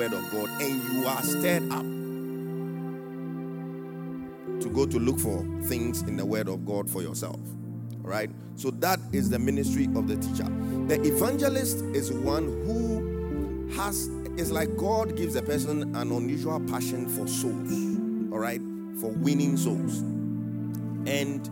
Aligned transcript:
word 0.00 0.14
of 0.14 0.30
God 0.30 0.48
and 0.62 0.82
you 0.94 1.06
are 1.06 1.22
stirred 1.22 1.70
up 1.70 1.82
to 4.62 4.70
go 4.70 4.86
to 4.86 4.98
look 4.98 5.18
for 5.18 5.44
things 5.64 6.00
in 6.04 6.16
the 6.16 6.24
word 6.24 6.48
of 6.48 6.64
God 6.64 6.88
for 6.88 7.02
yourself. 7.02 7.38
Right? 7.98 8.30
So 8.56 8.70
that 8.70 8.98
is 9.12 9.28
the 9.28 9.38
ministry 9.38 9.90
of 9.94 10.08
the 10.08 10.16
teacher. 10.16 10.48
The 10.86 10.98
evangelist 11.02 11.82
is 11.94 12.10
one 12.10 12.44
who 12.64 13.68
has 13.76 14.08
it's 14.38 14.50
like 14.50 14.74
God 14.78 15.18
gives 15.18 15.36
a 15.36 15.42
person 15.42 15.94
an 15.94 16.10
unusual 16.10 16.60
passion 16.60 17.06
for 17.06 17.26
souls. 17.28 17.70
All 18.32 18.38
right? 18.38 18.62
For 19.02 19.10
winning 19.10 19.58
souls. 19.58 19.98
And 21.06 21.46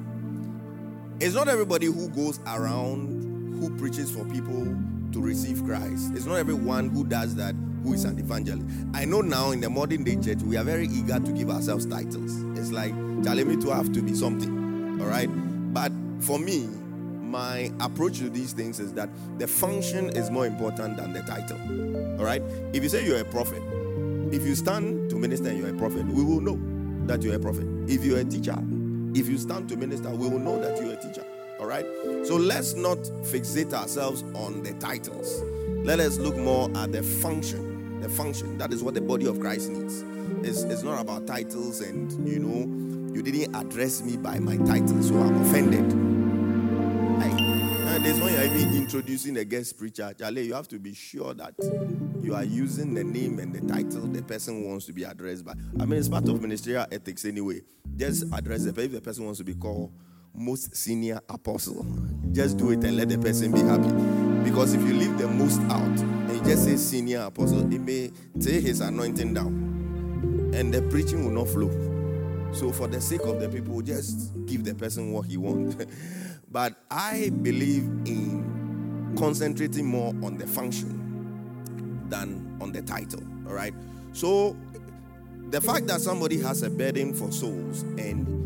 it's 1.21 1.35
not 1.35 1.49
everybody 1.49 1.85
who 1.85 2.09
goes 2.09 2.41
around 2.47 3.59
who 3.61 3.77
preaches 3.77 4.11
for 4.11 4.25
people 4.25 4.75
to 5.13 5.21
receive 5.21 5.63
Christ. 5.67 6.13
It's 6.15 6.25
not 6.25 6.37
everyone 6.37 6.89
who 6.89 7.05
does 7.05 7.35
that 7.35 7.55
who 7.83 7.95
is 7.95 8.05
an 8.05 8.19
evangelist. 8.19 8.67
I 8.95 9.05
know 9.05 9.21
now 9.21 9.51
in 9.51 9.61
the 9.61 9.71
modern 9.71 10.05
day 10.05 10.17
church, 10.17 10.43
we 10.43 10.57
are 10.57 10.65
very 10.65 10.87
eager 10.87 11.19
to 11.19 11.33
give 11.33 11.51
ourselves 11.51 11.87
titles. 11.87 12.43
It's 12.59 12.71
like, 12.73 12.95
telling 13.23 13.49
me 13.49 13.57
to 13.57 13.71
have 13.75 13.93
to 13.93 14.03
be 14.03 14.15
something. 14.15 15.01
All 15.01 15.07
right? 15.07 15.29
But 15.73 15.93
for 16.21 16.39
me, 16.39 16.69
my 17.21 17.71
approach 17.81 18.19
to 18.19 18.31
these 18.31 18.53
things 18.53 18.81
is 18.81 18.93
that 18.95 19.09
the 19.39 19.47
function 19.47 20.11
is 20.11 20.31
more 20.31 20.47
important 20.47 20.97
than 20.97 21.13
the 21.13 21.23
title. 21.23 21.59
All 22.19 22.25
right? 22.25 22.43
If 22.73 22.83
you 22.83 22.89
say 22.89 23.05
you're 23.05 23.21
a 23.21 23.25
prophet, 23.25 23.63
if 24.33 24.43
you 24.43 24.55
stand 24.55 25.11
to 25.11 25.17
minister 25.17 25.49
and 25.49 25.59
you're 25.59 25.75
a 25.75 25.79
prophet, 25.79 26.07
we 26.07 26.23
will 26.23 26.41
know 26.41 26.59
that 27.07 27.23
you're 27.23 27.35
a 27.35 27.39
prophet. 27.39 27.67
If 27.87 28.05
you're 28.05 28.19
a 28.19 28.25
teacher, 28.25 28.57
if 29.15 29.29
you 29.29 29.39
stand 29.39 29.69
to 29.71 29.77
minister, 29.77 30.11
we 30.11 30.29
will 30.29 30.39
know 30.39 30.61
that 30.61 30.81
you're 30.81 30.93
a 30.93 30.97
teacher. 30.97 31.25
All 31.61 31.67
right? 31.67 31.87
So 32.25 32.37
let's 32.37 32.75
not 32.75 32.99
fixate 32.99 33.73
ourselves 33.73 34.23
on 34.35 34.63
the 34.63 34.75
titles. 34.75 35.43
Let 35.85 36.01
us 36.01 36.19
look 36.19 36.37
more 36.37 36.71
at 36.77 36.93
the 36.93 37.03
function. 37.03 37.68
The 38.01 38.09
function. 38.09 38.59
That 38.59 38.73
is 38.73 38.83
what 38.83 38.95
the 38.95 39.01
body 39.01 39.27
of 39.27 39.41
Christ 39.41 39.71
needs. 39.71 40.03
It's, 40.47 40.63
it's 40.63 40.83
not 40.83 41.01
about 41.01 41.27
titles 41.27 41.81
and, 41.81 42.29
you 42.29 42.39
know, 42.39 43.15
you 43.15 43.23
didn't 43.23 43.57
address 43.57 44.03
me 44.03 44.17
by 44.17 44.39
my 44.39 44.57
title, 44.59 45.03
so 45.03 45.17
I'm 45.17 45.43
offended. 45.43 45.93
and 47.99 48.05
there's 48.07 48.21
when 48.21 48.33
you're 48.33 48.45
even 48.45 48.77
introducing 48.77 49.37
a 49.39 49.45
guest 49.45 49.77
preacher, 49.77 50.13
Charlie, 50.17 50.47
you 50.47 50.55
have 50.55 50.69
to 50.69 50.79
be 50.79 50.95
sure 50.95 51.35
that 51.35 51.55
you 52.23 52.33
are 52.33 52.45
using 52.45 52.95
the 52.95 53.03
name 53.03 53.41
and 53.41 53.53
the 53.53 53.61
title 53.73 54.03
the 54.03 54.23
person 54.23 54.69
wants 54.69 54.87
to 54.87 54.93
be 54.93 55.03
addressed 55.03 55.45
by. 55.45 55.55
I 55.81 55.85
mean, 55.85 55.99
it's 55.99 56.09
part 56.09 56.29
of 56.29 56.41
ministerial 56.41 56.87
ethics 56.93 57.25
anyway. 57.25 57.63
Just 57.97 58.33
address 58.33 58.65
the 58.65 58.81
if 58.81 58.93
the 58.93 59.01
person 59.01 59.25
wants 59.25 59.39
to 59.39 59.45
be 59.45 59.55
called 59.55 59.91
most 60.39 60.75
senior 60.75 61.21
apostle. 61.29 61.85
Just 62.33 62.57
do 62.57 62.71
it 62.71 62.85
and 62.85 62.97
let 62.97 63.09
the 63.09 63.19
person 63.19 63.53
be 63.53 63.61
happy. 63.61 63.91
Because 64.49 64.75
if 64.75 64.83
you 64.83 64.95
leave 64.95 65.19
the 65.19 65.29
most 65.29 65.61
out 65.63 65.83
and 65.83 66.33
you 66.33 66.43
just 66.43 66.65
say 66.65 66.77
senior 66.77 67.23
apostle, 67.23 67.61
it 67.73 67.81
may 67.81 68.11
take 68.41 68.63
his 68.63 68.81
anointing 68.81 69.35
down. 69.35 70.53
And 70.55 70.73
the 70.73 70.83
preaching 70.83 71.25
will 71.25 71.33
not 71.33 71.49
flow. 71.49 71.71
So 72.53 72.73
for 72.73 72.87
the 72.87 73.01
sake 73.01 73.23
of 73.23 73.41
the 73.41 73.49
people, 73.49 73.81
just 73.83 74.33
give 74.47 74.65
the 74.65 74.75
person 74.75 75.13
what 75.13 75.27
he 75.27 75.37
wants. 75.37 75.77
but 76.51 76.75
I 76.91 77.31
believe 77.43 77.83
in 78.07 79.15
concentrating 79.19 79.87
more 79.87 80.09
on 80.25 80.39
the 80.39 80.47
function 80.47 82.07
than 82.09 82.57
on 82.61 82.73
the 82.73 82.83
title. 82.83 83.23
All 83.47 83.53
right. 83.55 83.75
So 84.13 84.57
the 85.51 85.61
fact 85.61 85.87
that 85.87 86.01
somebody 86.01 86.41
has 86.41 86.63
a 86.63 86.71
burden 86.71 87.15
for 87.15 87.31
souls 87.33 87.83
and 87.83 88.38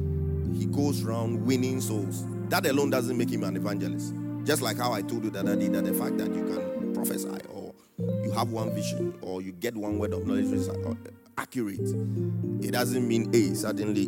he 0.63 0.67
goes 0.67 1.03
around 1.03 1.45
winning 1.45 1.81
souls. 1.81 2.25
That 2.49 2.65
alone 2.67 2.91
doesn't 2.91 3.19
make 3.19 3.31
him 3.31 3.43
an 3.43 3.57
evangelist. 3.57 4.15
Just 4.45 4.63
like 4.63 4.79
how 4.79 4.93
I 4.93 5.03
told 5.03 5.25
you 5.25 5.31
that 5.31 5.49
I 5.49 5.57
did 5.57 5.73
that 5.73 5.85
the 5.85 5.93
fact 5.93 6.19
that 6.19 6.33
you 6.33 6.45
can 6.45 6.95
prophesy 6.95 7.29
or 7.53 7.75
you 7.99 8.31
have 8.31 8.53
one 8.53 8.73
vision 8.73 9.13
or 9.23 9.43
you 9.43 9.51
get 9.51 9.77
one 9.77 9.99
word 9.99 10.13
of 10.13 10.25
knowledge 10.25 10.53
is 10.53 10.69
uh, 10.69 10.95
accurate, 11.37 11.81
it 11.81 12.71
doesn't 12.71 13.09
mean, 13.09 13.33
hey, 13.33 13.55
suddenly 13.55 14.03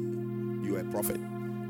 you're 0.64 0.78
a 0.78 0.84
prophet. 0.84 1.20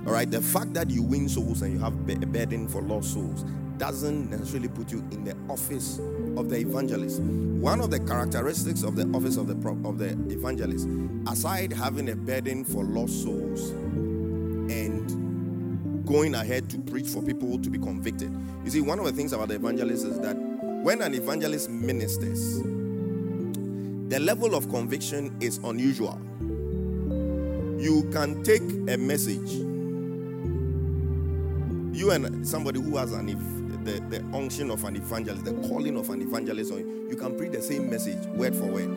All 0.07 0.13
right, 0.13 0.31
the 0.31 0.43
fact 0.43 0.75
that 0.75 0.91
you 0.91 1.03
win 1.03 1.31
souls 1.31 1.63
and 1.63 1.73
you 1.73 1.79
have 1.79 1.95
a 1.95 2.27
burden 2.27 2.69
for 2.69 2.83
lost 2.83 3.15
souls 3.15 3.43
doesn't 3.79 4.31
necessarily 4.31 4.69
put 4.69 4.93
you 4.93 4.99
in 5.13 5.25
the 5.25 5.35
office 5.49 5.99
of 6.37 6.51
the 6.51 6.57
evangelist. 6.57 7.23
One 7.23 7.81
of 7.81 7.91
the 7.91 8.01
characteristics 8.01 8.83
of 8.83 8.97
the 8.97 9.05
office 9.17 9.39
of 9.39 9.47
the 9.47 9.69
of 9.89 9.99
the 9.99 10.11
evangelist, 10.33 10.89
aside 11.27 11.73
having 11.73 12.11
a 12.11 12.17
burden 12.17 12.65
for 12.65 12.85
lost 12.85 13.23
souls, 13.23 13.73
going 16.15 16.37
ahead 16.37 16.71
to 16.71 16.79
preach 16.79 17.09
for 17.09 17.21
people 17.21 17.59
to 17.59 17.69
be 17.69 17.77
convicted. 17.77 18.31
You 18.65 18.71
see, 18.71 18.81
one 18.81 19.01
of 19.01 19.05
the 19.05 19.11
things 19.11 19.33
about 19.33 19.49
the 19.49 19.57
evangelist 19.57 20.07
is 20.07 20.21
that 20.21 20.35
when 20.37 21.03
an 21.03 21.13
evangelist 21.13 21.69
ministers, 21.69 22.63
the 22.63 24.21
level 24.21 24.55
of 24.55 24.69
conviction 24.71 25.37
is 25.41 25.59
unusual. 25.65 26.17
You 27.81 28.09
can 28.13 28.45
take 28.45 28.63
a 28.63 28.97
message, 28.97 29.51
you 31.99 32.13
and 32.13 32.47
somebody 32.47 32.81
who 32.81 32.97
has 32.97 33.11
an 33.11 33.27
the, 33.85 33.99
the 34.09 34.25
unction 34.37 34.71
of 34.71 34.85
an 34.85 34.95
evangelist, 34.95 35.45
the 35.45 35.55
calling 35.69 35.97
of 35.97 36.11
an 36.11 36.23
evangelist, 36.23 36.71
you 36.75 37.17
can 37.19 37.37
preach 37.37 37.51
the 37.51 37.61
same 37.61 37.91
message 37.91 38.25
word 38.37 38.55
for 38.55 38.67
word. 38.67 38.97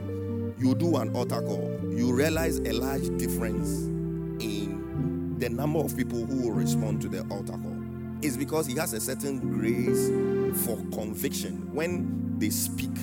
You 0.60 0.76
do 0.76 0.98
an 0.98 1.16
altar 1.16 1.42
call, 1.42 1.80
you 1.90 2.14
realize 2.14 2.60
a 2.60 2.74
large 2.74 3.10
difference 3.18 3.97
the 5.38 5.50
number 5.50 5.80
of 5.80 5.96
people 5.96 6.26
who 6.26 6.44
will 6.44 6.56
respond 6.56 7.02
to 7.02 7.08
the 7.08 7.22
altar 7.30 7.54
call 7.54 7.78
is 8.22 8.36
because 8.36 8.66
he 8.66 8.76
has 8.76 8.94
a 8.94 9.00
certain 9.00 9.40
grace 9.40 10.10
for 10.66 10.78
conviction. 10.92 11.70
When 11.74 12.38
they 12.40 12.50
speak, 12.50 12.96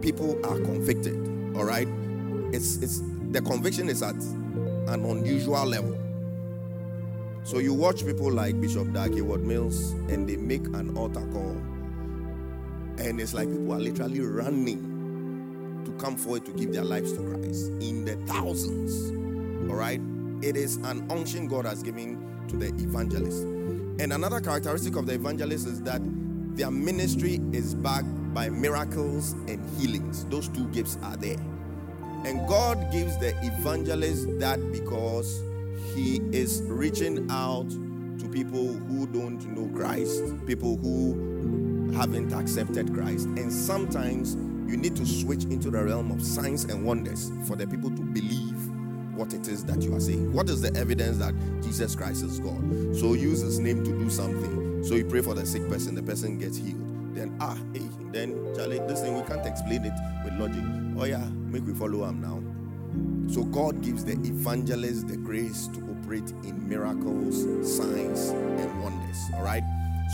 people 0.00 0.38
are 0.44 0.58
convicted. 0.58 1.14
All 1.56 1.64
right, 1.64 1.88
it's 2.52 2.76
it's 2.78 3.02
the 3.30 3.40
conviction 3.40 3.88
is 3.88 4.02
at 4.02 4.16
an 4.16 5.04
unusual 5.04 5.64
level. 5.64 5.96
So 7.44 7.58
you 7.58 7.72
watch 7.72 8.04
people 8.04 8.30
like 8.30 8.60
Bishop 8.60 8.92
Dag 8.92 9.14
Heward-Mills, 9.14 9.92
and 10.10 10.28
they 10.28 10.36
make 10.36 10.66
an 10.66 10.96
altar 10.96 11.26
call, 11.32 11.56
and 12.98 13.20
it's 13.20 13.32
like 13.32 13.48
people 13.48 13.72
are 13.72 13.80
literally 13.80 14.20
running 14.20 15.82
to 15.84 15.92
come 15.92 16.16
forward 16.16 16.44
to 16.44 16.52
give 16.52 16.72
their 16.72 16.84
lives 16.84 17.12
to 17.12 17.18
Christ 17.18 17.70
in 17.80 18.04
the 18.04 18.16
thousands. 18.26 19.10
All 19.70 19.76
right, 19.76 20.00
it 20.42 20.56
is 20.56 20.76
an 20.76 21.06
unction 21.10 21.46
God 21.46 21.66
has 21.66 21.82
given 21.82 22.44
to 22.48 22.56
the 22.56 22.66
evangelist. 22.66 23.42
And 23.42 24.12
another 24.12 24.40
characteristic 24.40 24.96
of 24.96 25.06
the 25.06 25.14
evangelist 25.14 25.66
is 25.66 25.82
that 25.82 26.00
their 26.56 26.70
ministry 26.70 27.40
is 27.52 27.74
backed 27.74 28.34
by 28.34 28.48
miracles 28.48 29.32
and 29.48 29.60
healings. 29.78 30.24
Those 30.26 30.48
two 30.48 30.66
gifts 30.68 30.98
are 31.02 31.16
there. 31.16 31.38
And 32.24 32.46
God 32.48 32.90
gives 32.92 33.16
the 33.18 33.30
evangelist 33.42 34.38
that 34.40 34.58
because 34.72 35.42
he 35.94 36.20
is 36.32 36.62
reaching 36.64 37.30
out 37.30 37.68
to 37.70 38.28
people 38.28 38.68
who 38.68 39.06
don't 39.06 39.44
know 39.54 39.68
Christ, 39.76 40.22
people 40.46 40.76
who 40.76 41.90
haven't 41.92 42.32
accepted 42.32 42.92
Christ. 42.94 43.26
And 43.26 43.52
sometimes 43.52 44.34
you 44.70 44.76
need 44.76 44.96
to 44.96 45.06
switch 45.06 45.44
into 45.44 45.70
the 45.70 45.82
realm 45.82 46.10
of 46.10 46.22
signs 46.22 46.64
and 46.64 46.84
wonders 46.84 47.30
for 47.46 47.56
the 47.56 47.66
people 47.66 47.90
to 47.90 48.02
believe 48.02 48.59
what 49.20 49.34
it 49.34 49.46
is 49.48 49.62
that 49.66 49.82
you 49.82 49.94
are 49.94 50.00
saying. 50.00 50.32
What 50.32 50.48
is 50.48 50.62
the 50.62 50.74
evidence 50.74 51.18
that 51.18 51.34
Jesus 51.62 51.94
Christ 51.94 52.24
is 52.24 52.40
God? 52.40 52.96
So 52.96 53.12
use 53.12 53.42
his 53.42 53.58
name 53.58 53.84
to 53.84 53.90
do 53.90 54.08
something. 54.08 54.82
So 54.82 54.94
you 54.94 55.04
pray 55.04 55.20
for 55.20 55.34
the 55.34 55.44
sick 55.44 55.68
person, 55.68 55.94
the 55.94 56.02
person 56.02 56.38
gets 56.38 56.56
healed. 56.56 57.14
Then 57.14 57.36
ah, 57.38 57.58
hey, 57.74 57.86
then 58.12 58.54
Charlie, 58.56 58.78
this 58.78 59.02
thing 59.02 59.14
we 59.14 59.22
can't 59.28 59.46
explain 59.46 59.84
it 59.84 59.92
with 60.24 60.32
logic. 60.40 60.64
Oh 60.98 61.04
yeah, 61.04 61.28
make 61.52 61.66
we 61.66 61.74
follow 61.74 62.08
him 62.08 62.22
now. 62.22 62.42
So 63.32 63.44
God 63.44 63.82
gives 63.82 64.06
the 64.06 64.12
evangelist 64.12 65.08
the 65.08 65.18
grace 65.18 65.68
to 65.68 65.80
operate 65.90 66.30
in 66.44 66.66
miracles, 66.66 67.42
signs, 67.76 68.30
and 68.30 68.82
wonders. 68.82 69.18
All 69.34 69.42
right. 69.42 69.62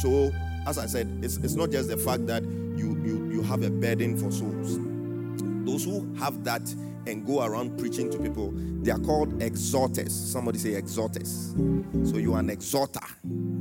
So 0.02 0.32
as 0.66 0.78
I 0.78 0.86
said, 0.86 1.20
it's, 1.22 1.36
it's 1.36 1.54
not 1.54 1.70
just 1.70 1.88
the 1.88 1.96
fact 1.96 2.26
that 2.26 2.42
you 2.42 3.00
you 3.04 3.30
you 3.30 3.42
have 3.42 3.62
a 3.62 3.70
burden 3.70 4.16
for 4.16 4.32
souls. 4.32 4.80
Those 5.64 5.84
who 5.84 6.12
have 6.18 6.42
that 6.42 6.74
and 7.06 7.26
go 7.26 7.44
around 7.44 7.78
preaching 7.78 8.10
to 8.10 8.18
people. 8.18 8.52
They 8.54 8.90
are 8.90 8.98
called 8.98 9.42
exhorters. 9.42 10.14
Somebody 10.14 10.58
say 10.58 10.74
exhorters. 10.74 11.54
So 12.04 12.18
you 12.18 12.34
are 12.34 12.40
an 12.40 12.50
exhorter. 12.50 13.00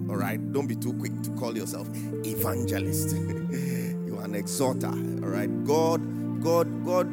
All 0.09 0.17
right. 0.17 0.39
Don't 0.53 0.67
be 0.67 0.75
too 0.75 0.93
quick 0.93 1.21
to 1.23 1.29
call 1.31 1.55
yourself 1.57 1.87
evangelist. 2.25 3.15
you 3.15 4.17
are 4.19 4.25
an 4.25 4.35
exhorter. 4.35 4.87
All 4.87 5.29
right. 5.29 5.49
God, 5.65 6.01
God, 6.43 6.85
God 6.85 7.07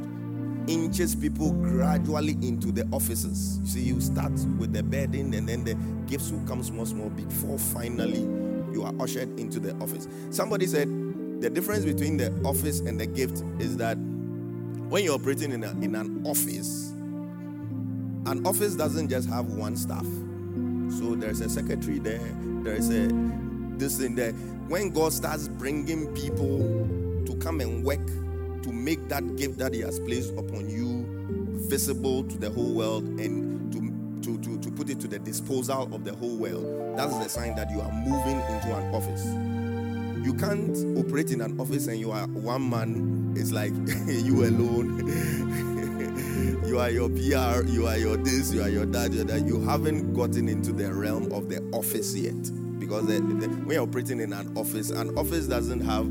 inches 0.68 1.14
people 1.14 1.52
gradually 1.52 2.36
into 2.42 2.70
the 2.70 2.86
offices. 2.92 3.58
You 3.60 3.66
see, 3.66 3.80
you 3.80 4.00
start 4.00 4.32
with 4.58 4.72
the 4.72 4.82
burden 4.82 5.34
and 5.34 5.48
then 5.48 5.64
the 5.64 5.74
gifts 6.06 6.30
will 6.30 6.46
come 6.46 6.62
small, 6.62 6.86
small 6.86 7.10
before 7.10 7.58
finally 7.58 8.20
you 8.72 8.84
are 8.84 8.94
ushered 9.00 9.38
into 9.38 9.60
the 9.60 9.74
office. 9.82 10.08
Somebody 10.30 10.66
said 10.66 10.88
the 11.40 11.50
difference 11.50 11.84
between 11.84 12.16
the 12.16 12.32
office 12.44 12.80
and 12.80 12.98
the 13.00 13.06
gift 13.06 13.42
is 13.58 13.76
that 13.76 13.98
when 14.92 15.04
you're 15.04 15.14
operating 15.14 15.52
in, 15.52 15.64
a, 15.64 15.70
in 15.80 15.94
an 15.94 16.22
office, 16.26 16.90
an 18.30 18.46
office 18.46 18.74
doesn't 18.74 19.08
just 19.08 19.26
have 19.26 19.46
one 19.46 19.74
staff. 19.74 20.04
So 20.98 21.14
there's 21.14 21.40
a 21.40 21.48
secretary 21.48 21.98
there, 21.98 22.20
there's 22.62 22.90
a 22.90 23.08
this 23.78 24.00
in 24.00 24.16
there. 24.16 24.32
When 24.68 24.90
God 24.90 25.14
starts 25.14 25.48
bringing 25.48 26.14
people 26.14 26.58
to 27.24 27.34
come 27.36 27.62
and 27.62 27.82
work 27.82 28.06
to 28.06 28.70
make 28.70 29.08
that 29.08 29.36
gift 29.36 29.56
that 29.60 29.72
He 29.72 29.80
has 29.80 29.98
placed 29.98 30.34
upon 30.34 30.68
you 30.68 31.06
visible 31.70 32.24
to 32.24 32.36
the 32.36 32.50
whole 32.50 32.74
world 32.74 33.04
and 33.18 33.72
to, 33.72 34.30
to, 34.30 34.38
to, 34.42 34.58
to 34.58 34.70
put 34.70 34.90
it 34.90 35.00
to 35.00 35.08
the 35.08 35.18
disposal 35.18 35.88
of 35.94 36.04
the 36.04 36.14
whole 36.16 36.36
world. 36.36 36.98
That's 36.98 37.16
the 37.16 37.28
sign 37.30 37.56
that 37.56 37.70
you 37.70 37.80
are 37.80 37.92
moving 37.92 38.38
into 38.40 38.76
an 38.76 38.94
office. 38.94 39.51
You 40.22 40.34
can't 40.34 40.98
operate 40.98 41.30
in 41.32 41.40
an 41.40 41.58
office 41.58 41.88
and 41.88 41.98
you 41.98 42.12
are 42.12 42.26
one 42.28 42.70
man, 42.70 43.34
it's 43.36 43.50
like 43.50 43.72
you 44.06 44.44
alone. 44.44 45.08
you 46.66 46.78
are 46.78 46.90
your 46.90 47.08
PR, 47.08 47.66
you 47.68 47.86
are 47.86 47.98
your 47.98 48.16
this, 48.16 48.52
you 48.52 48.62
are 48.62 48.68
your 48.68 48.86
that, 48.86 49.12
you, 49.12 49.24
that. 49.24 49.44
you 49.46 49.60
haven't 49.62 50.14
gotten 50.14 50.48
into 50.48 50.72
the 50.72 50.92
realm 50.92 51.32
of 51.32 51.48
the 51.48 51.60
office 51.72 52.14
yet. 52.14 52.40
Because 52.78 53.06
the, 53.06 53.14
the, 53.14 53.48
when 53.48 53.72
you're 53.72 53.82
operating 53.82 54.20
in 54.20 54.32
an 54.32 54.56
office, 54.56 54.90
an 54.90 55.16
office 55.18 55.46
doesn't 55.46 55.80
have 55.80 56.06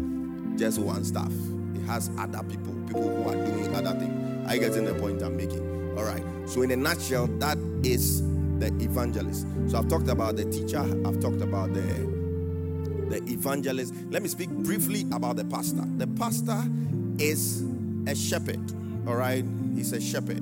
just 0.57 0.77
one 0.77 1.05
staff, 1.05 1.31
it 1.75 1.81
has 1.87 2.11
other 2.17 2.43
people, 2.43 2.73
people 2.87 3.23
who 3.23 3.29
are 3.29 3.45
doing 3.45 3.73
other 3.75 3.97
things. 3.97 4.49
I 4.49 4.57
get 4.57 4.75
in 4.75 4.85
the 4.85 4.93
point 4.95 5.21
I'm 5.21 5.37
making. 5.37 5.97
All 5.97 6.03
right. 6.03 6.23
So, 6.45 6.61
in 6.63 6.71
a 6.71 6.75
nutshell, 6.75 7.27
that 7.39 7.57
is 7.83 8.21
the 8.59 8.67
evangelist. 8.81 9.47
So, 9.67 9.77
I've 9.77 9.87
talked 9.87 10.09
about 10.09 10.35
the 10.35 10.45
teacher, 10.45 10.79
I've 10.79 11.19
talked 11.19 11.41
about 11.41 11.73
the 11.73 12.20
the 13.11 13.23
evangelist. 13.31 13.93
Let 14.09 14.21
me 14.21 14.27
speak 14.27 14.49
briefly 14.49 15.05
about 15.11 15.35
the 15.35 15.45
pastor. 15.45 15.83
The 15.97 16.07
pastor 16.07 16.63
is 17.19 17.63
a 18.07 18.15
shepherd. 18.15 18.59
All 19.07 19.15
right. 19.15 19.45
He's 19.75 19.93
a 19.93 20.01
shepherd. 20.01 20.41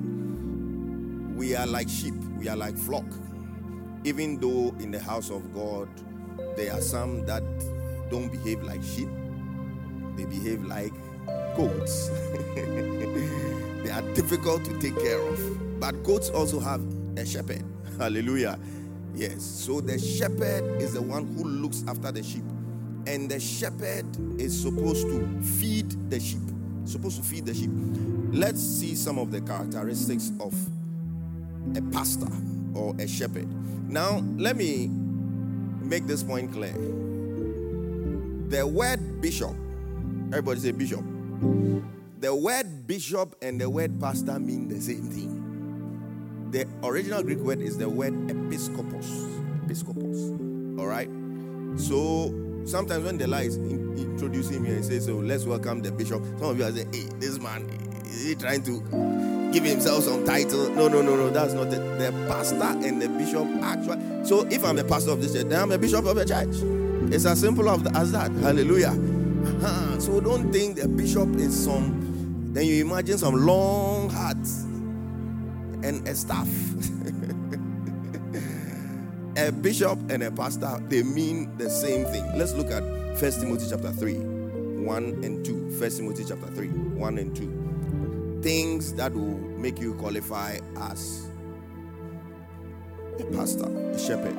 We 1.36 1.56
are 1.56 1.66
like 1.66 1.88
sheep, 1.88 2.12
we 2.36 2.48
are 2.48 2.56
like 2.56 2.76
flock. 2.76 3.06
Even 4.04 4.38
though 4.38 4.74
in 4.78 4.90
the 4.90 5.00
house 5.00 5.30
of 5.30 5.54
God, 5.54 5.88
there 6.54 6.70
are 6.72 6.82
some 6.82 7.24
that 7.24 7.42
don't 8.10 8.30
behave 8.30 8.62
like 8.62 8.82
sheep, 8.82 9.08
they 10.16 10.26
behave 10.26 10.62
like 10.64 10.92
goats. 11.56 12.08
they 12.54 13.90
are 13.90 14.02
difficult 14.14 14.64
to 14.66 14.78
take 14.80 14.98
care 15.00 15.18
of. 15.18 15.80
But 15.80 16.02
goats 16.02 16.28
also 16.28 16.60
have 16.60 16.82
a 17.16 17.24
shepherd. 17.24 17.64
Hallelujah. 17.98 18.58
Yes. 19.14 19.42
So 19.42 19.80
the 19.80 19.98
shepherd 19.98 20.82
is 20.82 20.92
the 20.92 21.02
one 21.02 21.26
who 21.34 21.44
looks 21.44 21.84
after 21.88 22.12
the 22.12 22.22
sheep. 22.22 22.44
And 23.06 23.30
the 23.30 23.40
shepherd 23.40 24.06
is 24.40 24.60
supposed 24.60 25.06
to 25.08 25.42
feed 25.42 26.10
the 26.10 26.20
sheep. 26.20 26.40
Supposed 26.84 27.16
to 27.16 27.22
feed 27.22 27.46
the 27.46 27.54
sheep. 27.54 27.70
Let's 28.32 28.60
see 28.60 28.94
some 28.94 29.18
of 29.18 29.30
the 29.30 29.40
characteristics 29.40 30.32
of 30.40 30.54
a 31.76 31.82
pastor 31.92 32.30
or 32.74 32.94
a 32.98 33.06
shepherd. 33.06 33.48
Now, 33.90 34.22
let 34.36 34.56
me 34.56 34.88
make 35.80 36.06
this 36.06 36.22
point 36.22 36.52
clear. 36.52 36.72
The 38.48 38.66
word 38.66 39.20
bishop, 39.20 39.54
everybody 40.28 40.60
say 40.60 40.72
bishop. 40.72 41.04
The 42.20 42.34
word 42.34 42.86
bishop 42.86 43.34
and 43.42 43.60
the 43.60 43.70
word 43.70 44.00
pastor 44.00 44.38
mean 44.38 44.68
the 44.68 44.80
same 44.80 45.04
thing. 45.04 46.48
The 46.50 46.66
original 46.82 47.22
Greek 47.22 47.38
word 47.38 47.60
is 47.60 47.78
the 47.78 47.88
word 47.88 48.12
episkopos. 48.28 49.06
Episkopos. 49.66 50.78
All 50.78 50.86
right. 50.86 51.08
So 51.80 52.34
sometimes 52.64 53.04
when 53.04 53.18
the 53.18 53.26
lie 53.26 53.42
is 53.42 53.56
in, 53.56 53.96
introducing 53.96 54.62
me 54.62 54.70
and 54.70 54.84
say, 54.84 54.98
"So 55.00 55.16
let's 55.16 55.44
welcome 55.44 55.82
the 55.82 55.92
bishop," 55.92 56.22
some 56.38 56.50
of 56.50 56.58
you 56.58 56.64
are 56.64 56.72
saying, 56.72 56.92
"Hey, 56.92 57.08
this 57.18 57.38
man 57.40 57.68
is 58.04 58.24
he 58.24 58.34
trying 58.34 58.62
to 58.64 59.50
give 59.52 59.64
himself 59.64 60.04
some 60.04 60.24
title?" 60.24 60.70
No, 60.70 60.88
no, 60.88 61.02
no, 61.02 61.16
no. 61.16 61.30
That's 61.30 61.52
not 61.54 61.68
it. 61.68 61.98
The 61.98 62.12
pastor 62.28 62.62
and 62.86 63.00
the 63.00 63.08
bishop 63.08 63.46
actually. 63.62 64.24
So 64.24 64.46
if 64.50 64.64
I'm 64.64 64.78
a 64.78 64.84
pastor 64.84 65.12
of 65.12 65.22
this 65.22 65.32
church, 65.32 65.46
then 65.48 65.60
I'm 65.60 65.72
a 65.72 65.78
bishop 65.78 66.04
of 66.04 66.16
the 66.16 66.24
church. 66.24 66.54
It's 67.12 67.24
as 67.26 67.40
simple 67.40 67.68
as 67.68 68.12
that. 68.12 68.30
Hallelujah. 68.32 68.96
So 70.00 70.18
don't 70.18 70.50
think 70.50 70.76
the 70.76 70.88
bishop 70.88 71.36
is 71.36 71.64
some. 71.64 72.50
Then 72.54 72.64
you 72.64 72.84
imagine 72.84 73.18
some 73.18 73.34
long 73.46 74.08
hats 74.08 74.62
and 75.82 76.06
a 76.08 76.14
staff. 76.14 76.48
a 79.40 79.52
bishop 79.52 79.98
and 80.10 80.22
a 80.22 80.30
pastor, 80.30 80.78
they 80.88 81.02
mean 81.02 81.56
the 81.56 81.70
same 81.70 82.04
thing. 82.06 82.24
Let's 82.36 82.52
look 82.52 82.70
at 82.70 82.82
First 83.18 83.40
Timothy 83.40 83.66
chapter 83.70 83.90
3, 83.90 84.14
1 84.14 85.04
and 85.24 85.44
2. 85.44 85.78
First 85.78 85.98
Timothy 85.98 86.24
chapter 86.28 86.46
3, 86.48 86.68
1 86.68 87.18
and 87.18 87.34
2. 87.34 88.40
Things 88.42 88.92
that 88.94 89.12
will 89.14 89.38
make 89.58 89.80
you 89.80 89.94
qualify 89.94 90.58
as 90.76 91.30
a 93.18 93.24
pastor, 93.36 93.64
a 93.64 93.98
shepherd. 93.98 94.36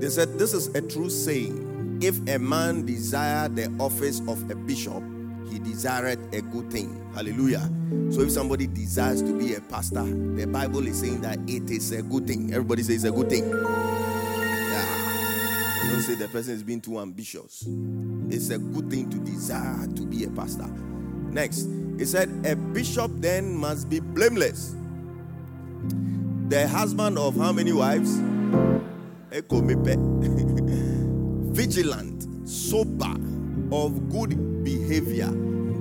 They 0.00 0.10
said, 0.10 0.38
This 0.38 0.52
is 0.52 0.68
a 0.74 0.82
true 0.82 1.08
saying. 1.10 1.98
If 2.02 2.18
a 2.28 2.38
man 2.38 2.84
desire 2.84 3.48
the 3.48 3.74
office 3.80 4.20
of 4.28 4.50
a 4.50 4.54
bishop, 4.54 5.02
he 5.50 5.58
desired 5.58 6.18
a 6.34 6.42
good 6.42 6.70
thing. 6.70 7.00
Hallelujah. 7.14 7.70
So 8.10 8.20
if 8.22 8.30
somebody 8.30 8.66
desires 8.66 9.22
to 9.22 9.38
be 9.38 9.54
a 9.54 9.60
pastor, 9.60 10.04
the 10.04 10.46
Bible 10.46 10.86
is 10.86 11.00
saying 11.00 11.20
that 11.22 11.38
it 11.46 11.70
is 11.70 11.92
a 11.92 12.02
good 12.02 12.26
thing. 12.26 12.52
Everybody 12.52 12.82
says 12.82 13.04
it's 13.04 13.04
a 13.04 13.10
good 13.10 13.28
thing. 13.30 13.48
Yeah. 13.48 13.62
Don't 15.90 16.02
say 16.02 16.14
the 16.14 16.28
person 16.28 16.54
is 16.54 16.62
being 16.62 16.80
too 16.80 16.98
ambitious. 17.00 17.64
It's 18.28 18.50
a 18.50 18.58
good 18.58 18.90
thing 18.90 19.08
to 19.10 19.18
desire 19.18 19.86
to 19.86 20.02
be 20.06 20.24
a 20.24 20.30
pastor. 20.30 20.68
Next, 21.30 21.66
it 21.98 22.06
said, 22.06 22.28
A 22.44 22.56
bishop 22.56 23.10
then 23.16 23.54
must 23.54 23.88
be 23.88 24.00
blameless. 24.00 24.74
The 26.48 26.68
husband 26.68 27.18
of 27.18 27.36
how 27.36 27.52
many 27.52 27.72
wives? 27.72 28.16
Vigilant, 31.56 32.48
sober, 32.48 33.14
of 33.72 34.10
good 34.10 34.64
behavior, 34.64 35.28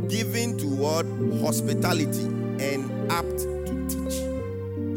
given 0.07 0.57
toward 0.57 1.05
hospitality, 1.41 2.25
and 2.59 3.11
apt 3.11 3.39
to 3.39 3.85
teach. 3.87 4.13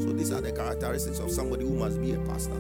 So 0.02 0.12
these 0.12 0.32
are 0.32 0.40
the 0.40 0.52
characteristics 0.52 1.18
of 1.18 1.30
somebody 1.30 1.64
who 1.64 1.74
must 1.74 2.00
be 2.00 2.12
a 2.12 2.18
pastor. 2.20 2.56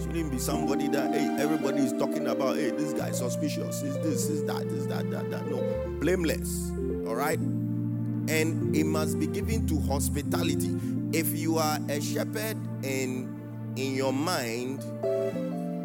Shouldn't 0.00 0.30
be 0.30 0.38
somebody 0.38 0.88
that 0.88 1.14
hey 1.14 1.36
everybody 1.40 1.78
is 1.78 1.92
talking 1.94 2.26
about. 2.26 2.56
Hey, 2.56 2.70
this 2.70 2.92
guy 2.92 3.08
is 3.08 3.18
suspicious. 3.18 3.82
Is 3.82 3.96
this? 3.98 4.28
Is 4.28 4.44
that? 4.44 4.62
Is 4.64 4.86
that? 4.88 5.10
That? 5.10 5.30
That? 5.30 5.46
No, 5.50 5.62
blameless. 6.00 6.70
All 7.08 7.14
right, 7.16 7.38
and 7.38 8.76
it 8.76 8.84
must 8.84 9.18
be 9.18 9.26
given 9.26 9.66
to 9.68 9.80
hospitality. 9.80 10.78
If 11.12 11.36
you 11.38 11.56
are 11.56 11.78
a 11.88 12.00
shepherd 12.00 12.58
and 12.84 13.32
in 13.76 13.94
your 13.94 14.12
mind, 14.12 14.84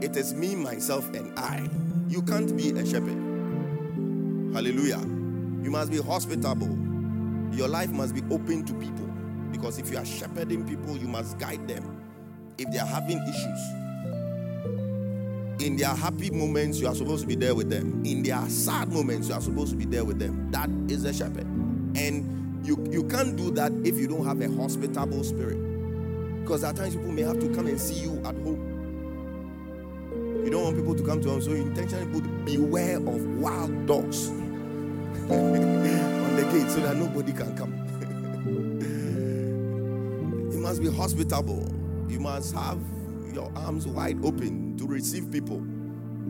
it 0.03 0.17
is 0.17 0.33
me, 0.33 0.55
myself, 0.55 1.13
and 1.13 1.31
I. 1.38 1.69
You 2.09 2.21
can't 2.21 2.55
be 2.57 2.71
a 2.71 2.85
shepherd. 2.85 3.31
Hallelujah. 4.53 5.00
You 5.63 5.71
must 5.71 5.92
be 5.92 6.01
hospitable. 6.01 6.77
Your 7.53 7.68
life 7.68 7.89
must 7.89 8.13
be 8.13 8.21
open 8.30 8.65
to 8.65 8.74
people. 8.74 9.08
Because 9.51 9.77
if 9.79 9.89
you 9.91 9.98
are 9.98 10.05
shepherding 10.05 10.67
people, 10.67 10.98
you 10.98 11.08
must 11.08 11.38
guide 11.38 11.67
them. 11.67 12.01
If 12.58 12.72
they 12.72 12.79
are 12.79 12.88
having 12.88 13.22
issues, 13.27 13.81
in 15.62 15.77
their 15.77 15.89
happy 15.89 16.31
moments, 16.31 16.79
you 16.79 16.88
are 16.88 16.96
supposed 16.96 17.22
to 17.22 17.27
be 17.27 17.36
there 17.36 17.55
with 17.55 17.70
them. 17.70 18.03
In 18.05 18.24
their 18.24 18.43
sad 18.50 18.91
moments, 18.91 19.29
you 19.29 19.36
are 19.36 19.41
supposed 19.41 19.72
to 19.72 19.77
be 19.77 19.86
there 19.86 20.03
with 20.03 20.20
them. 20.20 20.51
That 20.51 20.70
is 20.91 21.05
a 21.05 21.13
shepherd. 21.13 21.46
And 21.96 22.65
you, 22.65 22.84
you 22.89 23.03
can't 23.03 23.36
do 23.36 23.51
that 23.51 23.72
if 23.86 23.96
you 23.96 24.08
don't 24.08 24.25
have 24.25 24.41
a 24.41 24.50
hospitable 24.50 25.24
spirit. 25.24 25.60
Because 26.41 26.63
at 26.63 26.75
times 26.75 26.96
people 26.96 27.12
may 27.12 27.22
have 27.22 27.39
to 27.39 27.53
come 27.53 27.67
and 27.67 27.79
see 27.79 28.01
you 28.01 28.17
at 28.25 28.36
home. 28.36 28.71
You 30.43 30.50
don't 30.50 30.63
want 30.63 30.75
people 30.75 30.95
to 30.95 31.03
come 31.03 31.21
to 31.21 31.29
him, 31.29 31.41
so 31.41 31.51
you 31.51 31.57
intentionally 31.57 32.12
put 32.12 32.45
beware 32.45 32.98
of 32.98 33.39
wild 33.39 33.86
dogs 33.86 34.29
on 35.29 36.36
the 36.36 36.43
gate 36.51 36.69
so 36.69 36.79
that 36.81 36.98
nobody 36.98 37.31
can 37.31 37.55
come. 37.55 37.71
you 40.51 40.60
must 40.60 40.81
be 40.81 40.91
hospitable. 40.91 41.71
You 42.10 42.19
must 42.19 42.55
have 42.55 42.79
your 43.33 43.51
arms 43.55 43.88
wide 43.88 44.17
open 44.25 44.77
to 44.77 44.88
receive 44.88 45.31
people, 45.31 45.65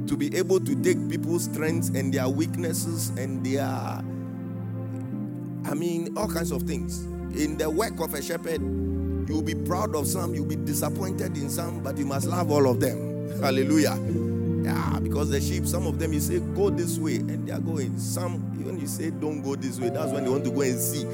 to 0.08 0.18
be 0.18 0.36
able 0.36 0.60
to 0.60 0.76
take 0.84 1.10
people's 1.10 1.46
strengths 1.46 1.90
and 1.90 2.14
their 2.14 2.28
weaknesses 2.28 3.10
and 3.12 3.46
their, 3.46 3.64
I 3.64 4.04
mean, 5.74 6.18
all 6.18 6.28
kinds 6.28 6.52
of 6.52 6.64
things. 6.64 7.06
In 7.34 7.58
the 7.58 7.70
work 7.70 8.00
of 8.02 8.14
a 8.14 8.22
shepherd, 8.22 8.62
you'll 9.30 9.42
be 9.42 9.56
proud 9.56 9.96
of 9.96 10.06
some, 10.06 10.36
you'll 10.36 10.46
be 10.46 10.58
disappointed 10.58 11.38
in 11.38 11.50
some, 11.50 11.82
but 11.82 11.98
you 11.98 12.06
must 12.06 12.28
love 12.28 12.52
all 12.52 12.70
of 12.70 12.82
them. 12.82 13.11
Hallelujah. 13.40 13.98
Yeah, 14.64 15.00
because 15.00 15.30
the 15.30 15.42
sheep, 15.42 15.66
some 15.66 15.88
of 15.88 15.98
them 16.00 16.14
you 16.14 16.20
say 16.20 16.40
go 16.40 16.70
this 16.70 16.98
way, 17.00 17.16
and 17.16 17.48
they 17.48 17.52
are 17.52 17.60
going. 17.60 17.98
Some 17.98 18.58
even 18.60 18.80
you 18.80 18.88
say 18.88 19.10
don't 19.10 19.42
go 19.42 19.56
this 19.56 19.80
way, 19.80 19.90
that's 19.90 20.12
when 20.12 20.24
they 20.24 20.30
want 20.30 20.44
to 20.46 20.52
go 20.52 20.62
and 20.62 20.80
see 20.80 21.06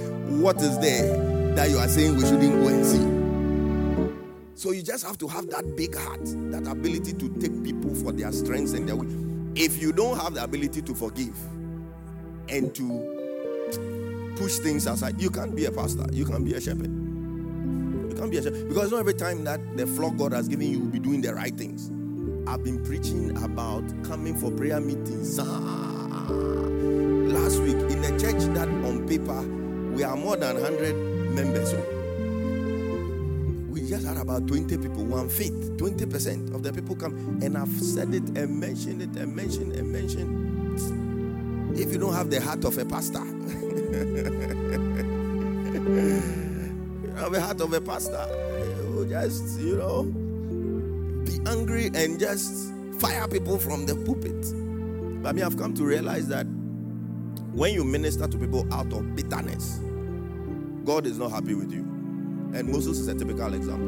what 0.42 0.58
is 0.62 0.78
there 0.80 1.56
that 1.56 1.70
you 1.70 1.78
are 1.78 1.88
saying 1.88 2.16
we 2.16 2.22
shouldn't 2.22 2.54
go 2.62 2.68
and 2.68 2.86
see. 2.86 3.28
So 4.56 4.72
you 4.72 4.82
just 4.82 5.06
have 5.06 5.18
to 5.20 5.28
have 5.28 5.50
that 5.52 5.76
big 5.76 5.96
heart, 5.96 6.26
that 6.52 6.68
ability 6.68 7.14
to 7.14 7.30
take 7.40 7.64
people 7.64 7.94
for 7.96 8.12
their 8.12 8.32
strengths 8.32 8.74
and 8.74 8.88
their 8.88 8.96
weak. 8.96 9.10
If 9.56 9.82
you 9.82 9.92
don't 9.92 10.18
have 10.20 10.34
the 10.34 10.44
ability 10.44 10.82
to 10.82 10.96
forgive 10.96 11.38
and 12.50 12.74
to 12.76 14.34
push 14.38 14.58
things 14.58 14.86
aside, 14.88 15.22
you 15.22 15.30
can't 15.30 15.56
be 15.56 15.66
a 15.66 15.72
pastor, 15.72 16.06
you 16.12 16.26
can't 16.26 16.44
be 16.44 16.54
a 16.54 16.62
shepherd. 16.62 16.92
You 16.92 18.16
can't 18.18 18.30
be 18.32 18.38
a 18.38 18.44
shepherd. 18.44 18.68
Because 18.68 18.92
not 18.92 19.00
every 19.00 19.14
time 19.14 19.44
that 19.46 19.78
the 19.78 19.88
flock 19.88 20.18
God 20.18 20.34
has 20.34 20.48
given 20.48 20.68
you 20.70 20.80
will 20.80 20.88
be 20.88 21.00
doing 21.00 21.22
the 21.22 21.34
right 21.34 21.56
things. 21.56 21.92
I've 22.48 22.64
been 22.64 22.82
preaching 22.84 23.36
about 23.44 23.84
coming 24.04 24.34
for 24.34 24.50
prayer 24.52 24.80
meetings. 24.80 25.38
Ah, 25.38 26.26
Last 26.30 27.60
week, 27.60 27.76
in 27.76 28.02
a 28.06 28.18
church 28.18 28.42
that 28.56 28.70
on 28.70 29.06
paper 29.06 29.42
we 29.94 30.04
are 30.04 30.16
more 30.16 30.38
than 30.38 30.56
100 30.62 30.96
members. 31.36 31.74
We 33.70 33.82
just 33.88 34.06
had 34.06 34.16
about 34.16 34.48
20 34.48 34.78
people, 34.78 35.04
one 35.04 35.28
faith. 35.28 35.52
20% 35.76 36.56
of 36.56 36.64
the 36.64 36.72
people 36.72 36.96
come. 36.96 37.40
And 37.42 37.58
I've 37.58 37.68
said 37.82 38.14
it 38.14 38.24
and 38.38 38.58
mentioned 38.60 39.02
it 39.02 39.14
and 39.22 39.36
mentioned 39.36 39.74
and 39.74 39.92
mentioned. 39.92 40.78
If 41.78 41.92
you 41.92 41.98
don't 42.00 42.14
have 42.14 42.30
the 42.30 42.40
heart 42.40 42.64
of 42.64 42.78
a 42.78 42.86
pastor, 42.86 43.20
you 43.26 43.34
have 47.18 47.32
the 47.34 47.42
heart 47.42 47.60
of 47.60 47.74
a 47.74 47.82
pastor, 47.82 48.26
you 48.96 49.06
just, 49.10 49.60
you 49.60 49.76
know, 49.78 50.14
angry 51.48 51.90
and 51.96 52.20
just 52.20 52.74
fire 53.00 53.28
people 53.28 53.58
from 53.58 53.86
the 53.86 53.96
pulpit. 53.96 54.42
But 55.24 55.36
mean, 55.36 55.46
I've 55.46 55.58
come 55.58 55.74
to 55.76 55.86
realize 55.86 56.28
that 56.28 56.46
when 57.54 57.74
you 57.74 57.84
minister 57.84 58.28
to 58.28 58.38
people 58.38 58.68
out 58.72 58.92
of 58.94 59.16
bitterness, 59.16 59.80
God 60.84 61.06
is 61.08 61.18
not 61.18 61.32
happy 61.32 61.54
with 61.54 61.72
you. 61.72 61.82
And 62.54 62.70
Moses 62.70 63.00
is 63.00 63.08
a 63.08 63.16
typical 63.16 63.54
example. 63.54 63.88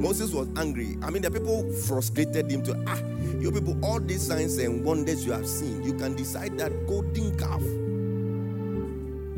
Moses 0.00 0.32
was 0.32 0.48
angry. 0.56 0.98
I 1.02 1.10
mean, 1.10 1.22
the 1.22 1.30
people 1.30 1.70
frustrated 1.72 2.50
him 2.50 2.62
to, 2.64 2.82
ah, 2.86 2.98
you 3.40 3.50
people, 3.50 3.82
all 3.84 4.00
these 4.00 4.22
signs 4.22 4.58
and 4.58 4.84
wonders 4.84 5.24
you 5.24 5.32
have 5.32 5.48
seen, 5.48 5.82
you 5.82 5.94
can 5.94 6.14
decide 6.14 6.58
that 6.58 6.86
golden 6.86 7.36
calf 7.38 7.62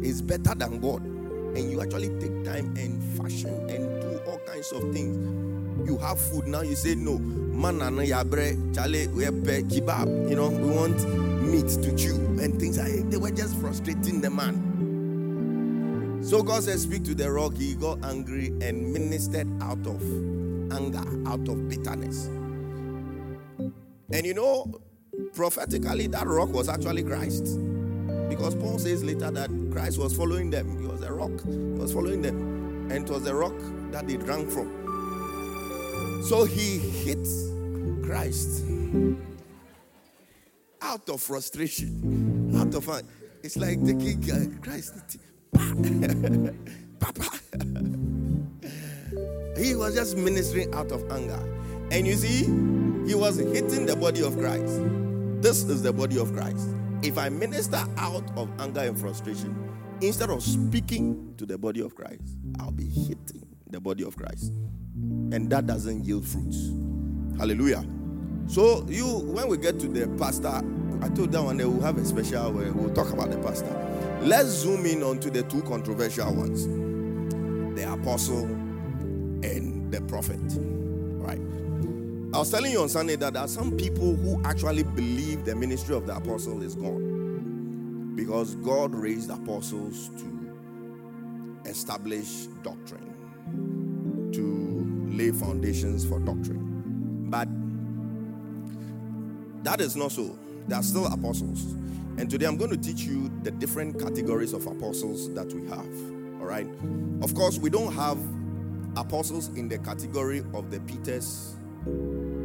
is 0.04 0.20
better 0.22 0.54
than 0.54 0.80
God. 0.80 1.02
And 1.04 1.70
you 1.70 1.80
actually 1.80 2.08
take 2.18 2.44
time 2.44 2.74
and 2.76 3.02
fashion 3.18 3.54
and 3.70 4.00
do 4.00 4.20
all 4.26 4.38
kinds 4.38 4.72
of 4.72 4.92
things 4.92 5.55
you 5.84 5.98
have 5.98 6.20
food 6.20 6.46
now, 6.46 6.62
you 6.62 6.74
say 6.74 6.94
no. 6.94 7.18
Man 7.18 7.80
and 7.82 7.98
yabre, 7.98 8.74
chale, 8.74 9.08
we 9.12 9.24
kebab. 9.24 10.28
You 10.28 10.36
know, 10.36 10.48
we 10.48 10.70
want 10.70 10.96
meat 11.42 11.68
to 11.68 11.96
chew 11.96 12.16
and 12.40 12.58
things 12.58 12.78
like 12.78 13.08
they 13.10 13.16
were 13.16 13.30
just 13.30 13.56
frustrating 13.56 14.20
the 14.20 14.30
man. 14.30 16.22
So 16.22 16.42
God 16.42 16.64
said, 16.64 16.78
Speak 16.80 17.04
to 17.04 17.14
the 17.14 17.30
rock. 17.30 17.54
He 17.56 17.74
got 17.74 18.04
angry 18.04 18.48
and 18.60 18.92
ministered 18.92 19.48
out 19.62 19.86
of 19.86 20.02
anger, 20.72 21.04
out 21.28 21.48
of 21.48 21.68
bitterness. 21.68 22.26
And 24.10 24.24
you 24.24 24.34
know, 24.34 24.80
prophetically, 25.34 26.08
that 26.08 26.26
rock 26.26 26.48
was 26.48 26.68
actually 26.68 27.04
Christ. 27.04 27.58
Because 28.28 28.54
Paul 28.56 28.78
says 28.78 29.04
later 29.04 29.30
that 29.30 29.50
Christ 29.70 29.98
was 29.98 30.16
following 30.16 30.50
them. 30.50 30.80
He 30.80 30.86
was 30.86 31.02
a 31.02 31.12
rock. 31.12 31.30
He 31.44 31.56
was 31.80 31.92
following 31.92 32.22
them. 32.22 32.90
And 32.90 33.08
it 33.08 33.12
was 33.12 33.22
the 33.22 33.34
rock 33.34 33.54
that 33.92 34.08
they 34.08 34.16
drank 34.16 34.50
from. 34.50 34.85
So 36.26 36.44
he 36.44 36.78
hits 36.78 37.52
Christ 38.04 38.64
out 40.82 41.08
of 41.08 41.20
frustration, 41.20 42.52
out 42.56 42.74
of 42.74 42.84
fun. 42.84 43.04
It's 43.44 43.56
like 43.56 43.78
taking 43.84 44.28
uh, 44.32 44.60
Christ. 44.60 45.18
Papa. 46.98 47.30
he 49.56 49.76
was 49.76 49.94
just 49.94 50.16
ministering 50.16 50.74
out 50.74 50.90
of 50.90 51.08
anger. 51.12 51.38
And 51.92 52.08
you 52.08 52.14
see, 52.14 52.46
he 53.08 53.14
was 53.14 53.36
hitting 53.36 53.86
the 53.86 53.94
body 53.94 54.24
of 54.24 54.36
Christ. 54.36 54.80
This 55.40 55.62
is 55.62 55.80
the 55.80 55.92
body 55.92 56.18
of 56.18 56.32
Christ. 56.32 56.66
If 57.02 57.18
I 57.18 57.28
minister 57.28 57.84
out 57.98 58.28
of 58.36 58.50
anger 58.58 58.80
and 58.80 58.98
frustration, 58.98 59.54
instead 60.00 60.30
of 60.30 60.42
speaking 60.42 61.34
to 61.38 61.46
the 61.46 61.56
body 61.56 61.82
of 61.82 61.94
Christ, 61.94 62.36
I'll 62.58 62.72
be 62.72 62.88
hitting 62.88 63.46
the 63.70 63.80
body 63.80 64.02
of 64.02 64.16
Christ 64.16 64.52
and 65.32 65.50
that 65.50 65.66
doesn't 65.66 66.04
yield 66.04 66.26
fruits. 66.26 66.70
Hallelujah. 67.38 67.84
So 68.46 68.86
you, 68.88 69.06
when 69.06 69.48
we 69.48 69.56
get 69.58 69.78
to 69.80 69.88
the 69.88 70.08
pastor, 70.18 70.62
I 71.02 71.08
told 71.10 71.32
that 71.32 71.42
one 71.42 71.56
day 71.56 71.64
we'll 71.64 71.82
have 71.82 71.98
a 71.98 72.04
special 72.04 72.52
where 72.52 72.72
we'll 72.72 72.94
talk 72.94 73.12
about 73.12 73.30
the 73.30 73.38
pastor. 73.38 73.74
Let's 74.22 74.48
zoom 74.48 74.86
in 74.86 75.02
onto 75.02 75.30
the 75.30 75.42
two 75.42 75.62
controversial 75.62 76.34
ones: 76.34 76.66
the 77.76 77.92
apostle 77.92 78.44
and 78.44 79.92
the 79.92 80.00
prophet. 80.02 80.40
Right. 81.20 81.40
I 82.34 82.38
was 82.38 82.50
telling 82.50 82.72
you 82.72 82.80
on 82.80 82.88
Sunday 82.88 83.16
that 83.16 83.34
there 83.34 83.42
are 83.42 83.48
some 83.48 83.76
people 83.76 84.14
who 84.16 84.42
actually 84.44 84.82
believe 84.84 85.44
the 85.44 85.54
ministry 85.54 85.94
of 85.94 86.06
the 86.06 86.16
apostle 86.16 86.62
is 86.62 86.74
gone 86.74 88.14
because 88.16 88.54
God 88.56 88.94
raised 88.94 89.30
apostles 89.30 90.10
to 90.18 91.68
establish 91.68 92.46
doctrine, 92.62 93.12
to 94.32 94.65
lay 95.16 95.30
foundations 95.30 96.04
for 96.04 96.18
doctrine. 96.20 97.28
But 97.30 97.48
that 99.64 99.80
is 99.80 99.96
not 99.96 100.12
so. 100.12 100.38
There 100.68 100.78
are 100.78 100.82
still 100.82 101.06
apostles. 101.06 101.74
And 102.18 102.30
today 102.30 102.46
I'm 102.46 102.56
going 102.56 102.70
to 102.70 102.76
teach 102.76 103.02
you 103.02 103.30
the 103.42 103.50
different 103.50 104.00
categories 104.00 104.52
of 104.52 104.66
apostles 104.66 105.32
that 105.34 105.52
we 105.52 105.66
have. 105.68 105.86
All 106.40 106.46
right. 106.46 106.66
Of 107.22 107.34
course, 107.34 107.58
we 107.58 107.70
don't 107.70 107.92
have 107.92 108.18
apostles 108.96 109.48
in 109.48 109.68
the 109.68 109.78
category 109.78 110.42
of 110.54 110.70
the 110.70 110.80
Peters 110.80 111.56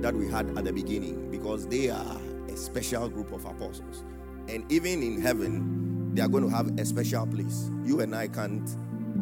that 0.02 0.14
we 0.14 0.28
had 0.28 0.58
at 0.58 0.66
the 0.66 0.74
beginning 0.74 1.32
because 1.32 1.68
they 1.68 1.90
are 1.90 2.18
a 2.50 2.58
special 2.58 3.08
group 3.08 3.32
of 3.32 3.46
apostles. 3.46 4.04
And 4.48 4.70
even 4.72 5.02
in 5.02 5.22
heaven, 5.22 6.14
they 6.14 6.22
are 6.22 6.28
going 6.28 6.44
to 6.44 6.50
have 6.50 6.68
a 6.80 6.86
special 6.86 7.26
place. 7.26 7.72
You 7.86 8.02
and 8.02 8.16
I 8.16 8.28
can't 8.28 8.70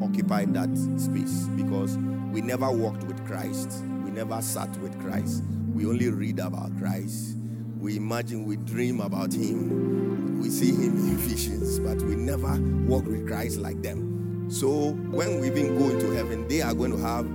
occupy 0.01 0.45
that 0.45 0.69
space 0.97 1.43
because 1.55 1.97
we 2.31 2.41
never 2.41 2.71
walked 2.71 3.03
with 3.03 3.25
Christ. 3.25 3.83
We 4.03 4.11
never 4.11 4.41
sat 4.41 4.69
with 4.77 4.99
Christ. 4.99 5.43
We 5.73 5.85
only 5.85 6.09
read 6.09 6.39
about 6.39 6.77
Christ. 6.77 7.37
We 7.77 7.97
imagine, 7.97 8.45
we 8.45 8.57
dream 8.57 8.99
about 8.99 9.33
Him. 9.33 10.41
We 10.41 10.49
see 10.49 10.71
Him 10.71 10.97
in 10.97 11.17
visions, 11.17 11.79
but 11.79 11.97
we 12.01 12.15
never 12.15 12.59
walk 12.87 13.05
with 13.05 13.27
Christ 13.27 13.59
like 13.59 13.81
them. 13.81 14.49
So 14.49 14.91
when 15.11 15.39
we 15.39 15.47
even 15.47 15.77
go 15.77 15.89
into 15.89 16.11
heaven, 16.11 16.47
they 16.47 16.61
are 16.61 16.73
going 16.73 16.91
to 16.91 16.97
have 16.97 17.25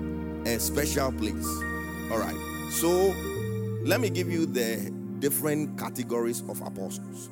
a 0.46 0.58
special 0.58 1.12
place. 1.12 1.46
All 2.10 2.18
right. 2.18 2.36
So 2.70 3.14
let 3.84 4.00
me 4.00 4.10
give 4.10 4.30
you 4.30 4.46
the 4.46 4.92
different 5.20 5.78
categories 5.78 6.42
of 6.48 6.60
apostles. 6.60 7.30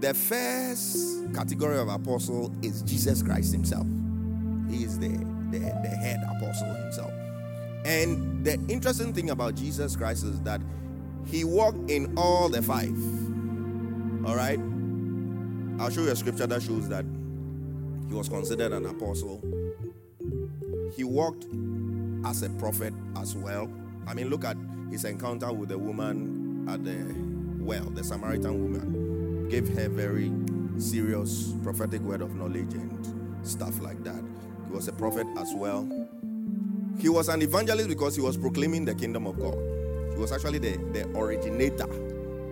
The 0.00 0.12
first 0.12 1.32
category 1.34 1.78
of 1.78 1.88
apostle 1.88 2.54
is 2.62 2.82
Jesus 2.82 3.22
Christ 3.22 3.52
Himself. 3.52 3.86
He 4.68 4.84
is 4.84 4.98
the 4.98 5.08
the, 5.50 5.58
the 5.58 5.88
head 5.88 6.20
apostle 6.36 6.74
himself. 6.74 7.12
And 7.84 8.44
the 8.44 8.54
interesting 8.68 9.12
thing 9.12 9.30
about 9.30 9.54
Jesus 9.54 9.96
Christ 9.96 10.24
is 10.24 10.40
that 10.42 10.60
he 11.24 11.44
walked 11.44 11.90
in 11.90 12.14
all 12.16 12.48
the 12.48 12.62
five. 12.62 12.96
All 14.26 14.34
right? 14.34 14.58
I'll 15.80 15.90
show 15.90 16.02
you 16.02 16.10
a 16.10 16.16
scripture 16.16 16.46
that 16.46 16.62
shows 16.62 16.88
that 16.88 17.04
he 18.08 18.14
was 18.14 18.28
considered 18.28 18.72
an 18.72 18.86
apostle. 18.86 19.40
He 20.96 21.04
walked 21.04 21.46
as 22.24 22.42
a 22.42 22.50
prophet 22.50 22.94
as 23.16 23.36
well. 23.36 23.70
I 24.06 24.14
mean, 24.14 24.30
look 24.30 24.44
at 24.44 24.56
his 24.90 25.04
encounter 25.04 25.52
with 25.52 25.68
the 25.68 25.78
woman 25.78 26.66
at 26.68 26.84
the 26.84 27.14
well, 27.62 27.84
the 27.84 28.04
Samaritan 28.04 28.62
woman. 28.62 29.48
Gave 29.48 29.68
her 29.76 29.88
very 29.88 30.32
serious 30.78 31.52
prophetic 31.62 32.00
word 32.00 32.20
of 32.20 32.34
knowledge 32.34 32.74
and 32.74 33.46
stuff 33.46 33.80
like 33.80 34.02
that 34.02 34.22
was 34.70 34.88
a 34.88 34.92
prophet 34.92 35.26
as 35.38 35.52
well. 35.54 35.88
He 36.98 37.08
was 37.08 37.28
an 37.28 37.42
evangelist 37.42 37.88
because 37.88 38.16
he 38.16 38.22
was 38.22 38.36
proclaiming 38.36 38.84
the 38.84 38.94
kingdom 38.94 39.26
of 39.26 39.38
God. 39.38 39.54
He 40.12 40.18
was 40.18 40.32
actually 40.32 40.58
the, 40.58 40.76
the 40.92 41.08
originator, 41.16 41.86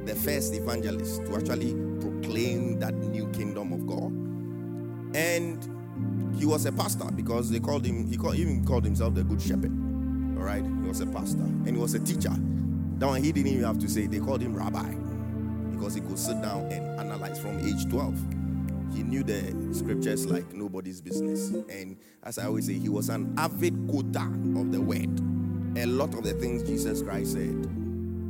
the 0.04 0.14
first 0.14 0.52
evangelist 0.54 1.24
to 1.24 1.36
actually 1.36 1.74
proclaim 2.00 2.78
that 2.80 2.94
new 2.94 3.26
kingdom 3.28 3.72
of 3.72 3.86
God. 3.86 4.12
And 5.16 6.34
he 6.38 6.44
was 6.44 6.66
a 6.66 6.72
pastor 6.72 7.10
because 7.14 7.50
they 7.50 7.60
called 7.60 7.86
him, 7.86 8.06
he 8.06 8.16
called, 8.16 8.36
even 8.36 8.64
called 8.64 8.84
himself 8.84 9.14
the 9.14 9.24
good 9.24 9.40
shepherd. 9.40 9.72
All 10.36 10.44
right, 10.44 10.64
he 10.64 10.88
was 10.88 11.00
a 11.00 11.06
pastor 11.06 11.42
and 11.42 11.68
he 11.68 11.76
was 11.76 11.94
a 11.94 12.00
teacher. 12.00 12.34
That 12.98 13.06
one 13.06 13.22
he 13.22 13.32
didn't 13.32 13.52
even 13.52 13.64
have 13.64 13.78
to 13.78 13.88
say, 13.88 14.06
they 14.06 14.18
called 14.18 14.42
him 14.42 14.54
rabbi 14.54 14.94
because 15.72 15.94
he 15.94 16.00
could 16.00 16.18
sit 16.18 16.40
down 16.42 16.70
and 16.70 17.00
analyze 17.00 17.38
from 17.38 17.58
age 17.66 17.88
12 17.88 18.43
he 18.94 19.02
knew 19.02 19.22
the 19.22 19.74
scriptures 19.74 20.26
like 20.26 20.52
nobody's 20.52 21.00
business. 21.00 21.50
And 21.68 21.96
as 22.22 22.38
I 22.38 22.46
always 22.46 22.66
say, 22.66 22.74
he 22.74 22.88
was 22.88 23.08
an 23.08 23.34
avid 23.36 23.88
quoter 23.88 24.26
of 24.58 24.72
the 24.72 24.80
word. 24.80 25.20
A 25.76 25.86
lot 25.86 26.14
of 26.14 26.22
the 26.22 26.34
things 26.34 26.62
Jesus 26.62 27.02
Christ 27.02 27.32
said 27.32 27.66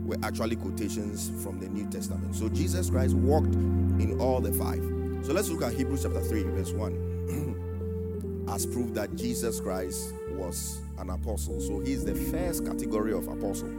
were 0.07 0.17
actually 0.23 0.57
quotations 0.57 1.31
from 1.43 1.61
the 1.61 1.69
New 1.69 1.89
Testament. 1.91 2.35
So 2.35 2.49
Jesus 2.49 2.91
Christ 2.91 3.15
walked 3.15 3.55
in 3.55 4.19
all 4.21 4.41
the 4.41 4.53
five. 4.53 4.83
So 5.25 5.33
let's 5.33 5.49
look 5.49 5.63
at 5.63 5.73
Hebrews 5.75 6.03
chapter 6.03 6.21
3, 6.21 6.43
verse 6.43 6.73
1. 6.73 8.47
As 8.49 8.67
proof 8.67 8.93
that 8.95 9.15
Jesus 9.17 9.61
Christ 9.61 10.13
was 10.31 10.81
an 10.99 11.11
apostle. 11.11 11.61
So 11.61 11.81
he's 11.81 12.05
the 12.05 12.15
first 12.15 12.65
category 12.65 13.13
of 13.13 13.29
apostle 13.29 13.71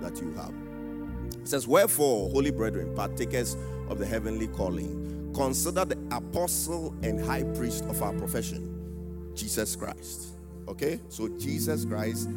that 0.00 0.20
you 0.20 0.32
have. 0.34 0.54
It 1.40 1.48
says, 1.48 1.66
Wherefore, 1.66 2.30
holy 2.30 2.50
brethren, 2.50 2.94
partakers 2.94 3.56
of 3.88 3.98
the 3.98 4.06
heavenly 4.06 4.46
calling, 4.48 5.32
consider 5.34 5.84
the 5.84 5.96
apostle 6.16 6.94
and 7.02 7.20
high 7.24 7.44
priest 7.54 7.84
of 7.84 8.02
our 8.02 8.12
profession, 8.12 9.32
Jesus 9.34 9.76
Christ. 9.76 10.36
Okay? 10.68 11.00
So, 11.08 11.28
Jesus 11.38 11.84
Christ, 11.84 12.28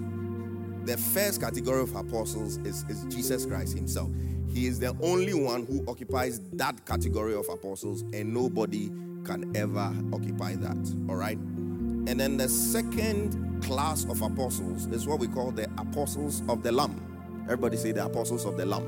the 0.85 0.97
first 0.97 1.41
category 1.41 1.81
of 1.81 1.95
apostles 1.95 2.57
is, 2.57 2.83
is 2.89 3.05
Jesus 3.05 3.45
Christ 3.45 3.75
himself. 3.75 4.09
He 4.53 4.67
is 4.67 4.79
the 4.79 4.95
only 5.01 5.33
one 5.33 5.65
who 5.65 5.83
occupies 5.87 6.39
that 6.53 6.85
category 6.85 7.35
of 7.35 7.47
apostles, 7.49 8.01
and 8.13 8.33
nobody 8.33 8.89
can 9.25 9.51
ever 9.55 9.93
occupy 10.13 10.55
that. 10.55 10.95
All 11.09 11.15
right? 11.15 11.37
And 11.37 12.19
then 12.19 12.37
the 12.37 12.47
second 12.47 13.63
class 13.63 14.05
of 14.05 14.21
apostles 14.21 14.85
is 14.87 15.07
what 15.07 15.19
we 15.19 15.27
call 15.27 15.51
the 15.51 15.69
apostles 15.77 16.43
of 16.47 16.61
the 16.61 16.71
Lamb. 16.71 17.01
Everybody 17.45 17.77
say 17.77 17.91
the 17.91 18.05
apostles 18.05 18.45
of 18.45 18.57
the 18.57 18.65
Lamb. 18.65 18.85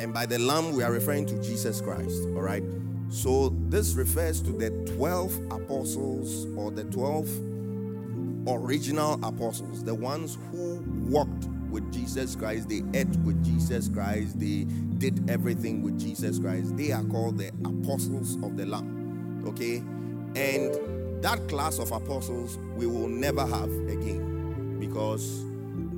And 0.00 0.12
by 0.12 0.26
the 0.26 0.38
Lamb, 0.38 0.74
we 0.74 0.82
are 0.82 0.90
referring 0.90 1.26
to 1.26 1.40
Jesus 1.40 1.80
Christ. 1.80 2.24
All 2.34 2.42
right? 2.42 2.64
So 3.10 3.50
this 3.68 3.94
refers 3.94 4.40
to 4.42 4.52
the 4.52 4.70
12 4.96 5.38
apostles 5.50 6.46
or 6.56 6.70
the 6.70 6.84
12 6.84 7.28
original 8.48 9.14
apostles, 9.24 9.82
the 9.84 9.94
ones 9.94 10.38
who 10.50 10.82
walked 11.08 11.48
with 11.70 11.92
Jesus 11.92 12.36
Christ, 12.36 12.68
they 12.68 12.82
ate 12.94 13.16
with 13.24 13.44
Jesus 13.44 13.88
Christ, 13.88 14.38
they 14.38 14.64
did 14.98 15.28
everything 15.28 15.82
with 15.82 15.98
Jesus 15.98 16.38
Christ. 16.38 16.76
They 16.76 16.92
are 16.92 17.02
called 17.04 17.38
the 17.38 17.48
apostles 17.64 18.36
of 18.42 18.56
the 18.56 18.66
Lamb. 18.66 19.44
Okay? 19.48 19.78
And 20.36 21.22
that 21.22 21.46
class 21.48 21.78
of 21.78 21.90
apostles 21.90 22.58
we 22.76 22.86
will 22.86 23.08
never 23.08 23.46
have 23.46 23.70
again 23.88 24.78
because 24.78 25.44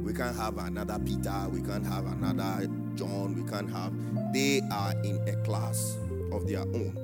we 0.03 0.13
can't 0.13 0.37
have 0.37 0.57
another 0.59 0.99
Peter, 1.05 1.49
we 1.51 1.61
can't 1.61 1.87
have 1.87 2.07
another 2.07 2.69
John, 2.95 3.35
we 3.35 3.49
can't 3.51 3.71
have. 3.71 3.93
They 4.33 4.63
are 4.73 4.93
in 5.03 5.21
a 5.29 5.35
class 5.45 5.99
of 6.37 6.47
their 6.47 6.61
own. 6.61 6.97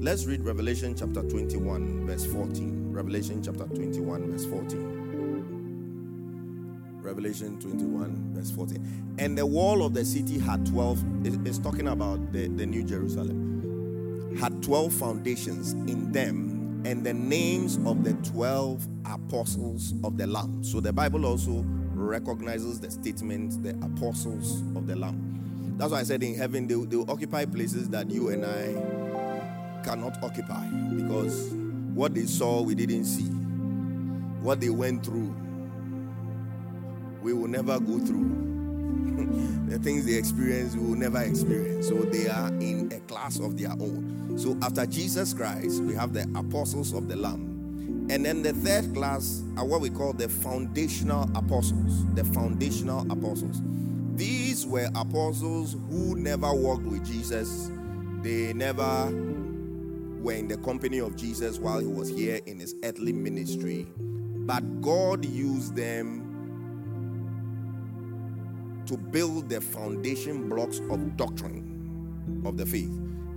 Let's 0.00 0.24
read 0.24 0.42
Revelation 0.42 0.94
chapter 0.96 1.22
21, 1.22 2.06
verse 2.06 2.24
14. 2.24 2.92
Revelation 2.92 3.42
chapter 3.42 3.64
21, 3.66 4.32
verse 4.32 4.46
14. 4.46 5.00
Revelation 7.02 7.60
21, 7.60 8.34
verse 8.34 8.50
14. 8.50 9.14
And 9.18 9.36
the 9.36 9.44
wall 9.44 9.84
of 9.84 9.92
the 9.94 10.04
city 10.04 10.38
had 10.38 10.64
12, 10.66 11.26
it's 11.46 11.58
talking 11.58 11.88
about 11.88 12.32
the, 12.32 12.48
the 12.48 12.64
New 12.64 12.82
Jerusalem, 12.82 14.36
had 14.38 14.62
12 14.62 14.92
foundations 14.92 15.72
in 15.72 16.10
them, 16.12 16.82
and 16.86 17.04
the 17.04 17.12
names 17.12 17.76
of 17.84 18.04
the 18.04 18.14
12 18.30 18.88
apostles 19.04 19.92
of 20.02 20.16
the 20.16 20.26
Lamb. 20.26 20.64
So 20.64 20.80
the 20.80 20.92
Bible 20.92 21.26
also 21.26 21.62
recognizes 21.94 22.80
the 22.80 22.90
statement, 22.90 23.62
the 23.62 23.70
apostles 23.84 24.62
of 24.74 24.86
the 24.86 24.96
Lamb. 24.96 25.29
That's 25.80 25.92
why 25.92 26.00
I 26.00 26.02
said 26.02 26.22
in 26.22 26.34
heaven 26.34 26.66
they, 26.66 26.74
they 26.74 26.96
will 26.96 27.10
occupy 27.10 27.46
places 27.46 27.88
that 27.88 28.10
you 28.10 28.28
and 28.28 28.44
I 28.44 29.82
cannot 29.82 30.22
occupy 30.22 30.66
because 30.94 31.54
what 31.94 32.14
they 32.14 32.26
saw 32.26 32.60
we 32.60 32.74
didn't 32.74 33.06
see, 33.06 33.30
what 34.42 34.60
they 34.60 34.68
went 34.68 35.06
through 35.06 35.34
we 37.22 37.32
will 37.32 37.48
never 37.48 37.80
go 37.80 37.98
through. 37.98 38.28
the 39.70 39.78
things 39.78 40.04
they 40.04 40.16
experience, 40.16 40.76
we 40.76 40.86
will 40.86 40.98
never 40.98 41.22
experience. 41.22 41.88
So 41.88 41.94
they 41.94 42.28
are 42.28 42.48
in 42.48 42.92
a 42.94 43.00
class 43.00 43.38
of 43.38 43.56
their 43.58 43.72
own. 43.72 44.34
So 44.38 44.58
after 44.60 44.84
Jesus 44.84 45.32
Christ, 45.32 45.82
we 45.82 45.94
have 45.94 46.12
the 46.12 46.28
apostles 46.34 46.92
of 46.92 47.08
the 47.08 47.16
Lamb. 47.16 48.08
And 48.10 48.26
then 48.26 48.42
the 48.42 48.52
third 48.52 48.92
class 48.94 49.42
are 49.56 49.64
what 49.64 49.80
we 49.80 49.88
call 49.88 50.12
the 50.12 50.28
foundational 50.28 51.30
apostles. 51.34 52.04
The 52.16 52.24
foundational 52.24 53.10
apostles. 53.10 53.62
These 54.20 54.49
were 54.66 54.88
apostles 54.94 55.76
who 55.88 56.16
never 56.16 56.52
walked 56.52 56.84
with 56.84 57.04
Jesus. 57.04 57.70
They 58.22 58.52
never 58.52 59.06
were 60.20 60.34
in 60.34 60.48
the 60.48 60.58
company 60.58 60.98
of 60.98 61.16
Jesus 61.16 61.58
while 61.58 61.78
he 61.78 61.86
was 61.86 62.08
here 62.08 62.40
in 62.46 62.58
his 62.58 62.74
earthly 62.84 63.12
ministry. 63.12 63.86
But 63.96 64.80
God 64.80 65.24
used 65.24 65.76
them 65.76 66.26
to 68.86 68.96
build 68.96 69.48
the 69.48 69.60
foundation 69.60 70.48
blocks 70.48 70.80
of 70.90 71.16
doctrine 71.16 72.42
of 72.44 72.56
the 72.56 72.66
faith. 72.66 72.90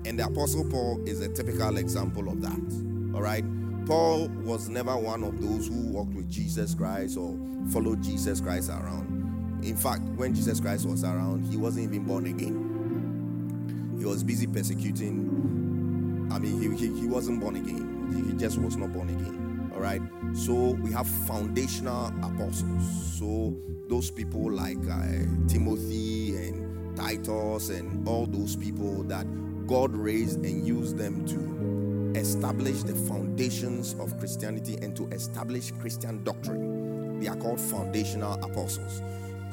And 0.06 0.20
the 0.20 0.26
Apostle 0.26 0.66
Paul 0.70 1.04
is 1.08 1.22
a 1.22 1.30
typical 1.30 1.78
example 1.78 2.28
of 2.28 2.42
that. 2.42 3.16
All 3.16 3.22
right. 3.22 3.46
Paul 3.86 4.30
was 4.44 4.70
never 4.70 4.96
one 4.98 5.24
of 5.24 5.42
those 5.42 5.68
who 5.68 5.88
walked 5.90 6.14
with 6.14 6.30
Jesus 6.30 6.74
Christ 6.74 7.18
or 7.18 7.38
followed 7.70 8.02
Jesus 8.02 8.42
Christ 8.42 8.70
around. 8.70 9.23
In 9.66 9.78
fact, 9.78 10.02
when 10.16 10.34
Jesus 10.36 10.60
Christ 10.60 10.86
was 10.86 11.04
around, 11.04 11.46
he 11.46 11.58
wasn't 11.58 11.86
even 11.94 12.06
born 12.06 12.26
again. 12.28 13.96
He 13.98 14.06
was 14.06 14.24
busy 14.24 14.48
persecuting. 14.48 16.30
I 16.32 16.40
mean, 16.40 16.62
he, 16.62 16.88
he, 16.88 17.02
he 17.02 17.08
wasn't 17.08 17.40
born 17.40 17.56
again. 17.56 18.28
He 18.30 18.34
just 18.38 18.58
was 18.58 18.76
not 18.76 18.92
born 18.92 19.10
again. 19.10 19.72
All 19.74 19.82
right. 19.82 20.02
So 20.34 20.54
we 20.54 20.92
have 20.92 21.08
foundational 21.08 22.08
apostles. 22.22 23.18
So 23.18 23.56
those 23.88 24.12
people 24.12 24.52
like 24.52 24.78
uh, 24.90 25.48
Timothy 25.48 26.36
and 26.36 26.96
Titus 26.98 27.70
and 27.70 28.08
all 28.08 28.26
those 28.26 28.56
people 28.56 29.04
that 29.04 29.26
God 29.68 29.96
raised 29.96 30.44
and 30.46 30.68
used 30.68 30.98
them 30.98 31.26
to 31.28 32.20
establish 32.20 32.84
the 32.84 32.96
foundations 32.96 33.96
of 34.00 34.18
Christianity 34.20 34.78
and 34.82 34.96
to 34.96 35.08
establish 35.08 35.72
Christian 35.80 36.24
doctrine. 36.24 37.20
They 37.20 37.28
are 37.28 37.36
called 37.36 37.60
foundational 37.60 38.34
apostles. 38.44 39.02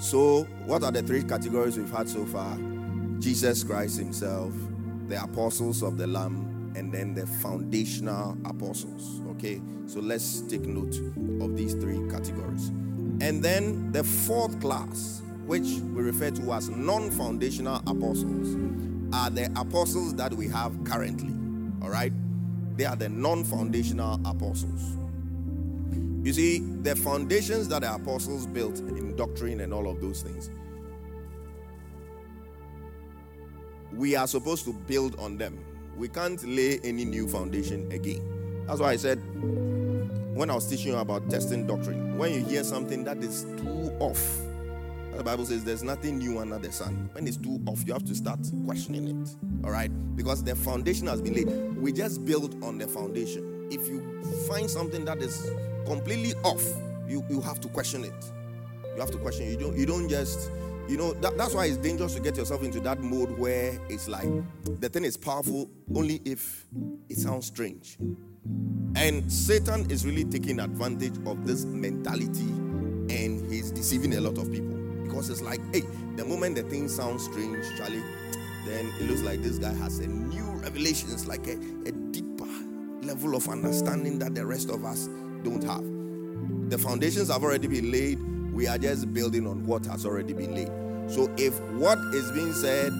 So, 0.00 0.44
what 0.64 0.82
are 0.82 0.90
the 0.90 1.02
three 1.02 1.22
categories 1.22 1.76
we've 1.76 1.90
had 1.90 2.08
so 2.08 2.24
far? 2.24 2.56
Jesus 3.18 3.62
Christ 3.62 3.98
Himself, 3.98 4.54
the 5.08 5.22
apostles 5.22 5.82
of 5.82 5.98
the 5.98 6.06
Lamb, 6.06 6.72
and 6.74 6.90
then 6.90 7.12
the 7.12 7.26
foundational 7.26 8.34
apostles. 8.46 9.20
Okay, 9.32 9.60
so 9.86 10.00
let's 10.00 10.40
take 10.40 10.62
note 10.62 10.96
of 11.44 11.54
these 11.54 11.74
three 11.74 11.98
categories. 12.08 12.68
And 13.20 13.42
then 13.42 13.92
the 13.92 14.02
fourth 14.02 14.58
class, 14.58 15.20
which 15.44 15.66
we 15.66 16.02
refer 16.02 16.30
to 16.30 16.52
as 16.54 16.70
non 16.70 17.10
foundational 17.10 17.82
apostles, 17.86 18.56
are 19.12 19.28
the 19.28 19.52
apostles 19.54 20.14
that 20.14 20.32
we 20.32 20.48
have 20.48 20.82
currently. 20.84 21.34
All 21.82 21.90
right, 21.90 22.12
they 22.78 22.86
are 22.86 22.96
the 22.96 23.10
non 23.10 23.44
foundational 23.44 24.18
apostles. 24.24 24.96
You 26.22 26.32
see, 26.34 26.58
the 26.82 26.94
foundations 26.94 27.68
that 27.68 27.80
the 27.80 27.94
apostles 27.94 28.46
built 28.46 28.78
in 28.80 29.16
doctrine 29.16 29.60
and 29.60 29.72
all 29.72 29.88
of 29.88 30.00
those 30.00 30.22
things, 30.22 30.50
we 33.92 34.16
are 34.16 34.26
supposed 34.26 34.64
to 34.66 34.72
build 34.72 35.18
on 35.18 35.38
them. 35.38 35.64
We 35.96 36.08
can't 36.08 36.42
lay 36.46 36.78
any 36.84 37.04
new 37.04 37.26
foundation 37.26 37.90
again. 37.90 38.64
That's 38.66 38.80
why 38.80 38.92
I 38.92 38.96
said 38.96 39.16
when 40.34 40.48
I 40.50 40.54
was 40.54 40.66
teaching 40.66 40.92
you 40.92 40.98
about 40.98 41.28
testing 41.28 41.66
doctrine, 41.66 42.16
when 42.16 42.32
you 42.32 42.44
hear 42.44 42.64
something 42.64 43.04
that 43.04 43.18
is 43.18 43.44
too 43.56 43.94
off, 43.98 44.40
the 45.14 45.24
Bible 45.24 45.44
says 45.44 45.64
there's 45.64 45.82
nothing 45.82 46.18
new 46.18 46.38
under 46.38 46.58
the 46.58 46.72
sun. 46.72 47.10
When 47.12 47.26
it's 47.26 47.36
too 47.36 47.60
off, 47.66 47.82
you 47.86 47.92
have 47.92 48.04
to 48.04 48.14
start 48.14 48.40
questioning 48.64 49.20
it. 49.20 49.36
All 49.64 49.70
right? 49.70 49.90
Because 50.16 50.42
the 50.42 50.54
foundation 50.54 51.06
has 51.08 51.20
been 51.20 51.34
laid. 51.34 51.76
We 51.76 51.92
just 51.92 52.24
build 52.24 52.62
on 52.64 52.78
the 52.78 52.86
foundation. 52.86 53.68
If 53.70 53.86
you 53.86 54.22
find 54.48 54.70
something 54.70 55.04
that 55.04 55.18
is 55.18 55.50
completely 55.86 56.34
off, 56.44 56.64
you, 57.06 57.24
you 57.28 57.40
have 57.40 57.60
to 57.60 57.68
question 57.68 58.04
it. 58.04 58.32
You 58.94 59.00
have 59.00 59.10
to 59.10 59.18
question. 59.18 59.48
You 59.48 59.56
don't 59.56 59.76
you 59.76 59.86
don't 59.86 60.08
just 60.08 60.50
you 60.88 60.96
know 60.96 61.12
that, 61.14 61.38
that's 61.38 61.54
why 61.54 61.66
it's 61.66 61.76
dangerous 61.76 62.14
to 62.14 62.20
get 62.20 62.36
yourself 62.36 62.62
into 62.64 62.80
that 62.80 63.00
mode 63.00 63.38
where 63.38 63.78
it's 63.88 64.08
like 64.08 64.28
the 64.80 64.88
thing 64.88 65.04
is 65.04 65.16
powerful 65.16 65.70
only 65.94 66.20
if 66.24 66.66
it 67.08 67.16
sounds 67.16 67.46
strange 67.46 67.96
and 68.96 69.30
Satan 69.30 69.90
is 69.90 70.04
really 70.04 70.24
taking 70.24 70.60
advantage 70.60 71.16
of 71.26 71.46
this 71.46 71.64
mentality 71.64 72.48
and 73.14 73.50
he's 73.50 73.70
deceiving 73.70 74.14
a 74.14 74.20
lot 74.20 74.38
of 74.38 74.50
people 74.50 74.76
because 75.04 75.30
it's 75.30 75.42
like, 75.42 75.60
hey, 75.74 75.82
the 76.16 76.24
moment 76.24 76.56
the 76.56 76.62
thing 76.64 76.88
sounds 76.88 77.24
strange, 77.24 77.64
Charlie, 77.76 78.02
then 78.66 78.92
it 79.00 79.08
looks 79.08 79.22
like 79.22 79.42
this 79.42 79.58
guy 79.58 79.72
has 79.74 79.98
a 79.98 80.06
new 80.06 80.44
revelation. 80.60 81.08
It's 81.12 81.26
like 81.26 81.46
a, 81.46 81.52
a 81.86 81.92
deeper 81.92 82.46
level 83.02 83.34
of 83.34 83.48
understanding 83.48 84.18
that 84.20 84.34
the 84.34 84.44
rest 84.44 84.70
of 84.70 84.84
us 84.84 85.08
don't 85.42 85.62
have. 85.64 85.84
The 86.70 86.78
foundations 86.78 87.30
have 87.30 87.42
already 87.42 87.66
been 87.68 87.90
laid. 87.90 88.18
We 88.52 88.66
are 88.66 88.78
just 88.78 89.12
building 89.12 89.46
on 89.46 89.66
what 89.66 89.86
has 89.86 90.06
already 90.06 90.32
been 90.32 90.54
laid. 90.54 90.70
So 91.10 91.32
if 91.36 91.58
what 91.72 91.98
is 92.14 92.30
being 92.32 92.52
said 92.52 92.92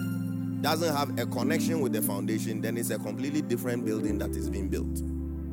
doesn't 0.61 0.95
have 0.95 1.17
a 1.17 1.25
connection 1.25 1.81
with 1.81 1.93
the 1.93 2.01
foundation, 2.01 2.61
then 2.61 2.77
it's 2.77 2.89
a 2.89 2.99
completely 2.99 3.41
different 3.41 3.85
building 3.85 4.17
that 4.19 4.31
is 4.31 4.49
being 4.49 4.67
built 4.69 4.99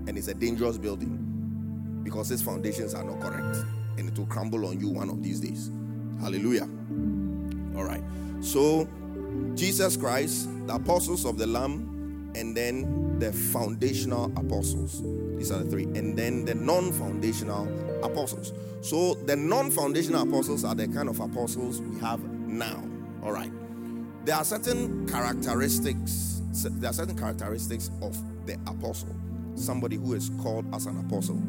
and 0.08 0.16
it's 0.16 0.28
a 0.28 0.34
dangerous 0.34 0.78
building 0.78 2.00
because 2.02 2.30
its 2.30 2.42
foundations 2.42 2.94
are 2.94 3.04
not 3.04 3.20
correct 3.20 3.58
and 3.98 4.08
it 4.08 4.18
will 4.18 4.26
crumble 4.26 4.66
on 4.66 4.80
you 4.80 4.88
one 4.88 5.10
of 5.10 5.22
these 5.22 5.40
days. 5.40 5.70
Hallelujah. 6.20 6.68
All 7.76 7.84
right. 7.84 8.02
So, 8.40 8.88
Jesus 9.54 9.96
Christ, 9.96 10.48
the 10.66 10.74
apostles 10.74 11.24
of 11.24 11.38
the 11.38 11.46
Lamb, 11.46 11.97
and 12.34 12.56
then 12.56 13.18
the 13.18 13.32
foundational 13.32 14.26
apostles. 14.36 15.02
These 15.36 15.50
are 15.50 15.62
the 15.62 15.70
three. 15.70 15.84
And 15.84 16.16
then 16.16 16.44
the 16.44 16.54
non 16.54 16.92
foundational 16.92 17.66
apostles. 18.04 18.52
So, 18.80 19.14
the 19.14 19.36
non 19.36 19.70
foundational 19.70 20.22
apostles 20.22 20.64
are 20.64 20.74
the 20.74 20.88
kind 20.88 21.08
of 21.08 21.20
apostles 21.20 21.80
we 21.80 21.98
have 22.00 22.22
now. 22.24 22.82
All 23.22 23.32
right. 23.32 23.50
There 24.24 24.36
are 24.36 24.44
certain 24.44 25.08
characteristics, 25.08 26.42
there 26.64 26.90
are 26.90 26.92
certain 26.92 27.16
characteristics 27.16 27.90
of 28.02 28.16
the 28.46 28.54
apostle 28.66 29.16
somebody 29.58 29.96
who 29.96 30.14
is 30.14 30.30
called 30.40 30.72
as 30.74 30.86
an 30.86 30.98
apostle. 31.00 31.40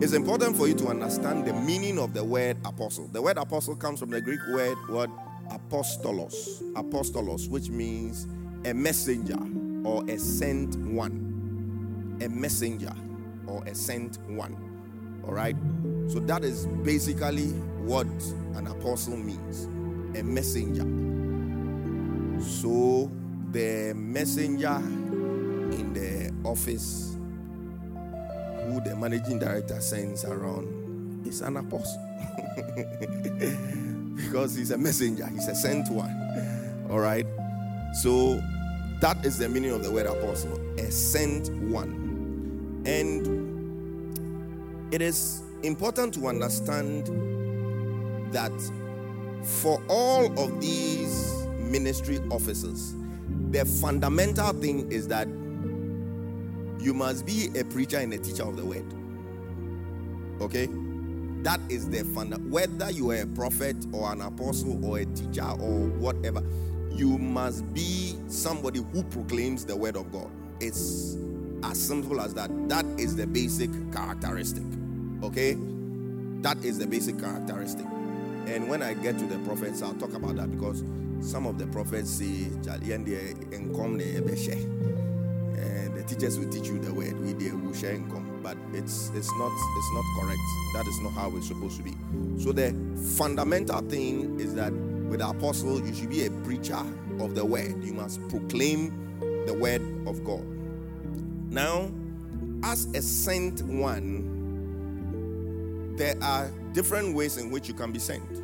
It's 0.00 0.12
important 0.12 0.56
for 0.56 0.68
you 0.68 0.74
to 0.74 0.88
understand 0.88 1.46
the 1.46 1.52
meaning 1.52 1.98
of 1.98 2.14
the 2.14 2.24
word 2.24 2.56
apostle. 2.64 3.08
The 3.08 3.22
word 3.22 3.38
apostle 3.38 3.76
comes 3.76 4.00
from 4.00 4.10
the 4.10 4.20
Greek 4.20 4.40
word 4.52 4.76
word 4.88 5.10
apostolos. 5.48 6.62
Apostolos, 6.72 7.48
which 7.48 7.70
means 7.70 8.26
a 8.64 8.74
messenger 8.74 9.38
or 9.84 10.04
a 10.08 10.18
sent 10.18 10.76
one. 10.78 12.18
A 12.20 12.28
messenger 12.28 12.92
or 13.46 13.62
a 13.64 13.74
sent 13.74 14.18
one. 14.28 14.56
All 15.26 15.32
right. 15.34 15.56
So 16.08 16.20
that 16.20 16.44
is 16.44 16.66
basically 16.82 17.48
what 17.84 18.06
an 18.54 18.66
apostle 18.66 19.16
means 19.16 19.68
a 20.16 20.22
messenger. 20.22 20.84
So 22.42 23.10
the 23.50 23.92
messenger 23.94 24.76
in 24.76 25.92
the 25.92 26.32
office 26.48 27.16
who 28.64 28.80
the 28.80 28.96
managing 28.96 29.38
director 29.38 29.80
sends 29.80 30.24
around 30.24 31.26
is 31.26 31.40
an 31.40 31.56
apostle. 31.56 32.00
because 34.16 34.54
he's 34.54 34.70
a 34.70 34.78
messenger, 34.78 35.26
he's 35.26 35.48
a 35.48 35.54
sent 35.54 35.90
one. 35.90 36.86
All 36.90 37.00
right. 37.00 37.26
So 38.02 38.40
that 39.00 39.24
is 39.24 39.38
the 39.38 39.48
meaning 39.48 39.70
of 39.70 39.82
the 39.82 39.90
word 39.90 40.06
apostle, 40.06 40.58
a 40.78 40.90
sent 40.90 41.50
one. 41.54 42.82
And 42.86 43.44
it 44.92 45.02
is 45.02 45.42
important 45.62 46.14
to 46.14 46.28
understand 46.28 47.06
that 48.32 48.52
for 49.42 49.82
all 49.88 50.26
of 50.38 50.60
these 50.60 51.32
ministry 51.58 52.18
offices, 52.30 52.94
the 53.50 53.64
fundamental 53.64 54.52
thing 54.52 54.90
is 54.90 55.08
that 55.08 55.28
you 56.78 56.92
must 56.92 57.24
be 57.24 57.50
a 57.58 57.64
preacher 57.64 57.96
and 57.98 58.12
a 58.12 58.18
teacher 58.18 58.42
of 58.42 58.56
the 58.56 58.64
word. 58.64 58.84
Okay? 60.40 60.68
That 61.42 61.60
is 61.68 61.88
the 61.88 62.04
fund. 62.04 62.50
Whether 62.50 62.90
you 62.90 63.10
are 63.10 63.22
a 63.22 63.26
prophet 63.26 63.76
or 63.92 64.12
an 64.12 64.20
apostle 64.22 64.84
or 64.84 64.98
a 64.98 65.04
teacher 65.06 65.44
or 65.44 65.88
whatever, 65.98 66.42
you 66.94 67.18
must 67.18 67.72
be 67.74 68.16
somebody 68.28 68.80
who 68.92 69.02
proclaims 69.04 69.64
the 69.64 69.76
word 69.76 69.96
of 69.96 70.12
God. 70.12 70.30
It's 70.60 71.16
as 71.62 71.80
simple 71.80 72.20
as 72.20 72.34
that. 72.34 72.50
That 72.68 72.84
is 72.98 73.16
the 73.16 73.26
basic 73.26 73.70
characteristic. 73.92 74.64
Okay? 75.22 75.56
That 76.42 76.62
is 76.64 76.78
the 76.78 76.86
basic 76.86 77.18
characteristic. 77.18 77.86
And 78.46 78.68
when 78.68 78.82
I 78.82 78.94
get 78.94 79.18
to 79.18 79.26
the 79.26 79.38
prophets, 79.40 79.82
I'll 79.82 79.94
talk 79.94 80.12
about 80.14 80.36
that 80.36 80.50
because 80.50 80.84
some 81.20 81.46
of 81.46 81.58
the 81.58 81.66
prophets 81.68 82.10
say, 82.10 82.44
and 85.64 85.94
the 85.96 86.02
teachers 86.06 86.38
will 86.38 86.50
teach 86.50 86.68
you 86.68 86.78
the 86.78 86.92
word, 86.92 87.18
we 87.18 87.32
will 87.50 87.72
share 87.72 87.94
income. 87.94 88.40
But 88.42 88.58
it's 88.74 89.10
it's 89.14 89.32
not 89.36 89.52
it's 89.78 89.92
not 89.94 90.04
correct. 90.20 90.40
That 90.74 90.86
is 90.86 91.00
not 91.00 91.12
how 91.12 91.34
it's 91.36 91.48
supposed 91.48 91.78
to 91.78 91.82
be. 91.82 91.94
So 92.42 92.52
the 92.52 92.74
fundamental 93.16 93.80
thing 93.80 94.38
is 94.38 94.54
that 94.54 94.72
with 95.08 95.20
the 95.20 95.28
apostle, 95.28 95.80
you 95.84 95.94
should 95.94 96.10
be 96.10 96.26
a 96.26 96.30
preacher 96.30 96.82
of 97.20 97.34
the 97.34 97.44
word. 97.44 97.82
You 97.84 97.94
must 97.94 98.26
proclaim 98.28 98.92
the 99.46 99.54
word 99.54 99.82
of 100.06 100.24
God. 100.24 100.44
Now, 101.50 101.90
as 102.62 102.86
a 102.94 103.02
sent 103.02 103.62
one, 103.62 104.32
there 105.96 106.16
are 106.22 106.50
different 106.72 107.14
ways 107.14 107.36
in 107.36 107.50
which 107.50 107.68
you 107.68 107.74
can 107.74 107.92
be 107.92 107.98
sent. 107.98 108.42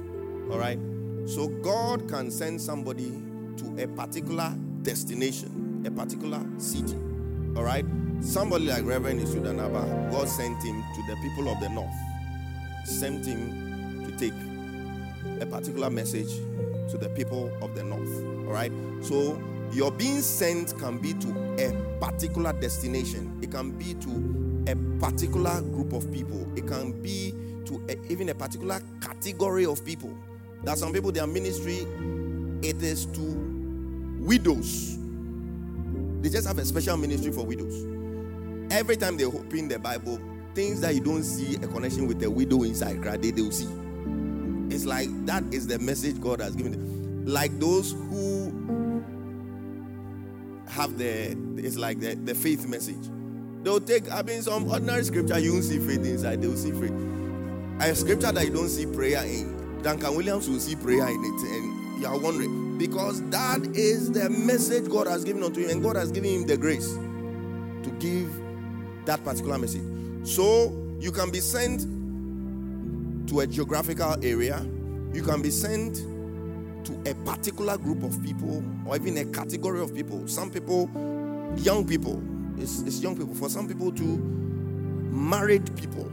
All 0.50 0.58
right? 0.58 0.78
So 1.26 1.48
God 1.48 2.08
can 2.08 2.30
send 2.30 2.60
somebody 2.60 3.10
to 3.56 3.82
a 3.82 3.88
particular 3.88 4.54
destination, 4.82 5.82
a 5.86 5.90
particular 5.90 6.44
city. 6.58 6.96
All 7.56 7.64
right? 7.64 7.84
Somebody 8.20 8.66
like 8.66 8.84
Reverend 8.84 9.20
Isudanaba, 9.20 10.10
God 10.10 10.28
sent 10.28 10.62
him 10.62 10.82
to 10.82 11.02
the 11.08 11.16
people 11.22 11.48
of 11.48 11.58
the 11.60 11.70
north, 11.70 11.94
sent 12.84 13.24
him 13.26 14.04
to 14.04 14.16
take 14.18 14.34
a 15.40 15.46
particular 15.46 15.90
message 15.90 16.36
to 16.90 16.98
the 16.98 17.08
people 17.10 17.50
of 17.62 17.74
the 17.74 17.82
north. 17.82 18.24
All 18.46 18.52
right? 18.52 18.72
So 19.00 19.40
your 19.72 19.90
being 19.92 20.20
sent 20.20 20.76
can 20.78 20.98
be 20.98 21.14
to 21.14 21.28
a 21.58 22.00
particular 22.00 22.52
destination, 22.52 23.38
it 23.42 23.50
can 23.50 23.70
be 23.72 23.94
to 23.94 24.64
a 24.70 24.76
particular 25.00 25.60
group 25.62 25.92
of 25.92 26.10
people, 26.12 26.46
it 26.56 26.66
can 26.66 27.00
be 27.00 27.34
to 27.66 27.82
a, 27.88 28.12
even 28.12 28.28
a 28.28 28.34
particular 28.34 28.80
category 29.00 29.64
of 29.66 29.84
people. 29.84 30.16
That 30.64 30.78
some 30.78 30.92
people, 30.92 31.12
their 31.12 31.26
ministry, 31.26 31.86
it 32.62 32.82
is 32.82 33.06
to 33.06 33.20
widows. 34.20 34.98
They 36.20 36.28
just 36.28 36.46
have 36.46 36.58
a 36.58 36.64
special 36.64 36.96
ministry 36.96 37.32
for 37.32 37.46
widows. 37.46 37.86
Every 38.70 38.96
time 38.96 39.16
they 39.16 39.24
open 39.24 39.68
the 39.68 39.78
Bible, 39.78 40.20
things 40.54 40.80
that 40.82 40.94
you 40.94 41.00
don't 41.00 41.24
see 41.24 41.56
a 41.56 41.66
connection 41.66 42.06
with 42.06 42.20
the 42.20 42.30
widow 42.30 42.64
inside, 42.64 43.02
they, 43.22 43.30
they 43.30 43.40
will 43.42 43.50
see. 43.50 43.68
It's 44.80 44.86
like 44.86 45.26
that 45.26 45.44
is 45.52 45.66
the 45.66 45.78
message 45.78 46.18
God 46.22 46.40
has 46.40 46.56
given. 46.56 47.26
Like 47.26 47.58
those 47.60 47.92
who 47.92 49.04
have 50.70 50.96
the, 50.96 51.36
it's 51.58 51.76
like 51.76 52.00
the, 52.00 52.14
the 52.14 52.34
faith 52.34 52.66
message. 52.66 53.10
They'll 53.62 53.82
take, 53.82 54.10
I 54.10 54.22
mean, 54.22 54.40
some 54.40 54.70
ordinary 54.70 55.04
scripture, 55.04 55.38
you 55.38 55.52
won't 55.52 55.64
see 55.64 55.80
faith 55.80 56.02
inside, 56.06 56.40
they'll 56.40 56.56
see 56.56 56.70
faith. 56.70 56.94
A 57.80 57.94
scripture 57.94 58.32
that 58.32 58.42
you 58.42 58.54
don't 58.54 58.70
see 58.70 58.86
prayer 58.86 59.22
in, 59.22 59.82
Duncan 59.82 60.16
Williams 60.16 60.48
will 60.48 60.58
see 60.58 60.76
prayer 60.76 61.06
in 61.06 61.24
it, 61.24 61.42
and 61.42 62.00
you 62.00 62.06
are 62.06 62.18
wondering 62.18 62.78
because 62.78 63.20
that 63.28 63.60
is 63.74 64.10
the 64.10 64.30
message 64.30 64.88
God 64.88 65.06
has 65.08 65.24
given 65.24 65.42
unto 65.42 65.62
him, 65.62 65.68
and 65.68 65.82
God 65.82 65.96
has 65.96 66.10
given 66.10 66.30
him 66.30 66.46
the 66.46 66.56
grace 66.56 66.94
to 66.94 67.94
give 67.98 68.32
that 69.04 69.22
particular 69.24 69.58
message. 69.58 69.84
So 70.26 70.72
you 70.98 71.12
can 71.12 71.30
be 71.30 71.40
sent 71.40 71.84
to 73.30 73.40
a 73.40 73.46
geographical 73.46 74.22
area, 74.22 74.64
you 75.12 75.22
can 75.22 75.40
be 75.40 75.50
sent 75.50 75.96
to 76.84 77.10
a 77.10 77.14
particular 77.24 77.78
group 77.78 78.02
of 78.02 78.22
people, 78.22 78.62
or 78.86 78.96
even 78.96 79.16
a 79.18 79.24
category 79.24 79.80
of 79.80 79.94
people. 79.94 80.28
Some 80.28 80.50
people, 80.50 80.90
young 81.56 81.86
people, 81.86 82.22
it's, 82.58 82.82
it's 82.82 83.00
young 83.00 83.16
people. 83.16 83.34
For 83.34 83.48
some 83.48 83.66
people, 83.66 83.90
to 83.92 84.02
married 85.10 85.74
people 85.76 86.10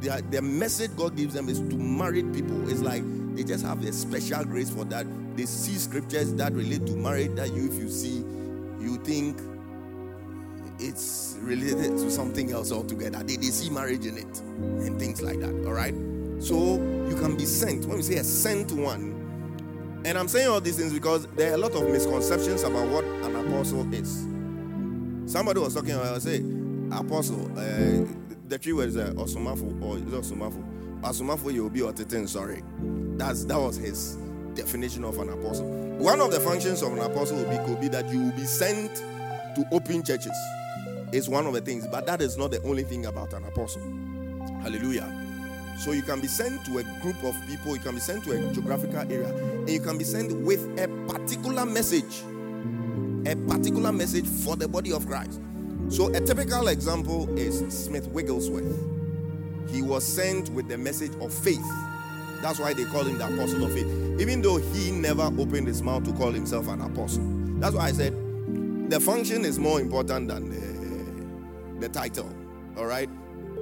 the, 0.00 0.22
the 0.30 0.42
message 0.42 0.94
God 0.96 1.16
gives 1.16 1.34
them 1.34 1.48
is 1.48 1.60
to 1.60 1.76
married 1.76 2.32
people. 2.32 2.68
It's 2.70 2.80
like 2.80 3.02
they 3.34 3.44
just 3.44 3.64
have 3.64 3.84
a 3.84 3.92
special 3.92 4.44
grace 4.44 4.70
for 4.70 4.84
that. 4.86 5.06
They 5.36 5.46
see 5.46 5.74
scriptures 5.74 6.34
that 6.34 6.52
relate 6.52 6.86
to 6.86 6.92
marriage 6.94 7.34
that 7.36 7.52
you, 7.52 7.66
if 7.66 7.74
you 7.74 7.88
see, 7.88 8.18
you 8.80 8.96
think 9.04 9.40
it's 10.78 11.36
related 11.40 11.98
to 11.98 12.10
something 12.10 12.52
else 12.52 12.70
altogether. 12.70 13.18
They, 13.24 13.36
they 13.36 13.46
see 13.46 13.70
marriage 13.70 14.06
in 14.06 14.18
it 14.18 14.40
and 14.40 14.98
things 14.98 15.20
like 15.20 15.40
that. 15.40 15.66
All 15.66 15.72
right. 15.72 15.94
So 16.40 16.76
you 17.08 17.16
can 17.20 17.36
be 17.36 17.44
sent. 17.44 17.86
When 17.86 17.96
we 17.96 18.02
say 18.02 18.16
a 18.16 18.24
sent 18.24 18.72
one, 18.72 19.14
and 20.04 20.16
I'm 20.16 20.28
saying 20.28 20.48
all 20.48 20.60
these 20.60 20.76
things 20.76 20.92
because 20.92 21.26
there 21.36 21.50
are 21.50 21.54
a 21.54 21.58
lot 21.58 21.72
of 21.72 21.88
misconceptions 21.90 22.62
about 22.62 22.88
what 22.88 23.04
an 23.04 23.34
apostle 23.36 23.92
is. 23.92 24.26
Somebody 25.30 25.60
was 25.60 25.74
talking 25.74 25.90
about, 25.92 26.14
I 26.14 26.18
say, 26.18 26.42
apostle. 26.92 27.50
Uh, 27.58 28.06
the 28.46 28.58
tree 28.58 28.72
was 28.72 28.96
uh, 28.96 29.12
Osumafo 29.16 29.82
or 29.82 29.96
is 29.96 30.04
Osumafo. 30.04 31.00
Osumafo 31.02 31.52
you 31.52 31.64
will 31.64 31.70
be 31.70 31.80
Oteten, 31.80 32.28
sorry. 32.28 32.62
That's 33.18 33.44
that 33.46 33.58
was 33.60 33.76
his 33.76 34.16
definition 34.54 35.04
of 35.04 35.18
an 35.18 35.28
apostle. 35.30 35.68
One 35.98 36.20
of 36.20 36.30
the 36.30 36.40
functions 36.40 36.82
of 36.82 36.92
an 36.92 37.00
apostle 37.00 37.36
will 37.36 37.50
be, 37.50 37.56
could 37.66 37.80
be 37.80 37.88
that 37.88 38.08
you 38.08 38.22
will 38.22 38.32
be 38.32 38.44
sent 38.44 38.94
to 39.56 39.64
open 39.72 40.02
churches. 40.04 40.32
It's 41.12 41.28
one 41.28 41.46
of 41.46 41.52
the 41.52 41.60
things, 41.60 41.86
but 41.86 42.06
that 42.06 42.22
is 42.22 42.36
not 42.38 42.50
the 42.52 42.62
only 42.62 42.84
thing 42.84 43.06
about 43.06 43.32
an 43.32 43.44
apostle. 43.44 43.82
Hallelujah. 44.62 45.27
So 45.78 45.92
you 45.92 46.02
can 46.02 46.20
be 46.20 46.26
sent 46.26 46.64
to 46.66 46.78
a 46.78 46.82
group 47.00 47.22
of 47.22 47.36
people, 47.46 47.74
you 47.76 47.80
can 47.80 47.94
be 47.94 48.00
sent 48.00 48.24
to 48.24 48.32
a 48.32 48.52
geographical 48.52 48.98
area, 48.98 49.28
and 49.28 49.70
you 49.70 49.78
can 49.78 49.96
be 49.96 50.04
sent 50.04 50.32
with 50.32 50.60
a 50.78 50.88
particular 51.10 51.64
message. 51.64 52.22
A 53.26 53.36
particular 53.48 53.92
message 53.92 54.26
for 54.26 54.56
the 54.56 54.66
body 54.66 54.92
of 54.92 55.06
Christ. 55.06 55.40
So, 55.88 56.08
a 56.14 56.20
typical 56.20 56.68
example 56.68 57.28
is 57.38 57.60
Smith 57.72 58.08
Wigglesworth. 58.08 58.76
He 59.70 59.82
was 59.82 60.04
sent 60.04 60.50
with 60.50 60.68
the 60.68 60.76
message 60.76 61.14
of 61.20 61.32
faith. 61.32 61.64
That's 62.42 62.58
why 62.58 62.74
they 62.74 62.84
call 62.84 63.04
him 63.04 63.18
the 63.18 63.26
apostle 63.26 63.64
of 63.64 63.72
faith, 63.72 63.86
even 64.20 64.42
though 64.42 64.56
he 64.56 64.90
never 64.90 65.30
opened 65.38 65.68
his 65.68 65.82
mouth 65.82 66.04
to 66.04 66.12
call 66.12 66.32
himself 66.32 66.68
an 66.68 66.80
apostle. 66.80 67.24
That's 67.60 67.74
why 67.74 67.86
I 67.86 67.92
said 67.92 68.14
the 68.90 68.98
function 68.98 69.44
is 69.44 69.58
more 69.58 69.80
important 69.80 70.28
than 70.28 70.48
the, 70.48 71.86
the 71.86 71.88
title. 71.88 72.28
All 72.76 72.86
right? 72.86 73.08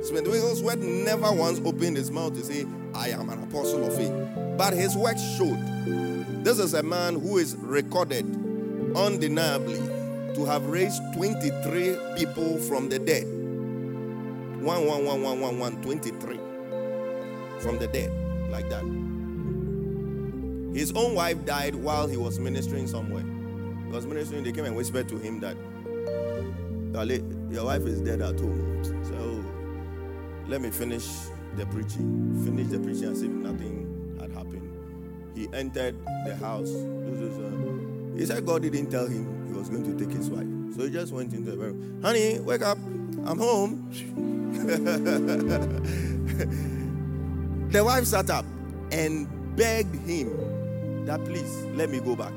Smith 0.02 0.26
Wigglesworth 0.28 0.78
never 0.78 1.32
once 1.32 1.60
opened 1.64 1.96
his 1.96 2.10
mouth 2.10 2.34
to 2.34 2.44
say, 2.44 2.66
I 2.94 3.08
am 3.08 3.28
an 3.28 3.42
apostle 3.42 3.84
of 3.86 3.94
faith. 3.96 4.12
But 4.56 4.72
his 4.72 4.96
work 4.96 5.18
showed. 5.18 5.58
This 6.44 6.58
is 6.58 6.74
a 6.74 6.82
man 6.82 7.18
who 7.18 7.38
is 7.38 7.56
recorded 7.56 8.24
undeniably 8.94 9.80
to 10.34 10.44
have 10.44 10.66
raised 10.66 11.02
23 11.14 11.96
people 12.16 12.58
from 12.58 12.88
the 12.88 12.98
dead. 12.98 13.24
One, 14.62 14.86
one, 14.86 15.04
one, 15.04 15.22
one, 15.22 15.40
one, 15.40 15.58
one, 15.58 15.82
23 15.82 16.36
from 17.60 17.78
the 17.78 17.88
dead, 17.92 18.12
like 18.50 18.68
that. 18.68 18.84
His 20.76 20.92
own 20.92 21.14
wife 21.14 21.44
died 21.44 21.74
while 21.74 22.06
he 22.06 22.16
was 22.16 22.38
ministering 22.38 22.86
somewhere. 22.86 23.24
He 23.86 23.92
was 23.92 24.06
ministering, 24.06 24.44
they 24.44 24.52
came 24.52 24.66
and 24.66 24.76
whispered 24.76 25.08
to 25.08 25.18
him 25.18 25.40
that 25.40 25.56
your 27.50 27.64
wife 27.64 27.82
is 27.82 28.00
dead 28.00 28.20
at 28.20 28.38
home. 28.38 28.75
Let 30.48 30.60
me 30.60 30.70
finish 30.70 31.04
the 31.56 31.66
preaching. 31.66 32.40
Finish 32.44 32.68
the 32.68 32.78
preaching 32.78 33.10
as 33.10 33.22
if 33.22 33.30
nothing 33.30 34.16
had 34.20 34.30
happened. 34.30 34.62
he 35.34 35.48
entered 35.52 35.96
the 36.24 36.36
house. 36.36 36.70
Uh, 36.72 38.16
he 38.16 38.24
said 38.24 38.46
God 38.46 38.62
didn't 38.62 38.90
tell 38.90 39.06
him 39.06 39.46
he 39.48 39.52
was 39.52 39.68
going 39.68 39.84
to 39.84 40.04
take 40.04 40.14
his 40.14 40.30
wife. 40.30 40.46
So 40.76 40.84
he 40.84 40.90
just 40.90 41.12
went 41.12 41.32
into 41.34 41.50
the 41.50 41.56
bedroom. 41.56 42.00
Honey, 42.02 42.38
wake 42.40 42.62
up. 42.62 42.78
I'm 43.24 43.38
home. 43.38 43.90
the 47.70 47.84
wife 47.84 48.04
sat 48.04 48.30
up 48.30 48.44
and 48.92 49.26
begged 49.56 49.94
him 50.06 51.04
that 51.06 51.24
please 51.24 51.64
let 51.74 51.90
me 51.90 52.00
go 52.00 52.14
back 52.16 52.32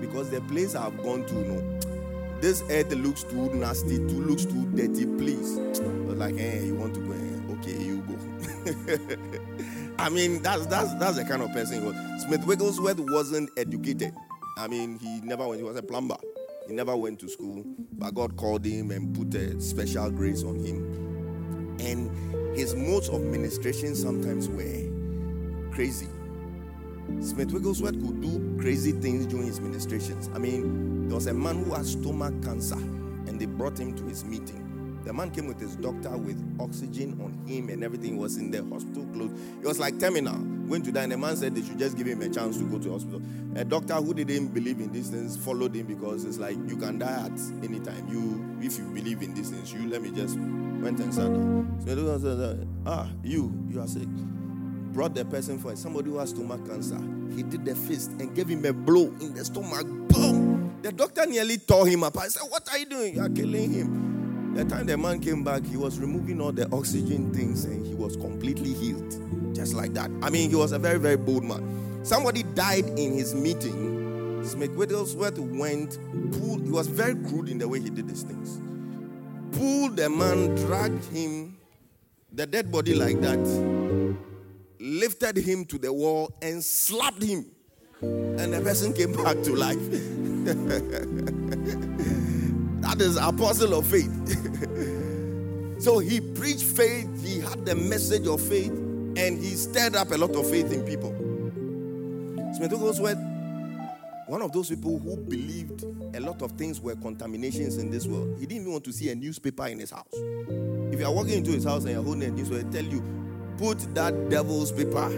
because 0.00 0.30
the 0.30 0.40
place 0.42 0.74
I've 0.74 0.96
gone 1.02 1.24
to, 1.26 1.34
no, 1.34 1.80
this 2.40 2.62
earth 2.70 2.92
looks 2.94 3.22
too 3.24 3.52
nasty, 3.54 3.98
too 3.98 4.20
looks 4.20 4.44
too 4.44 4.66
dirty. 4.74 5.06
Please, 5.06 5.58
but 6.06 6.18
like, 6.18 6.36
hey, 6.36 6.66
you 6.66 6.74
want 6.74 6.94
to 6.94 7.00
go? 7.00 7.12
I 9.98 10.08
mean, 10.08 10.42
that's 10.42 10.66
that's 10.66 10.94
that's 10.94 11.16
the 11.16 11.24
kind 11.24 11.42
of 11.42 11.52
person 11.52 11.80
he 11.80 11.86
was. 11.86 12.22
Smith 12.22 12.44
Wigglesworth 12.46 13.00
wasn't 13.00 13.50
educated. 13.56 14.14
I 14.56 14.68
mean, 14.68 14.98
he 14.98 15.20
never 15.22 15.46
went. 15.48 15.60
He 15.60 15.64
was 15.64 15.76
a 15.76 15.82
plumber. 15.82 16.16
He 16.68 16.74
never 16.74 16.96
went 16.96 17.18
to 17.20 17.28
school, 17.28 17.64
but 17.92 18.14
God 18.14 18.36
called 18.36 18.64
him 18.64 18.92
and 18.92 19.14
put 19.16 19.34
a 19.34 19.60
special 19.60 20.10
grace 20.10 20.44
on 20.44 20.56
him. 20.64 21.76
And 21.80 22.56
his 22.56 22.74
modes 22.76 23.08
of 23.08 23.20
ministration 23.22 23.96
sometimes 23.96 24.48
were 24.48 25.70
crazy. 25.72 26.08
Smith 27.20 27.52
Wigglesworth 27.52 28.00
could 28.00 28.20
do 28.20 28.56
crazy 28.60 28.92
things 28.92 29.26
during 29.26 29.46
his 29.46 29.60
ministrations. 29.60 30.30
I 30.34 30.38
mean, 30.38 31.08
there 31.08 31.16
was 31.16 31.26
a 31.26 31.34
man 31.34 31.64
who 31.64 31.74
had 31.74 31.84
stomach 31.84 32.40
cancer, 32.44 32.76
and 32.76 33.40
they 33.40 33.46
brought 33.46 33.78
him 33.78 33.94
to 33.96 34.04
his 34.04 34.24
meeting. 34.24 34.61
The 35.04 35.12
man 35.12 35.30
came 35.30 35.46
with 35.46 35.60
his 35.60 35.76
doctor 35.76 36.10
with 36.16 36.38
oxygen 36.60 37.20
on 37.20 37.32
him 37.46 37.68
and 37.68 37.82
everything. 37.82 38.16
Was 38.16 38.36
in 38.36 38.50
the 38.50 38.64
hospital 38.64 39.04
clothes. 39.06 39.32
It 39.60 39.66
was 39.66 39.78
like 39.78 39.98
terminal, 39.98 40.36
going 40.68 40.82
to 40.82 40.92
die. 40.92 41.02
And 41.04 41.12
the 41.12 41.18
man 41.18 41.36
said 41.36 41.54
they 41.54 41.62
should 41.62 41.78
just 41.78 41.96
give 41.96 42.06
him 42.06 42.22
a 42.22 42.28
chance 42.28 42.56
to 42.58 42.64
go 42.64 42.78
to 42.78 42.92
hospital. 42.92 43.20
A 43.56 43.64
doctor 43.64 43.94
who 43.94 44.14
didn't 44.14 44.48
believe 44.48 44.80
in 44.80 44.92
these 44.92 45.08
things 45.08 45.36
followed 45.36 45.74
him 45.74 45.86
because 45.86 46.24
it's 46.24 46.38
like 46.38 46.56
you 46.68 46.76
can 46.76 46.98
die 46.98 47.26
at 47.26 47.40
any 47.64 47.80
time. 47.80 48.06
You, 48.08 48.64
if 48.64 48.78
you 48.78 48.84
believe 48.84 49.22
in 49.22 49.34
these 49.34 49.50
things, 49.50 49.72
you 49.72 49.88
let 49.88 50.02
me 50.02 50.10
just 50.10 50.38
went 50.38 51.00
and 51.00 51.12
sat 51.12 51.32
down. 51.32 51.82
So 51.84 51.94
the 51.94 52.18
said, 52.18 52.68
ah, 52.86 53.08
you, 53.24 53.52
you 53.68 53.80
are 53.80 53.88
sick. 53.88 54.08
Brought 54.92 55.14
the 55.14 55.24
person 55.24 55.58
for 55.58 55.74
somebody 55.74 56.10
who 56.10 56.18
has 56.18 56.30
stomach 56.30 56.66
cancer. 56.66 57.00
He 57.34 57.42
did 57.42 57.64
the 57.64 57.74
fist 57.74 58.10
and 58.20 58.34
gave 58.34 58.48
him 58.48 58.64
a 58.66 58.72
blow 58.72 59.06
in 59.20 59.34
the 59.34 59.44
stomach. 59.44 59.86
Boom! 59.86 60.78
The 60.82 60.92
doctor 60.92 61.26
nearly 61.26 61.58
tore 61.58 61.86
him 61.86 62.02
apart. 62.02 62.26
I 62.26 62.28
said, 62.28 62.42
What 62.48 62.68
are 62.70 62.78
you 62.78 62.86
doing? 62.86 63.14
You 63.14 63.22
are 63.22 63.28
killing 63.28 63.72
him. 63.72 64.11
The 64.54 64.66
time 64.66 64.84
the 64.84 64.98
man 64.98 65.18
came 65.20 65.42
back, 65.42 65.64
he 65.64 65.78
was 65.78 65.98
removing 65.98 66.38
all 66.38 66.52
the 66.52 66.70
oxygen 66.72 67.32
things 67.32 67.64
and 67.64 67.86
he 67.86 67.94
was 67.94 68.16
completely 68.16 68.74
healed. 68.74 69.54
Just 69.54 69.72
like 69.72 69.94
that. 69.94 70.10
I 70.22 70.28
mean, 70.28 70.50
he 70.50 70.56
was 70.56 70.72
a 70.72 70.78
very, 70.78 70.98
very 70.98 71.16
bold 71.16 71.42
man. 71.42 72.00
Somebody 72.04 72.42
died 72.42 72.84
in 72.98 73.14
his 73.14 73.34
meeting. 73.34 74.44
Smith 74.44 74.72
Wigglesworth 74.72 75.38
went, 75.38 75.98
pulled, 76.32 76.64
he 76.64 76.70
was 76.70 76.86
very 76.86 77.14
crude 77.14 77.48
in 77.48 77.56
the 77.56 77.66
way 77.66 77.80
he 77.80 77.88
did 77.88 78.06
these 78.08 78.24
things. 78.24 78.60
Pulled 79.56 79.96
the 79.96 80.10
man, 80.10 80.54
dragged 80.66 81.04
him, 81.06 81.56
the 82.30 82.46
dead 82.46 82.70
body 82.70 82.94
like 82.94 83.20
that, 83.20 83.38
lifted 84.80 85.38
him 85.38 85.64
to 85.66 85.78
the 85.78 85.92
wall 85.92 86.30
and 86.42 86.62
slapped 86.62 87.22
him. 87.22 87.46
And 88.02 88.52
the 88.52 88.60
person 88.60 88.92
came 88.92 89.12
back 89.24 89.40
to 89.44 89.54
life. 89.54 91.38
that 92.82 93.00
is 93.00 93.16
apostle 93.16 93.74
of 93.74 93.86
faith. 93.86 94.12
so 95.82 95.98
he 96.00 96.20
preached 96.20 96.64
faith, 96.64 97.24
he 97.24 97.40
had 97.40 97.64
the 97.64 97.74
message 97.74 98.26
of 98.26 98.40
faith, 98.40 98.72
and 98.72 99.38
he 99.38 99.54
stirred 99.54 99.96
up 99.96 100.10
a 100.10 100.16
lot 100.16 100.34
of 100.34 100.48
faith 100.50 100.72
in 100.72 100.84
people. 100.84 101.10
Smith 102.54 102.72
Wigglesworth, 102.72 103.18
one 104.26 104.42
of 104.42 104.52
those 104.52 104.68
people 104.68 104.98
who 104.98 105.16
believed 105.16 105.84
a 106.14 106.20
lot 106.20 106.42
of 106.42 106.52
things 106.52 106.80
were 106.80 106.96
contaminations 106.96 107.78
in 107.78 107.90
this 107.90 108.06
world. 108.06 108.36
He 108.38 108.46
didn't 108.46 108.62
even 108.62 108.72
want 108.72 108.84
to 108.84 108.92
see 108.92 109.10
a 109.10 109.14
newspaper 109.14 109.66
in 109.66 109.78
his 109.78 109.90
house. 109.90 110.12
If 110.12 110.98
you 110.98 111.06
are 111.06 111.12
walking 111.12 111.34
into 111.34 111.52
his 111.52 111.64
house 111.64 111.84
and 111.84 111.92
you're 111.92 112.02
holding 112.02 112.24
a 112.24 112.30
newspaper, 112.30 112.70
tell 112.70 112.84
you, 112.84 113.02
put 113.58 113.78
that 113.94 114.28
devil's 114.28 114.72
paper 114.72 115.08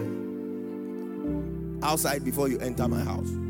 outside 1.83 2.23
before 2.23 2.47
you 2.47 2.59
enter 2.59 2.87
my 2.87 3.01
house. 3.01 3.44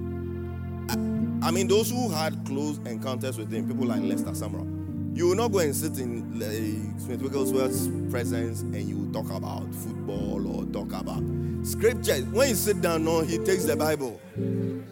I 1.41 1.51
mean, 1.51 1.67
those 1.67 1.89
who 1.91 2.09
had 2.09 2.45
close 2.45 2.77
encounters 2.79 3.37
with 3.37 3.51
him, 3.51 3.67
people 3.67 3.85
like 3.85 4.01
Lester 4.01 4.31
Sumrall, 4.31 4.71
you 5.15 5.27
will 5.27 5.35
not 5.35 5.51
go 5.51 5.59
and 5.59 5.75
sit 5.75 5.97
in 5.99 6.41
uh, 6.41 6.99
Smith 6.99 7.21
Wigglesworth's 7.21 7.87
presence 8.11 8.61
and 8.61 8.83
you 8.83 9.09
talk 9.13 9.29
about 9.31 9.73
football 9.73 10.45
or 10.47 10.65
talk 10.65 10.91
about 10.99 11.23
scriptures. 11.63 12.23
When 12.25 12.49
you 12.49 12.55
sit 12.55 12.81
down, 12.81 13.05
no, 13.05 13.21
he 13.21 13.37
takes 13.37 13.65
the 13.65 13.75
Bible. 13.77 14.19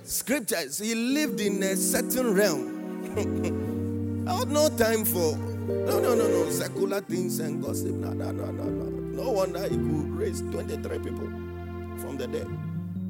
Scriptures. 0.04 0.80
He 0.80 0.96
lived 0.96 1.42
in 1.42 1.62
a 1.64 1.76
certain 1.76 2.34
realm. 2.34 4.24
I 4.28 4.36
had 4.40 4.50
no 4.50 4.70
time 4.70 5.04
for 5.04 5.36
no, 5.68 6.00
no, 6.00 6.16
no, 6.16 6.28
no, 6.28 6.50
secular 6.50 7.02
things 7.02 7.40
and 7.40 7.62
gossip. 7.64 7.92
No, 7.96 8.12
no, 8.12 8.32
no, 8.32 8.46
no, 8.52 8.64
no. 8.64 9.24
No 9.24 9.32
wonder 9.32 9.64
he 9.64 9.76
could 9.76 10.18
raise 10.18 10.42
23 10.42 11.00
people 11.00 11.28
from 12.00 12.18
the 12.18 12.28
dead. 12.28 12.48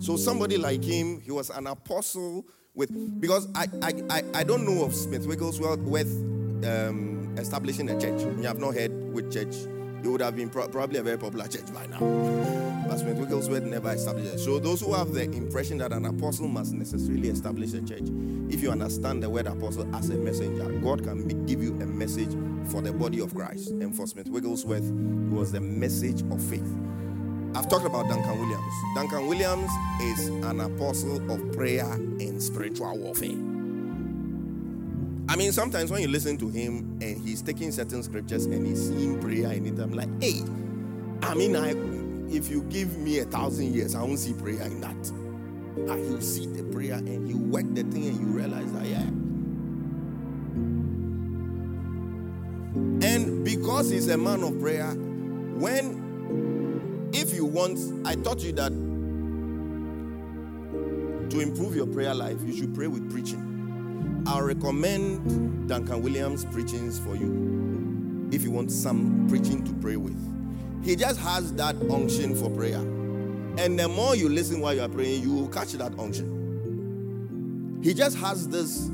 So 0.03 0.17
somebody 0.17 0.57
like 0.57 0.83
him, 0.83 1.21
he 1.21 1.31
was 1.31 1.49
an 1.49 1.65
apostle 1.65 2.45
with 2.75 3.21
because 3.21 3.47
I 3.55 3.67
I, 3.81 3.93
I, 4.09 4.23
I 4.33 4.43
don't 4.43 4.65
know 4.65 4.83
of 4.83 4.93
Smith 4.93 5.25
Wigglesworth 5.25 5.79
with 5.79 6.09
um, 6.65 7.33
establishing 7.37 7.89
a 7.89 7.97
church. 7.97 8.21
You 8.21 8.43
have 8.43 8.59
not 8.59 8.75
heard 8.75 8.91
which 9.13 9.33
church. 9.33 9.55
It 9.55 10.07
would 10.09 10.19
have 10.19 10.35
been 10.35 10.49
pro- 10.49 10.67
probably 10.67 10.99
a 10.99 11.03
very 11.03 11.17
popular 11.17 11.47
church 11.47 11.73
by 11.73 11.85
now. 11.85 11.99
But 12.85 12.97
Smith 12.97 13.15
Wigglesworth 13.15 13.63
never 13.63 13.93
established 13.93 14.33
it. 14.33 14.39
So 14.39 14.59
those 14.59 14.81
who 14.81 14.93
have 14.93 15.13
the 15.13 15.23
impression 15.23 15.77
that 15.77 15.93
an 15.93 16.03
apostle 16.03 16.49
must 16.49 16.73
necessarily 16.73 17.29
establish 17.29 17.71
a 17.71 17.81
church, 17.81 18.09
if 18.49 18.61
you 18.61 18.71
understand 18.71 19.23
the 19.23 19.29
word 19.29 19.47
apostle 19.47 19.95
as 19.95 20.09
a 20.09 20.15
messenger, 20.15 20.69
God 20.81 21.05
can 21.05 21.45
give 21.45 21.63
you 21.63 21.71
a 21.75 21.85
message 21.85 22.33
for 22.69 22.81
the 22.81 22.91
body 22.91 23.21
of 23.21 23.33
Christ. 23.33 23.69
And 23.69 23.95
for 23.95 24.05
Smith 24.05 24.27
Wigglesworth, 24.27 24.83
it 24.83 25.33
was 25.33 25.53
the 25.53 25.61
message 25.61 26.23
of 26.23 26.43
faith. 26.43 26.67
I've 27.55 27.69
talked 27.69 27.85
about 27.85 28.07
Duncan 28.07 28.39
Williams. 28.39 28.73
Duncan 28.95 29.27
Williams 29.27 29.71
is 30.01 30.27
an 30.27 30.59
apostle 30.59 31.31
of 31.31 31.51
prayer 31.53 31.91
and 31.91 32.41
spiritual 32.41 32.97
warfare. 32.97 33.37
I 35.29 35.35
mean, 35.35 35.51
sometimes 35.51 35.91
when 35.91 36.01
you 36.01 36.07
listen 36.07 36.37
to 36.37 36.49
him 36.49 36.97
and 37.01 37.17
he's 37.17 37.41
taking 37.41 37.71
certain 37.71 38.01
scriptures 38.03 38.45
and 38.45 38.65
he's 38.65 38.87
seeing 38.87 39.21
prayer 39.21 39.51
in 39.51 39.67
it, 39.67 39.79
I'm 39.79 39.93
like, 39.93 40.09
hey, 40.21 40.41
I 41.21 41.35
mean, 41.35 41.55
I, 41.55 41.73
if 42.35 42.49
you 42.49 42.63
give 42.63 42.97
me 42.97 43.19
a 43.19 43.25
thousand 43.25 43.73
years, 43.73 43.95
I 43.95 44.01
won't 44.01 44.19
see 44.19 44.33
prayer 44.33 44.63
in 44.63 44.81
that. 44.81 45.09
And 45.75 46.11
you 46.11 46.21
see 46.21 46.47
the 46.47 46.63
prayer 46.63 46.95
and 46.95 47.29
you 47.29 47.37
work 47.37 47.65
the 47.73 47.83
thing 47.83 48.07
and 48.07 48.19
you 48.19 48.25
realize 48.27 48.71
that, 48.73 48.85
yeah. 48.85 49.07
And 53.07 53.45
because 53.45 53.89
he's 53.91 54.07
a 54.07 54.17
man 54.17 54.43
of 54.43 54.59
prayer, 54.59 54.91
when 54.91 56.02
if 57.13 57.33
you 57.33 57.45
want, 57.45 57.79
I 58.05 58.15
taught 58.15 58.41
you 58.41 58.51
that 58.53 58.71
to 61.29 61.39
improve 61.39 61.75
your 61.75 61.87
prayer 61.87 62.13
life, 62.13 62.37
you 62.45 62.55
should 62.55 62.73
pray 62.75 62.87
with 62.87 63.11
preaching. 63.11 64.23
I'll 64.27 64.41
recommend 64.41 65.67
Duncan 65.67 66.01
Williams' 66.01 66.45
preachings 66.45 66.99
for 66.99 67.15
you 67.15 68.29
if 68.31 68.43
you 68.43 68.51
want 68.51 68.71
some 68.71 69.27
preaching 69.29 69.63
to 69.63 69.73
pray 69.73 69.95
with. 69.95 70.17
He 70.83 70.95
just 70.95 71.19
has 71.19 71.53
that 71.53 71.75
unction 71.89 72.35
for 72.35 72.49
prayer. 72.49 72.79
And 73.57 73.79
the 73.79 73.87
more 73.87 74.15
you 74.15 74.27
listen 74.29 74.59
while 74.59 74.73
you 74.73 74.81
are 74.81 74.89
praying, 74.89 75.21
you 75.21 75.33
will 75.33 75.47
catch 75.47 75.73
that 75.73 75.97
unction. 75.99 77.79
He 77.83 77.93
just 77.93 78.17
has 78.17 78.47
this, 78.49 78.89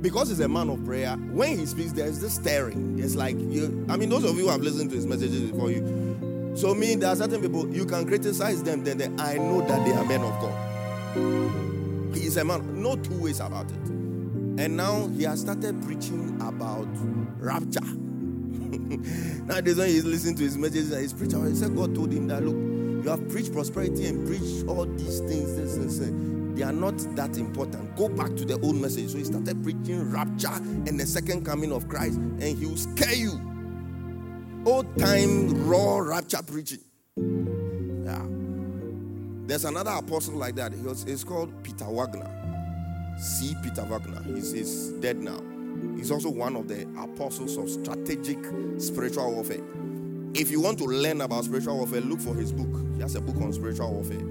because 0.00 0.28
he's 0.28 0.40
a 0.40 0.48
man 0.48 0.68
of 0.68 0.84
prayer, 0.84 1.16
when 1.16 1.58
he 1.58 1.64
speaks, 1.66 1.92
there's 1.92 2.20
this 2.20 2.34
stirring. 2.34 2.98
It's 2.98 3.14
like, 3.14 3.38
you, 3.38 3.86
I 3.88 3.96
mean, 3.96 4.08
those 4.08 4.24
of 4.24 4.36
you 4.36 4.42
who 4.44 4.50
have 4.50 4.60
listened 4.60 4.90
to 4.90 4.96
his 4.96 5.06
messages 5.06 5.50
before, 5.50 5.70
you, 5.70 5.80
so, 6.54 6.74
me, 6.74 6.96
there 6.96 7.08
are 7.08 7.16
certain 7.16 7.40
people, 7.40 7.68
you 7.74 7.86
can 7.86 8.06
criticize 8.06 8.62
them, 8.62 8.84
then, 8.84 8.98
then 8.98 9.18
I 9.18 9.38
know 9.38 9.66
that 9.66 9.84
they 9.86 9.92
are 9.92 10.04
men 10.04 10.20
of 10.22 10.38
God. 10.40 12.14
He 12.14 12.26
is 12.26 12.36
a 12.36 12.44
man, 12.44 12.82
no 12.82 12.96
two 12.96 13.22
ways 13.22 13.40
about 13.40 13.70
it. 13.70 13.88
And 13.88 14.76
now 14.76 15.08
he 15.08 15.22
has 15.22 15.40
started 15.40 15.82
preaching 15.82 16.36
about 16.42 16.88
rapture. 17.38 17.80
now, 19.46 19.62
this 19.62 19.78
one 19.78 19.86
he's 19.88 20.04
listening 20.04 20.36
to 20.36 20.42
his 20.42 20.58
messages 20.58 20.92
and 20.92 21.00
he's 21.00 21.14
preaching. 21.14 21.46
He 21.46 21.54
said, 21.54 21.74
God 21.74 21.94
told 21.94 22.12
him 22.12 22.28
that, 22.28 22.44
look, 22.44 22.54
you 23.02 23.10
have 23.10 23.26
preached 23.30 23.52
prosperity 23.52 24.06
and 24.06 24.26
preached 24.26 24.66
all 24.68 24.84
these 24.84 25.20
things, 25.20 25.56
this, 25.56 25.76
this, 25.76 25.98
this. 25.98 26.10
They 26.54 26.64
are 26.64 26.72
not 26.72 26.98
that 27.16 27.38
important. 27.38 27.96
Go 27.96 28.10
back 28.10 28.36
to 28.36 28.44
the 28.44 28.60
old 28.60 28.76
message. 28.76 29.08
So 29.08 29.18
he 29.18 29.24
started 29.24 29.62
preaching 29.62 30.12
rapture 30.12 30.52
and 30.52 31.00
the 31.00 31.06
second 31.06 31.46
coming 31.46 31.72
of 31.72 31.88
Christ, 31.88 32.18
and 32.18 32.42
he 32.42 32.66
will 32.66 32.76
scare 32.76 33.14
you 33.14 33.51
old 34.64 34.98
time 34.98 35.66
raw 35.66 35.98
rapture 35.98 36.42
preaching. 36.42 36.80
Yeah. 37.16 38.24
There's 39.46 39.64
another 39.64 39.90
apostle 39.90 40.34
like 40.34 40.54
that. 40.56 40.72
He 40.72 40.80
was, 40.82 41.04
he's 41.04 41.24
called 41.24 41.62
Peter 41.62 41.86
Wagner. 41.86 42.28
C. 43.18 43.54
Peter 43.62 43.82
Wagner. 43.82 44.22
He's, 44.34 44.52
he's 44.52 44.88
dead 45.00 45.18
now. 45.18 45.40
He's 45.96 46.10
also 46.10 46.30
one 46.30 46.56
of 46.56 46.68
the 46.68 46.82
apostles 46.98 47.56
of 47.56 47.68
strategic 47.68 48.38
spiritual 48.78 49.32
warfare. 49.32 49.62
If 50.34 50.50
you 50.50 50.60
want 50.60 50.78
to 50.78 50.84
learn 50.84 51.20
about 51.20 51.44
spiritual 51.44 51.76
warfare, 51.76 52.00
look 52.00 52.20
for 52.20 52.34
his 52.34 52.52
book. 52.52 52.82
He 52.94 53.02
has 53.02 53.14
a 53.14 53.20
book 53.20 53.36
on 53.36 53.52
spiritual 53.52 53.92
warfare. 53.92 54.22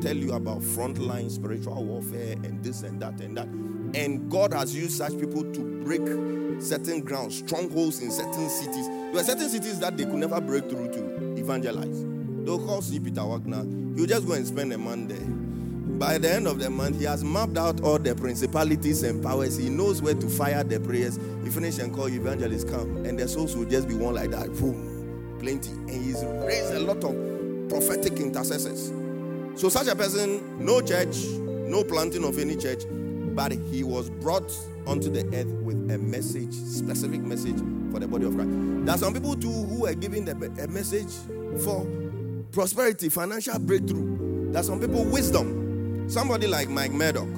tell 0.00 0.16
you 0.16 0.32
about 0.32 0.60
frontline 0.60 1.30
spiritual 1.30 1.84
warfare 1.84 2.32
and 2.44 2.62
this 2.64 2.82
and 2.82 3.00
that 3.00 3.20
and 3.20 3.36
that. 3.36 3.48
And 3.94 4.30
God 4.30 4.52
has 4.54 4.74
used 4.74 4.96
such 4.96 5.18
people 5.18 5.44
to 5.52 5.84
break 5.84 6.02
certain 6.62 7.00
grounds, 7.00 7.38
strongholds 7.38 8.00
in 8.00 8.10
certain 8.10 8.48
cities. 8.48 8.86
There 8.86 9.20
are 9.20 9.24
certain 9.24 9.48
cities 9.48 9.78
that 9.80 9.96
they 9.96 10.04
could 10.04 10.14
never 10.14 10.40
break 10.40 10.68
through 10.70 10.92
to 10.92 11.34
evangelize. 11.38 12.04
They'll 12.44 12.58
call 12.58 12.82
C. 12.82 12.98
Peter 12.98 13.24
Wagner. 13.24 13.64
He'll 13.96 14.06
just 14.06 14.26
go 14.26 14.32
and 14.32 14.46
spend 14.46 14.72
a 14.72 14.78
month 14.78 15.10
there. 15.10 15.26
By 15.98 16.18
the 16.18 16.32
end 16.32 16.46
of 16.46 16.58
the 16.58 16.70
month, 16.70 16.98
he 16.98 17.04
has 17.04 17.22
mapped 17.22 17.58
out 17.58 17.82
all 17.82 17.98
the 17.98 18.14
principalities 18.14 19.02
and 19.02 19.22
powers. 19.22 19.56
He 19.56 19.68
knows 19.68 20.00
where 20.00 20.14
to 20.14 20.28
fire 20.28 20.64
the 20.64 20.80
prayers. 20.80 21.18
He 21.44 21.50
finish 21.50 21.78
and 21.78 21.92
call 21.92 22.08
evangelists 22.08 22.64
come, 22.64 23.04
and 23.04 23.18
the 23.18 23.28
souls 23.28 23.54
will 23.56 23.66
just 23.66 23.86
be 23.88 23.94
one 23.94 24.14
like 24.14 24.30
that. 24.30 24.48
Boom, 24.54 25.36
plenty. 25.38 25.70
And 25.70 25.90
he's 25.90 26.24
raised 26.24 26.72
a 26.72 26.80
lot 26.80 27.04
of 27.04 27.68
prophetic 27.68 28.14
intercessors. 28.14 28.92
So 29.60 29.68
such 29.68 29.88
a 29.88 29.94
person, 29.94 30.64
no 30.64 30.80
church, 30.80 31.16
no 31.68 31.84
planting 31.84 32.24
of 32.24 32.38
any 32.38 32.56
church, 32.56 32.84
but 33.34 33.52
he 33.52 33.82
was 33.84 34.10
brought 34.10 34.50
onto 34.86 35.10
the 35.10 35.24
earth 35.36 35.52
with 35.62 35.90
a 35.90 35.98
message, 35.98 36.52
specific 36.52 37.20
message 37.20 37.56
for 37.90 37.98
the 38.00 38.08
body 38.08 38.26
of 38.26 38.34
Christ. 38.34 38.50
There 38.84 38.94
are 38.94 38.98
some 38.98 39.14
people 39.14 39.36
too 39.36 39.50
who 39.50 39.86
are 39.86 39.94
giving 39.94 40.24
the, 40.24 40.32
a 40.62 40.66
message 40.68 41.12
for 41.62 41.86
prosperity, 42.52 43.08
financial 43.08 43.58
breakthrough. 43.58 44.50
There 44.52 44.60
are 44.60 44.64
some 44.64 44.80
people 44.80 45.04
wisdom. 45.04 46.08
Somebody 46.08 46.46
like 46.46 46.68
Mike 46.68 46.92
Murdock. 46.92 47.28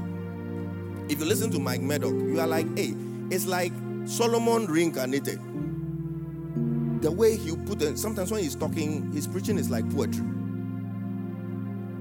If 1.09 1.19
you 1.21 1.27
listen 1.27 1.51
to 1.53 1.59
Mike 1.59 1.81
Murdock, 1.81 2.13
you 2.13 2.41
are 2.41 2.47
like, 2.47 2.67
hey, 2.77 2.95
it's 3.31 3.47
like 3.47 3.73
Solomon 4.07 4.67
reincarnated. 4.67 5.39
The 7.03 7.11
way 7.13 7.37
he 7.37 7.55
put 7.55 7.83
it, 7.83 7.99
sometimes 7.99 8.33
when 8.33 8.43
he's 8.43 8.57
talking, 8.57 9.13
his 9.13 9.27
preaching 9.27 9.59
is 9.59 9.69
like 9.71 9.89
poetry. 9.95 10.25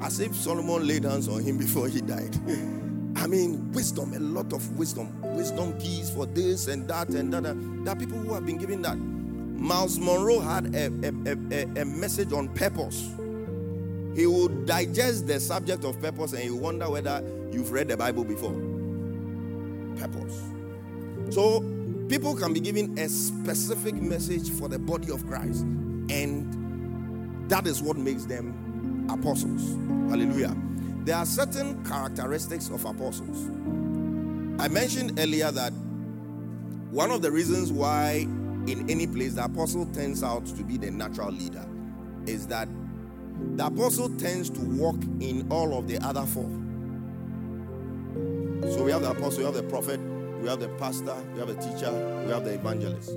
As 0.02 0.20
if 0.20 0.34
Solomon 0.36 0.88
laid 0.88 1.04
hands 1.04 1.28
on 1.28 1.42
him 1.44 1.58
before 1.66 1.90
he 1.90 2.02
died. 2.02 2.36
I 3.16 3.28
mean, 3.28 3.72
wisdom, 3.72 4.14
a 4.14 4.20
lot 4.20 4.54
of 4.54 4.78
wisdom. 4.78 5.10
Wisdom 5.36 5.78
keys 5.80 6.10
for 6.10 6.26
this 6.26 6.68
and 6.68 6.88
that 6.88 7.10
and 7.10 7.34
that. 7.34 7.44
There 7.44 7.94
are 7.94 7.96
people 7.98 8.18
who 8.18 8.34
have 8.34 8.46
been 8.46 8.58
given 8.58 8.82
that. 8.82 8.98
Myles 8.98 10.00
Munroe 10.00 10.40
had 10.40 10.76
a, 10.76 10.88
a, 10.88 11.38
a, 11.52 11.82
a 11.82 11.86
message 11.86 12.34
on 12.34 12.50
purpose. 12.50 13.14
He 14.16 14.28
would 14.28 14.66
digest 14.66 15.28
the 15.28 15.40
subject 15.40 15.84
of 15.86 16.00
purpose 16.02 16.34
and 16.34 16.44
you 16.44 16.56
wonder 16.56 16.90
whether 16.90 17.24
you've 17.52 17.72
read 17.72 17.88
the 17.88 17.98
Bible 17.98 18.24
before. 18.24 18.54
Purpose. 19.98 20.42
So, 21.30 21.62
people 22.10 22.36
can 22.36 22.54
be 22.54 22.60
given 22.60 22.98
a 23.00 23.08
specific 23.08 23.96
message 23.96 24.52
for 24.52 24.68
the 24.68 24.78
body 24.78 25.12
of 25.12 25.26
Christ, 25.26 25.62
and 26.10 27.50
that 27.50 27.66
is 27.66 27.82
what 27.82 27.98
makes 27.98 28.26
them 28.26 29.08
apostles. 29.10 29.62
Hallelujah. 30.10 30.56
There 31.04 31.18
are 31.18 31.26
certain 31.26 31.84
characteristics 31.84 32.70
of 32.70 32.86
apostles. 32.86 33.50
I 34.58 34.70
mentioned 34.70 35.20
earlier 35.20 35.52
that 35.52 35.74
one 36.92 37.12
of 37.12 37.22
the 37.22 37.30
reasons 37.30 37.74
why, 37.74 38.26
in 38.68 38.90
any 38.90 39.06
place, 39.06 39.34
the 39.34 39.44
apostle 39.44 39.86
turns 39.88 40.24
out 40.24 40.46
to 40.46 40.64
be 40.64 40.78
the 40.78 40.92
natural 40.92 41.30
leader 41.30 41.68
is 42.26 42.48
that 42.48 42.70
the 43.58 43.66
apostle 43.66 44.16
tends 44.18 44.50
to 44.52 44.62
walk 44.62 44.96
in 45.20 45.46
all 45.52 45.78
of 45.78 45.90
the 45.90 45.98
other 45.98 46.26
four. 46.26 46.50
So 48.72 48.86
we 48.86 48.92
have 48.92 49.02
the 49.02 49.12
apostle, 49.12 49.40
we 49.40 49.44
have 49.44 49.56
the 49.56 49.64
prophet, 49.64 50.00
we 50.40 50.48
have 50.48 50.62
the 50.62 50.70
pastor, 50.80 51.18
we 51.34 51.40
have 51.40 51.50
the 51.50 51.56
teacher, 51.56 51.92
we 52.26 52.32
have 52.32 52.46
the 52.46 52.54
evangelist. 52.54 53.12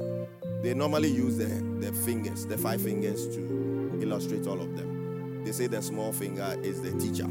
They 0.60 0.74
normally 0.74 1.12
use 1.12 1.38
the, 1.38 1.46
the 1.78 1.92
fingers, 1.92 2.46
the 2.46 2.58
five 2.58 2.82
fingers, 2.82 3.28
to 3.28 4.00
illustrate 4.02 4.48
all 4.48 4.60
of 4.60 4.76
them. 4.76 5.44
They 5.44 5.52
say 5.52 5.68
the 5.68 5.80
small 5.80 6.12
finger 6.12 6.58
is 6.64 6.82
the 6.82 6.90
teacher 6.98 7.28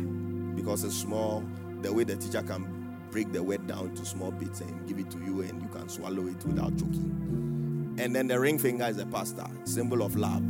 because 0.56 0.84
it's 0.84 0.96
small, 0.96 1.44
the 1.82 1.91
way 1.91 2.04
the 2.04 2.15
teacher 2.15 2.41
can 2.41 2.86
break 3.12 3.32
the 3.32 3.41
word 3.41 3.65
down 3.68 3.94
to 3.96 4.06
small 4.06 4.32
bits 4.32 4.62
and 4.62 4.88
give 4.88 5.00
it 5.00 5.10
to 5.12 5.18
you 5.20 5.41
and 5.41 5.62
you 5.62 5.70
can 5.70 5.88
swallow 5.88 6.28
it 6.28 6.44
without 6.46 6.78
choking. 6.78 7.96
And 7.98 8.13
then 8.13 8.28
the 8.28 8.39
ring 8.39 8.60
finger 8.60 8.86
is 8.86 8.98
the 8.98 9.06
pastor, 9.06 9.46
symbol 9.63 10.02
of 10.02 10.15
love. 10.15 10.44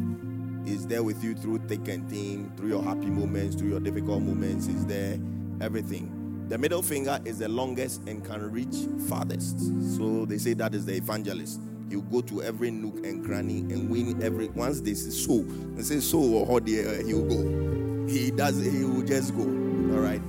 Is 0.66 0.88
there 0.88 1.04
with 1.04 1.24
you 1.24 1.36
through 1.36 1.60
thick 1.68 1.88
and 1.88 2.10
thin, 2.10 2.52
through 2.58 2.70
your 2.70 2.82
happy 2.82 3.06
moments, 3.06 3.56
through 3.56 3.70
your 3.70 3.80
difficult 3.80 4.24
moments, 4.24 4.68
is 4.68 4.86
there 4.88 5.20
everything. 5.62 6.48
The 6.48 6.58
middle 6.58 6.82
finger 6.82 7.20
is 7.26 7.40
the 7.40 7.50
longest 7.50 8.02
and 8.08 8.24
can 8.24 8.52
reach 8.52 8.76
farthest. 9.08 9.60
So 9.96 10.26
they 10.26 10.38
say 10.38 10.54
that 10.54 10.74
is 10.74 10.86
the 10.86 10.94
evangelist. 10.94 11.62
He'll 11.90 12.02
go 12.02 12.22
to 12.22 12.42
every 12.42 12.72
nook 12.72 13.06
and 13.06 13.24
cranny 13.24 13.60
and 13.60 13.90
win 13.90 14.22
every 14.24 14.48
once 14.50 14.82
they 14.82 14.96
say 14.96 15.12
so. 15.12 15.44
They 15.76 15.84
say 15.84 16.00
so 16.00 16.20
or 16.20 16.46
how 16.48 16.66
he'll 16.66 17.26
go. 17.26 18.08
He 18.08 18.32
does 18.32 18.64
he 18.64 18.84
will 18.84 19.04
just 19.04 19.36
go. 19.36 19.65
All 19.94 20.02
right. 20.02 20.22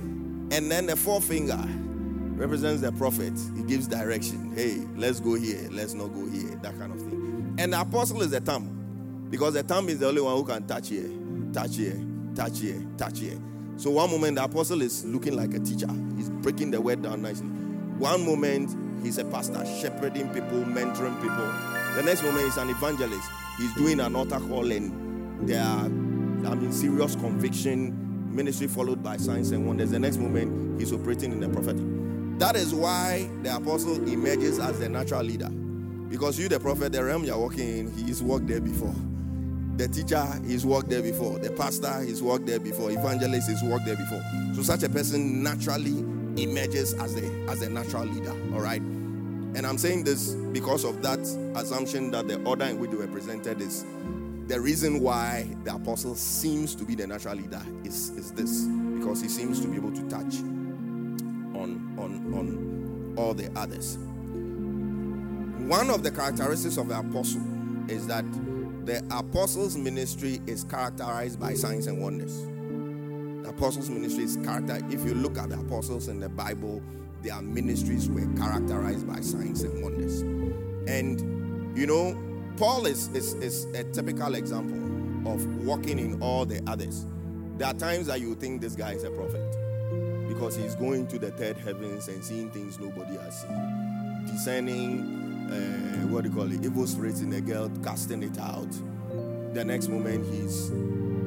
And 0.51 0.71
then 0.71 0.85
the 0.85 0.95
forefinger 0.95 1.63
represents 2.37 2.81
the 2.81 2.91
prophet. 2.91 3.33
He 3.55 3.63
gives 3.63 3.87
direction. 3.87 4.53
Hey, 4.55 4.77
let's 4.95 5.19
go 5.19 5.33
here. 5.35 5.67
Let's 5.71 5.93
not 5.93 6.07
go 6.13 6.25
here. 6.29 6.55
That 6.61 6.77
kind 6.77 6.93
of 6.93 6.99
thing. 6.99 7.55
And 7.57 7.73
the 7.73 7.81
apostle 7.81 8.21
is 8.21 8.31
the 8.31 8.39
thumb. 8.39 9.27
Because 9.29 9.55
the 9.55 9.63
thumb 9.63 9.89
is 9.89 9.99
the 9.99 10.07
only 10.07 10.21
one 10.21 10.37
who 10.37 10.45
can 10.45 10.65
touch 10.67 10.89
here, 10.89 11.09
touch 11.51 11.75
here, 11.75 11.99
touch 12.35 12.59
here, 12.59 12.81
touch 12.97 13.19
here. 13.19 13.37
So 13.75 13.91
one 13.91 14.09
moment 14.09 14.35
the 14.37 14.43
apostle 14.43 14.81
is 14.81 15.03
looking 15.03 15.35
like 15.35 15.53
a 15.53 15.59
teacher. 15.59 15.89
He's 16.15 16.29
breaking 16.29 16.71
the 16.71 16.79
word 16.79 17.01
down 17.01 17.21
nicely. 17.23 17.47
One 17.47 18.25
moment 18.25 19.03
he's 19.03 19.17
a 19.17 19.25
pastor, 19.25 19.65
shepherding 19.65 20.29
people, 20.29 20.63
mentoring 20.63 21.21
people. 21.21 21.51
The 21.95 22.03
next 22.03 22.23
moment 22.23 22.45
he's 22.45 22.57
an 22.57 22.69
evangelist. 22.69 23.29
He's 23.57 23.73
doing 23.73 23.99
an 23.99 24.15
altar 24.15 24.39
call 24.39 24.71
and 24.71 25.47
there 25.49 25.61
are, 25.61 25.85
I 25.85 26.55
mean, 26.55 26.71
serious 26.71 27.15
conviction 27.15 28.06
ministry 28.37 28.67
followed 28.67 29.03
by 29.03 29.17
signs 29.17 29.51
and 29.51 29.67
wonders. 29.67 29.91
The 29.91 29.99
next 29.99 30.17
moment, 30.17 30.79
he's 30.79 30.93
operating 30.93 31.33
in 31.33 31.41
the 31.41 31.49
prophetic. 31.49 31.81
That 32.39 32.55
is 32.55 32.73
why 32.73 33.27
the 33.41 33.55
apostle 33.55 33.95
emerges 34.07 34.59
as 34.59 34.79
the 34.79 34.87
natural 34.87 35.23
leader. 35.23 35.49
Because 35.49 36.39
you, 36.39 36.47
the 36.47 36.59
prophet, 36.59 36.93
the 36.93 37.03
realm 37.03 37.25
you're 37.25 37.37
walking 37.37 37.79
in, 37.79 37.91
he's 37.91 38.21
walked 38.21 38.47
there 38.47 38.61
before. 38.61 38.93
The 39.75 39.87
teacher, 39.87 40.25
he's 40.45 40.65
walked 40.65 40.89
there 40.89 41.01
before. 41.01 41.39
The 41.39 41.51
pastor, 41.51 42.01
he's 42.03 42.21
walked 42.21 42.45
there 42.45 42.59
before. 42.59 42.91
Evangelist, 42.91 43.49
he's 43.49 43.63
walked 43.63 43.85
there 43.85 43.97
before. 43.97 44.21
So 44.55 44.61
such 44.61 44.83
a 44.83 44.89
person 44.89 45.43
naturally 45.43 45.99
emerges 46.41 46.93
as 46.93 47.15
a 47.17 47.25
as 47.49 47.61
a 47.63 47.69
natural 47.69 48.05
leader. 48.05 48.31
All 48.53 48.61
right. 48.61 48.81
And 48.81 49.65
I'm 49.65 49.77
saying 49.79 50.03
this 50.03 50.33
because 50.53 50.83
of 50.83 51.01
that 51.01 51.19
assumption 51.55 52.11
that 52.11 52.27
the 52.27 52.41
order 52.43 52.65
in 52.65 52.79
which 52.79 52.91
they 52.91 52.97
were 52.97 53.07
presented 53.07 53.59
is 53.61 53.83
the 54.47 54.59
reason 54.59 55.01
why 55.01 55.53
the 55.63 55.75
apostle 55.75 56.15
seems 56.15 56.73
to 56.75 56.85
be 56.85 56.95
the 56.95 57.05
natural 57.05 57.35
leader 57.35 57.61
is, 57.83 58.09
is 58.11 58.31
this 58.31 58.63
because 58.97 59.21
he 59.21 59.27
seems 59.27 59.59
to 59.59 59.67
be 59.67 59.75
able 59.75 59.91
to 59.91 60.01
touch 60.09 60.35
on, 61.55 61.95
on, 61.97 62.33
on 62.33 63.13
all 63.17 63.33
the 63.33 63.51
others. 63.57 63.97
One 65.67 65.89
of 65.89 66.01
the 66.01 66.11
characteristics 66.11 66.77
of 66.77 66.87
the 66.87 66.97
apostle 66.97 67.41
is 67.89 68.07
that 68.07 68.23
the 68.85 69.03
apostles' 69.11 69.75
ministry 69.75 70.39
is 70.47 70.63
characterized 70.63 71.41
by 71.41 71.53
signs 71.53 71.87
and 71.87 72.01
wonders. 72.01 72.45
The 73.43 73.49
apostles' 73.49 73.89
ministry 73.89 74.23
is 74.23 74.37
characterized. 74.37 74.93
If 74.93 75.03
you 75.03 75.13
look 75.13 75.37
at 75.37 75.49
the 75.49 75.59
apostles 75.59 76.07
in 76.07 76.21
the 76.21 76.29
Bible, 76.29 76.81
their 77.21 77.41
ministries 77.41 78.07
were 78.07 78.25
characterized 78.37 79.05
by 79.05 79.19
signs 79.19 79.63
and 79.63 79.83
wonders. 79.83 80.21
And 80.87 81.77
you 81.77 81.85
know, 81.85 82.13
Paul 82.57 82.87
is, 82.87 83.07
is, 83.09 83.35
is 83.35 83.65
a 83.75 83.83
typical 83.83 84.33
example 84.33 85.31
of 85.31 85.45
walking 85.63 85.99
in 85.99 86.19
all 86.23 86.43
the 86.43 86.59
others. 86.65 87.05
There 87.57 87.67
are 87.67 87.73
times 87.73 88.07
that 88.07 88.19
you 88.19 88.33
think 88.33 88.61
this 88.61 88.75
guy 88.75 88.93
is 88.93 89.03
a 89.03 89.11
prophet 89.11 89.55
because 90.27 90.55
he's 90.55 90.73
going 90.73 91.05
to 91.07 91.19
the 91.19 91.29
third 91.29 91.57
heavens 91.57 92.07
and 92.07 92.23
seeing 92.23 92.49
things 92.49 92.79
nobody 92.79 93.15
has 93.17 93.41
seen, 93.41 94.25
discerning, 94.25 95.51
uh, 95.51 96.07
what 96.07 96.23
do 96.23 96.29
you 96.29 96.35
call 96.35 96.51
it, 96.51 96.65
evil 96.65 96.87
spirits 96.87 97.21
in 97.21 97.31
a 97.33 97.41
girl, 97.41 97.71
casting 97.83 98.23
it 98.23 98.39
out. 98.39 98.71
The 99.53 99.63
next 99.63 99.89
moment 99.89 100.25
he's 100.25 100.71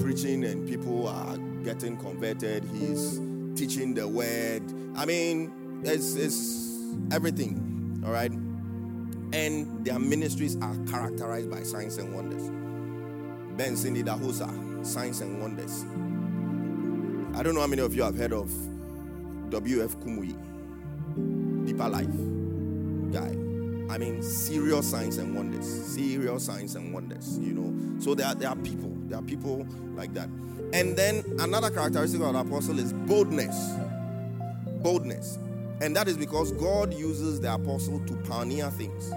preaching 0.02 0.42
and 0.44 0.68
people 0.68 1.06
are 1.06 1.36
getting 1.62 1.96
converted. 1.96 2.64
He's 2.74 3.20
teaching 3.54 3.94
the 3.94 4.08
word. 4.08 4.62
I 4.96 5.06
mean, 5.06 5.82
it's, 5.84 6.16
it's 6.16 6.76
everything. 7.12 8.02
All 8.04 8.10
right 8.10 8.32
and 9.32 9.84
their 9.84 9.98
ministries 9.98 10.56
are 10.60 10.76
characterized 10.86 11.50
by 11.50 11.62
signs 11.62 11.98
and 11.98 12.14
wonders. 12.14 12.50
Benson 13.56 13.96
Idahosa, 13.96 14.84
signs 14.84 15.20
and 15.20 15.40
wonders. 15.40 15.84
I 17.38 17.42
don't 17.42 17.54
know 17.54 17.60
how 17.60 17.66
many 17.66 17.82
of 17.82 17.94
you 17.94 18.02
have 18.02 18.16
heard 18.16 18.32
of 18.32 18.50
W.F. 19.50 19.96
Kumuyi, 19.98 20.36
Deeper 21.66 21.88
Life 21.88 22.06
guy. 23.12 23.36
I 23.92 23.98
mean, 23.98 24.22
serious 24.22 24.88
signs 24.88 25.18
and 25.18 25.34
wonders. 25.34 25.66
Serious 25.66 26.44
signs 26.44 26.76
and 26.76 26.94
wonders, 26.94 27.38
you 27.38 27.52
know. 27.52 28.00
So 28.00 28.14
there 28.14 28.26
are, 28.28 28.34
there 28.34 28.48
are 28.48 28.56
people, 28.56 28.92
there 29.06 29.18
are 29.18 29.22
people 29.22 29.66
like 29.94 30.14
that. 30.14 30.28
And 30.72 30.96
then 30.96 31.24
another 31.40 31.70
characteristic 31.70 32.20
of 32.20 32.32
the 32.32 32.38
apostle 32.38 32.78
is 32.78 32.92
boldness. 32.92 33.74
Boldness. 34.82 35.38
And 35.80 35.96
that 35.96 36.06
is 36.06 36.16
because 36.16 36.52
God 36.52 36.94
uses 36.94 37.40
the 37.40 37.52
apostle 37.52 38.00
to 38.06 38.14
pioneer 38.28 38.70
things. 38.70 39.12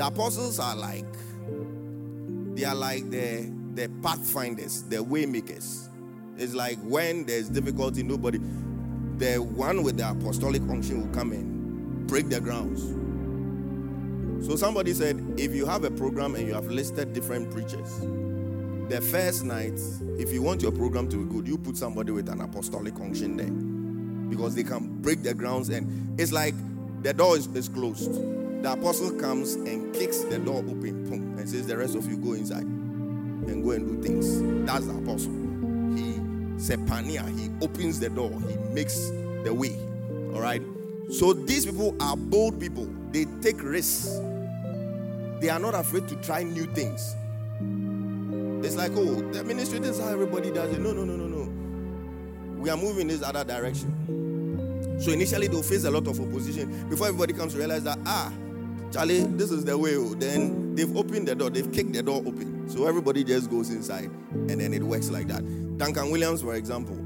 The 0.00 0.06
apostles 0.06 0.58
are 0.58 0.74
like, 0.74 1.04
they 2.54 2.64
are 2.64 2.74
like 2.74 3.10
the, 3.10 3.52
the 3.74 3.90
pathfinders, 4.02 4.82
the 4.84 4.96
waymakers. 4.96 5.88
It's 6.38 6.54
like 6.54 6.78
when 6.78 7.26
there's 7.26 7.50
difficulty, 7.50 8.02
nobody, 8.02 8.38
the 9.18 9.42
one 9.42 9.82
with 9.82 9.98
the 9.98 10.08
apostolic 10.08 10.62
unction 10.62 11.02
will 11.02 11.14
come 11.14 11.32
and 11.32 12.06
break 12.06 12.30
the 12.30 12.40
grounds. 12.40 12.80
So 14.46 14.56
somebody 14.56 14.94
said, 14.94 15.22
if 15.36 15.54
you 15.54 15.66
have 15.66 15.84
a 15.84 15.90
program 15.90 16.34
and 16.34 16.48
you 16.48 16.54
have 16.54 16.64
listed 16.64 17.12
different 17.12 17.50
preachers, 17.50 18.00
the 18.88 19.02
first 19.02 19.44
night, 19.44 19.78
if 20.18 20.32
you 20.32 20.40
want 20.40 20.62
your 20.62 20.72
program 20.72 21.10
to 21.10 21.26
be 21.26 21.30
good, 21.30 21.46
you 21.46 21.58
put 21.58 21.76
somebody 21.76 22.10
with 22.10 22.30
an 22.30 22.40
apostolic 22.40 22.98
unction 23.00 23.36
there. 23.36 24.30
Because 24.30 24.54
they 24.54 24.64
can 24.64 25.02
break 25.02 25.22
the 25.22 25.34
grounds 25.34 25.68
and 25.68 26.18
it's 26.18 26.32
like 26.32 26.54
the 27.02 27.12
door 27.12 27.36
is, 27.36 27.48
is 27.48 27.68
closed. 27.68 28.39
The 28.62 28.72
apostle 28.72 29.10
comes 29.12 29.54
and 29.54 29.94
kicks 29.94 30.18
the 30.24 30.38
door 30.38 30.58
open, 30.58 31.08
boom, 31.08 31.38
and 31.38 31.48
says, 31.48 31.66
The 31.66 31.78
rest 31.78 31.94
of 31.96 32.06
you 32.06 32.18
go 32.18 32.34
inside 32.34 32.64
and 32.64 33.64
go 33.64 33.70
and 33.70 33.86
do 33.86 34.02
things. 34.06 34.66
That's 34.66 34.86
the 34.86 34.96
apostle. 34.96 35.32
He 35.96 36.18
sepania, 36.60 37.26
he 37.38 37.50
opens 37.64 37.98
the 38.00 38.10
door, 38.10 38.30
he 38.48 38.56
makes 38.74 39.08
the 39.44 39.52
way. 39.52 39.78
All 40.34 40.40
right. 40.40 40.62
So 41.10 41.32
these 41.32 41.64
people 41.64 41.96
are 42.00 42.16
bold 42.16 42.60
people. 42.60 42.86
They 43.10 43.24
take 43.40 43.62
risks. 43.62 44.08
They 45.40 45.48
are 45.48 45.58
not 45.58 45.74
afraid 45.74 46.06
to 46.08 46.16
try 46.16 46.42
new 46.42 46.66
things. 46.66 47.16
It's 48.64 48.76
like, 48.76 48.92
oh, 48.94 49.22
the 49.32 49.42
ministry, 49.42 49.78
this 49.78 49.96
is 49.96 50.04
how 50.04 50.10
everybody 50.10 50.50
does 50.50 50.70
it. 50.72 50.80
No, 50.80 50.92
no, 50.92 51.04
no, 51.04 51.16
no, 51.16 51.26
no. 51.26 52.60
We 52.60 52.68
are 52.68 52.76
moving 52.76 53.08
this 53.08 53.22
other 53.22 53.42
direction. 53.42 54.98
So 55.00 55.12
initially 55.12 55.48
they'll 55.48 55.62
face 55.62 55.84
a 55.84 55.90
lot 55.90 56.06
of 56.06 56.20
opposition 56.20 56.88
before 56.90 57.06
everybody 57.06 57.32
comes 57.32 57.54
to 57.54 57.58
realize 57.58 57.84
that, 57.84 57.98
ah, 58.04 58.30
Charlie, 58.92 59.20
this 59.20 59.50
is 59.50 59.64
the 59.64 59.76
way. 59.78 59.96
Oh. 59.96 60.14
Then 60.14 60.74
they've 60.74 60.96
opened 60.96 61.28
the 61.28 61.34
door, 61.34 61.50
they've 61.50 61.70
kicked 61.72 61.92
the 61.92 62.02
door 62.02 62.18
open. 62.26 62.68
So 62.68 62.86
everybody 62.86 63.24
just 63.24 63.50
goes 63.50 63.70
inside 63.70 64.10
and 64.32 64.60
then 64.60 64.72
it 64.72 64.82
works 64.82 65.10
like 65.10 65.28
that. 65.28 65.78
Duncan 65.78 66.10
Williams, 66.10 66.42
for 66.42 66.54
example, 66.54 66.96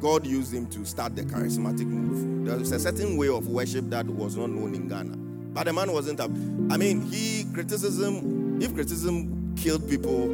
God 0.00 0.26
used 0.26 0.52
him 0.52 0.66
to 0.68 0.84
start 0.84 1.16
the 1.16 1.22
charismatic 1.22 1.86
move. 1.86 2.46
There 2.46 2.56
was 2.56 2.72
a 2.72 2.78
certain 2.78 3.16
way 3.16 3.28
of 3.28 3.48
worship 3.48 3.88
that 3.90 4.06
was 4.06 4.36
not 4.36 4.50
known 4.50 4.74
in 4.74 4.88
Ghana. 4.88 5.16
But 5.54 5.66
the 5.66 5.72
man 5.72 5.92
wasn't 5.92 6.20
up. 6.20 6.30
I 6.70 6.76
mean, 6.76 7.00
he 7.02 7.44
criticism, 7.52 8.60
if 8.60 8.74
criticism 8.74 9.54
killed 9.56 9.88
people, 9.88 10.28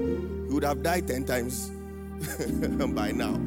he 0.47 0.55
would 0.55 0.65
have 0.65 0.83
died 0.83 1.07
10 1.07 1.25
times 1.25 1.71
by 2.95 3.13
now. 3.13 3.39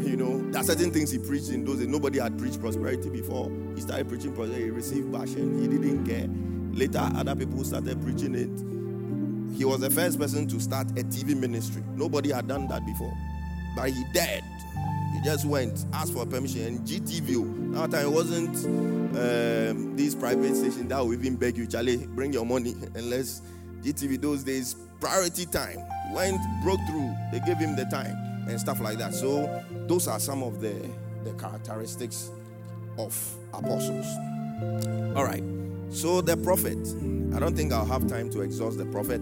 You 0.00 0.16
know, 0.16 0.50
there 0.50 0.60
are 0.60 0.64
certain 0.64 0.90
things 0.92 1.10
he 1.10 1.18
preached 1.18 1.50
in 1.50 1.64
those 1.64 1.78
days. 1.78 1.88
Nobody 1.88 2.18
had 2.20 2.38
preached 2.38 2.60
prosperity 2.60 3.10
before. 3.10 3.50
He 3.74 3.80
started 3.80 4.08
preaching 4.08 4.34
prosperity, 4.34 4.64
he 4.64 4.70
received 4.70 5.12
passion. 5.12 5.60
he 5.60 5.68
didn't 5.68 6.06
care. 6.06 6.28
Later, 6.72 7.10
other 7.16 7.34
people 7.34 7.64
started 7.64 8.00
preaching 8.02 8.34
it. 8.34 9.56
He 9.56 9.64
was 9.64 9.80
the 9.80 9.90
first 9.90 10.18
person 10.20 10.46
to 10.48 10.60
start 10.60 10.90
a 10.92 11.02
TV 11.02 11.36
ministry. 11.36 11.82
Nobody 11.96 12.30
had 12.30 12.46
done 12.46 12.68
that 12.68 12.86
before. 12.86 13.12
But 13.74 13.90
he 13.90 14.04
did. 14.12 14.44
He 15.14 15.24
just 15.24 15.44
went, 15.44 15.84
asked 15.92 16.12
for 16.12 16.24
permission, 16.24 16.64
and 16.66 16.86
GTV. 16.86 17.74
That 17.74 17.90
time 17.90 18.06
it 18.06 18.12
wasn't 18.12 18.56
um, 19.16 19.96
these 19.96 20.14
private 20.14 20.54
stations 20.54 20.86
that 20.88 21.00
will 21.00 21.14
even 21.14 21.36
beg 21.36 21.56
you, 21.56 21.66
Charlie, 21.66 22.06
bring 22.06 22.32
your 22.32 22.46
money. 22.46 22.76
Unless 22.94 23.42
GTV 23.82 24.20
those 24.20 24.44
days, 24.44 24.76
priority 25.00 25.46
time. 25.46 25.78
Went, 26.12 26.40
broke 26.62 26.80
through. 26.88 27.14
They 27.32 27.40
gave 27.40 27.56
him 27.58 27.74
the 27.74 27.84
time 27.86 28.27
and 28.48 28.58
stuff 28.58 28.80
like 28.80 28.98
that. 28.98 29.14
So 29.14 29.62
those 29.86 30.08
are 30.08 30.18
some 30.18 30.42
of 30.42 30.60
the, 30.60 30.74
the 31.24 31.32
characteristics 31.32 32.30
of 32.98 33.16
apostles. 33.52 34.06
All 35.16 35.24
right. 35.24 35.42
So 35.90 36.20
the 36.20 36.36
prophet. 36.36 36.78
I 37.34 37.38
don't 37.38 37.54
think 37.54 37.72
I'll 37.72 37.86
have 37.86 38.08
time 38.08 38.30
to 38.30 38.40
exhaust 38.40 38.78
the 38.78 38.86
prophet, 38.86 39.20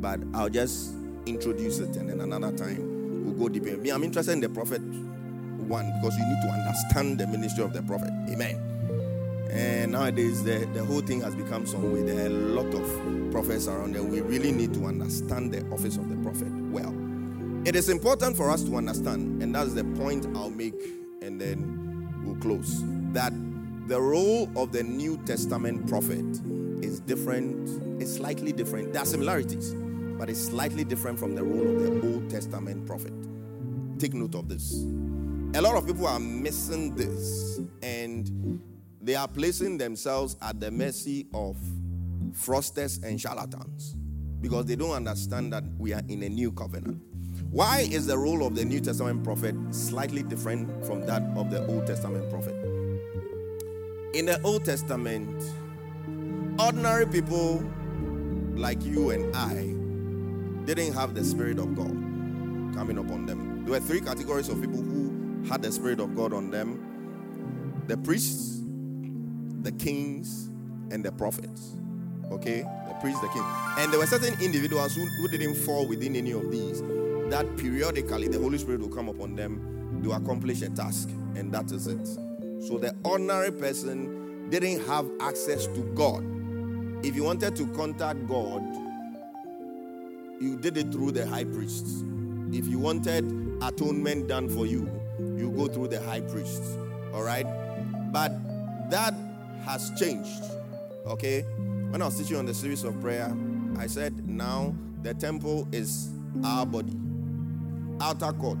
but 0.00 0.20
I'll 0.32 0.48
just 0.48 0.94
introduce 1.26 1.78
it 1.78 1.96
and 1.96 2.08
then 2.08 2.20
another 2.20 2.56
time 2.56 3.24
we'll 3.24 3.34
go 3.34 3.48
deeper. 3.48 3.76
Me, 3.76 3.90
I'm 3.90 4.02
interested 4.04 4.32
in 4.32 4.40
the 4.40 4.48
prophet 4.48 4.80
one 4.80 5.92
because 6.00 6.16
you 6.18 6.26
need 6.26 6.42
to 6.42 6.48
understand 6.48 7.18
the 7.18 7.26
ministry 7.26 7.64
of 7.64 7.72
the 7.72 7.82
prophet. 7.82 8.10
Amen. 8.30 8.60
And 9.50 9.92
nowadays, 9.92 10.42
the, 10.42 10.66
the 10.72 10.82
whole 10.82 11.02
thing 11.02 11.20
has 11.20 11.34
become 11.34 11.66
some 11.66 11.92
way. 11.92 12.02
There 12.02 12.24
are 12.24 12.26
a 12.26 12.30
lot 12.30 12.72
of 12.74 13.30
prophets 13.30 13.68
around, 13.68 13.94
and 13.96 14.10
we 14.10 14.22
really 14.22 14.50
need 14.50 14.72
to 14.74 14.86
understand 14.86 15.52
the 15.52 15.62
office 15.70 15.98
of 15.98 16.08
the 16.08 16.16
prophet 16.16 16.50
well. 16.70 16.94
It 17.64 17.76
is 17.76 17.88
important 17.88 18.36
for 18.36 18.50
us 18.50 18.64
to 18.64 18.74
understand, 18.74 19.40
and 19.40 19.54
that's 19.54 19.72
the 19.72 19.84
point 19.84 20.26
I'll 20.34 20.50
make, 20.50 20.74
and 21.22 21.40
then 21.40 22.12
we'll 22.24 22.34
close. 22.36 22.82
That 23.12 23.32
the 23.86 24.00
role 24.00 24.50
of 24.56 24.72
the 24.72 24.82
New 24.82 25.16
Testament 25.24 25.88
prophet 25.88 26.24
is 26.82 26.98
different, 26.98 28.02
it's 28.02 28.14
slightly 28.14 28.50
different. 28.50 28.92
There 28.92 29.00
are 29.00 29.06
similarities, 29.06 29.74
but 30.18 30.28
it's 30.28 30.40
slightly 30.44 30.82
different 30.82 31.20
from 31.20 31.36
the 31.36 31.44
role 31.44 31.76
of 31.76 31.82
the 31.82 32.12
Old 32.12 32.28
Testament 32.28 32.84
prophet. 32.84 33.12
Take 34.00 34.14
note 34.14 34.34
of 34.34 34.48
this. 34.48 34.82
A 35.54 35.62
lot 35.62 35.76
of 35.76 35.86
people 35.86 36.08
are 36.08 36.18
missing 36.18 36.96
this 36.96 37.60
and 37.80 38.60
they 39.00 39.14
are 39.14 39.28
placing 39.28 39.78
themselves 39.78 40.36
at 40.42 40.58
the 40.58 40.72
mercy 40.72 41.28
of 41.32 41.56
frosters 42.32 43.04
and 43.04 43.20
charlatans 43.20 43.94
because 44.40 44.66
they 44.66 44.74
don't 44.74 44.90
understand 44.90 45.52
that 45.52 45.62
we 45.78 45.92
are 45.92 46.02
in 46.08 46.24
a 46.24 46.28
new 46.28 46.50
covenant. 46.50 47.00
Why 47.52 47.80
is 47.80 48.06
the 48.06 48.16
role 48.16 48.46
of 48.46 48.54
the 48.54 48.64
New 48.64 48.80
Testament 48.80 49.24
prophet 49.24 49.54
slightly 49.72 50.22
different 50.22 50.86
from 50.86 51.04
that 51.04 51.22
of 51.36 51.50
the 51.50 51.66
Old 51.66 51.86
Testament 51.86 52.30
prophet? 52.30 52.54
In 54.14 54.24
the 54.24 54.40
Old 54.42 54.64
Testament, 54.64 55.44
ordinary 56.58 57.06
people 57.06 57.62
like 58.54 58.82
you 58.82 59.10
and 59.10 59.36
I 59.36 60.64
didn't 60.64 60.94
have 60.94 61.14
the 61.14 61.22
Spirit 61.22 61.58
of 61.58 61.76
God 61.76 61.90
coming 62.74 62.96
upon 62.96 63.26
them. 63.26 63.66
There 63.66 63.78
were 63.78 63.86
three 63.86 64.00
categories 64.00 64.48
of 64.48 64.58
people 64.58 64.80
who 64.80 65.44
had 65.46 65.60
the 65.60 65.70
Spirit 65.70 66.00
of 66.00 66.16
God 66.16 66.32
on 66.32 66.50
them 66.50 66.88
the 67.86 67.98
priests, 67.98 68.62
the 69.60 69.72
kings, 69.72 70.48
and 70.90 71.04
the 71.04 71.12
prophets. 71.12 71.76
Okay? 72.30 72.62
The 72.62 72.94
priests, 73.02 73.20
the 73.20 73.28
king. 73.28 73.44
And 73.76 73.92
there 73.92 74.00
were 74.00 74.06
certain 74.06 74.40
individuals 74.40 74.94
who, 74.94 75.04
who 75.04 75.28
didn't 75.28 75.56
fall 75.56 75.86
within 75.86 76.16
any 76.16 76.30
of 76.30 76.50
these, 76.50 76.80
that 77.32 77.56
periodically 77.56 78.28
the 78.28 78.38
Holy 78.38 78.58
Spirit 78.58 78.82
will 78.82 78.90
come 78.90 79.08
upon 79.08 79.34
them 79.34 80.00
to 80.02 80.12
accomplish 80.12 80.60
a 80.60 80.68
task, 80.68 81.08
and 81.34 81.50
that 81.50 81.72
is 81.72 81.86
it. 81.86 82.06
So 82.66 82.76
the 82.76 82.94
ordinary 83.04 83.50
person 83.50 84.50
didn't 84.50 84.86
have 84.86 85.08
access 85.18 85.66
to 85.68 85.80
God. 85.94 86.22
If 87.02 87.16
you 87.16 87.24
wanted 87.24 87.56
to 87.56 87.66
contact 87.68 88.26
God, 88.28 88.62
you 90.42 90.58
did 90.60 90.76
it 90.76 90.92
through 90.92 91.12
the 91.12 91.26
high 91.26 91.44
priests. 91.44 92.04
If 92.52 92.66
you 92.66 92.78
wanted 92.78 93.24
atonement 93.62 94.28
done 94.28 94.50
for 94.50 94.66
you, 94.66 94.86
you 95.18 95.50
go 95.56 95.68
through 95.68 95.88
the 95.88 96.02
high 96.02 96.20
priest. 96.20 96.62
All 97.14 97.22
right? 97.22 97.46
But 98.12 98.32
that 98.90 99.14
has 99.64 99.90
changed. 99.98 100.42
Okay? 101.06 101.42
When 101.88 102.02
I 102.02 102.04
was 102.04 102.18
teaching 102.18 102.36
on 102.36 102.44
the 102.44 102.52
series 102.54 102.84
of 102.84 103.00
prayer, 103.00 103.34
I 103.78 103.86
said 103.86 104.28
now 104.28 104.74
the 105.02 105.14
temple 105.14 105.66
is 105.72 106.10
our 106.44 106.66
body, 106.66 106.92
outer 108.00 108.32
court, 108.32 108.58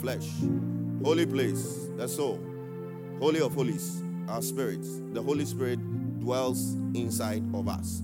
flesh, 0.00 0.28
holy 1.04 1.26
place, 1.26 1.88
the 1.96 2.08
soul, 2.08 2.40
holy 3.18 3.40
of 3.40 3.54
holies, 3.54 4.02
our 4.28 4.42
spirits. 4.42 5.00
The 5.12 5.22
Holy 5.22 5.44
Spirit 5.44 5.78
dwells 6.20 6.74
inside 6.94 7.42
of 7.54 7.68
us. 7.68 8.02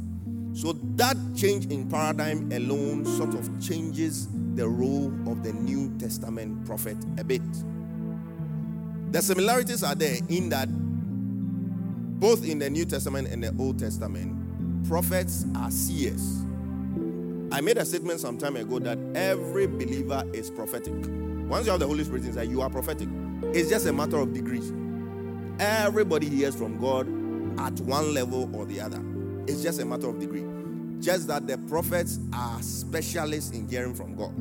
So 0.52 0.72
that 0.96 1.16
change 1.36 1.66
in 1.66 1.88
paradigm 1.88 2.50
alone 2.52 3.04
sort 3.04 3.34
of 3.34 3.48
changes 3.60 4.28
the 4.54 4.66
role 4.66 5.12
of 5.30 5.42
the 5.42 5.52
New 5.52 5.96
Testament 5.98 6.64
prophet 6.66 6.96
a 7.18 7.24
bit. 7.24 7.42
The 9.12 9.20
similarities 9.20 9.82
are 9.82 9.94
there 9.94 10.18
in 10.28 10.48
that 10.48 10.68
both 12.18 12.46
in 12.46 12.58
the 12.58 12.70
New 12.70 12.86
Testament 12.86 13.28
and 13.28 13.44
the 13.44 13.54
Old 13.58 13.78
Testament, 13.78 14.88
prophets 14.88 15.44
are 15.54 15.70
seers. 15.70 16.45
I 17.52 17.60
made 17.60 17.78
a 17.78 17.84
statement 17.84 18.20
some 18.20 18.38
time 18.38 18.56
ago 18.56 18.80
that 18.80 18.98
every 19.14 19.66
believer 19.66 20.24
is 20.32 20.50
prophetic. 20.50 20.94
Once 21.48 21.66
you 21.66 21.70
have 21.70 21.80
the 21.80 21.86
Holy 21.86 22.02
Spirit 22.02 22.24
inside, 22.24 22.50
you 22.50 22.60
are 22.60 22.68
prophetic. 22.68 23.08
It's 23.54 23.70
just 23.70 23.86
a 23.86 23.92
matter 23.92 24.16
of 24.16 24.32
degrees. 24.32 24.72
Everybody 25.60 26.28
hears 26.28 26.56
from 26.56 26.80
God 26.80 27.06
at 27.60 27.78
one 27.80 28.12
level 28.12 28.54
or 28.54 28.66
the 28.66 28.80
other. 28.80 29.00
It's 29.46 29.62
just 29.62 29.80
a 29.80 29.84
matter 29.86 30.08
of 30.08 30.18
degree. 30.18 30.44
Just 31.00 31.28
that 31.28 31.46
the 31.46 31.56
prophets 31.58 32.18
are 32.32 32.60
specialists 32.62 33.52
in 33.52 33.68
hearing 33.68 33.94
from 33.94 34.16
God. 34.16 34.34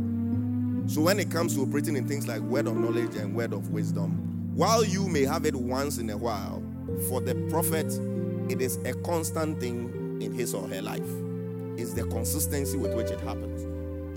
So 0.92 1.02
when 1.02 1.20
it 1.20 1.30
comes 1.30 1.56
to 1.56 1.62
operating 1.62 1.96
in 1.96 2.08
things 2.08 2.28
like 2.28 2.42
word 2.42 2.68
of 2.68 2.76
knowledge 2.76 3.16
and 3.16 3.36
word 3.36 3.54
of 3.54 3.70
wisdom, 3.70 4.56
while 4.56 4.84
you 4.84 5.08
may 5.08 5.26
have 5.26 5.46
it 5.46 5.56
once 5.56 6.00
in 6.00 6.10
a 6.10 6.18
while, 6.18 6.64
for 7.08 7.22
the 7.22 7.36
prophet, 7.50 7.88
it 8.50 8.62
is 8.62 8.78
a 8.78 8.94
constant 9.02 9.60
thing 9.60 10.22
in 10.22 10.34
his 10.34 10.54
or 10.54 10.68
her 10.68 10.82
life. 10.82 11.25
It's 11.78 11.94
the 11.94 12.04
consistency 12.04 12.78
with 12.78 12.94
which 12.96 13.12
it 13.12 13.20
happens. 13.22 13.64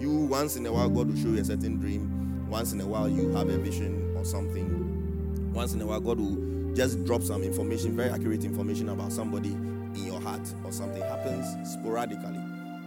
You, 0.01 0.11
once 0.11 0.57
in 0.57 0.65
a 0.67 0.73
while, 0.73 0.89
God 0.89 1.09
will 1.09 1.17
show 1.17 1.29
you 1.29 1.41
a 1.41 1.45
certain 1.45 1.79
dream. 1.79 2.49
Once 2.49 2.73
in 2.73 2.81
a 2.81 2.87
while, 2.87 3.09
you 3.09 3.31
have 3.31 3.49
a 3.49 3.59
vision 3.59 4.15
or 4.17 4.25
something. 4.25 5.53
Once 5.53 5.75
in 5.75 5.83
a 5.83 5.87
while, 5.87 6.01
God 6.01 6.21
will 6.21 6.75
just 6.75 7.05
drop 7.05 7.23
some 7.23 7.43
information, 7.43 7.97
very 7.97 8.11
accurate 8.11 8.45
information 8.45 8.89
about 8.91 9.13
somebody 9.13 9.51
in 9.51 10.07
your 10.07 10.21
heart 10.21 10.43
or 10.65 10.71
something 10.71 11.03
happens 11.03 11.69
sporadically. 11.69 12.39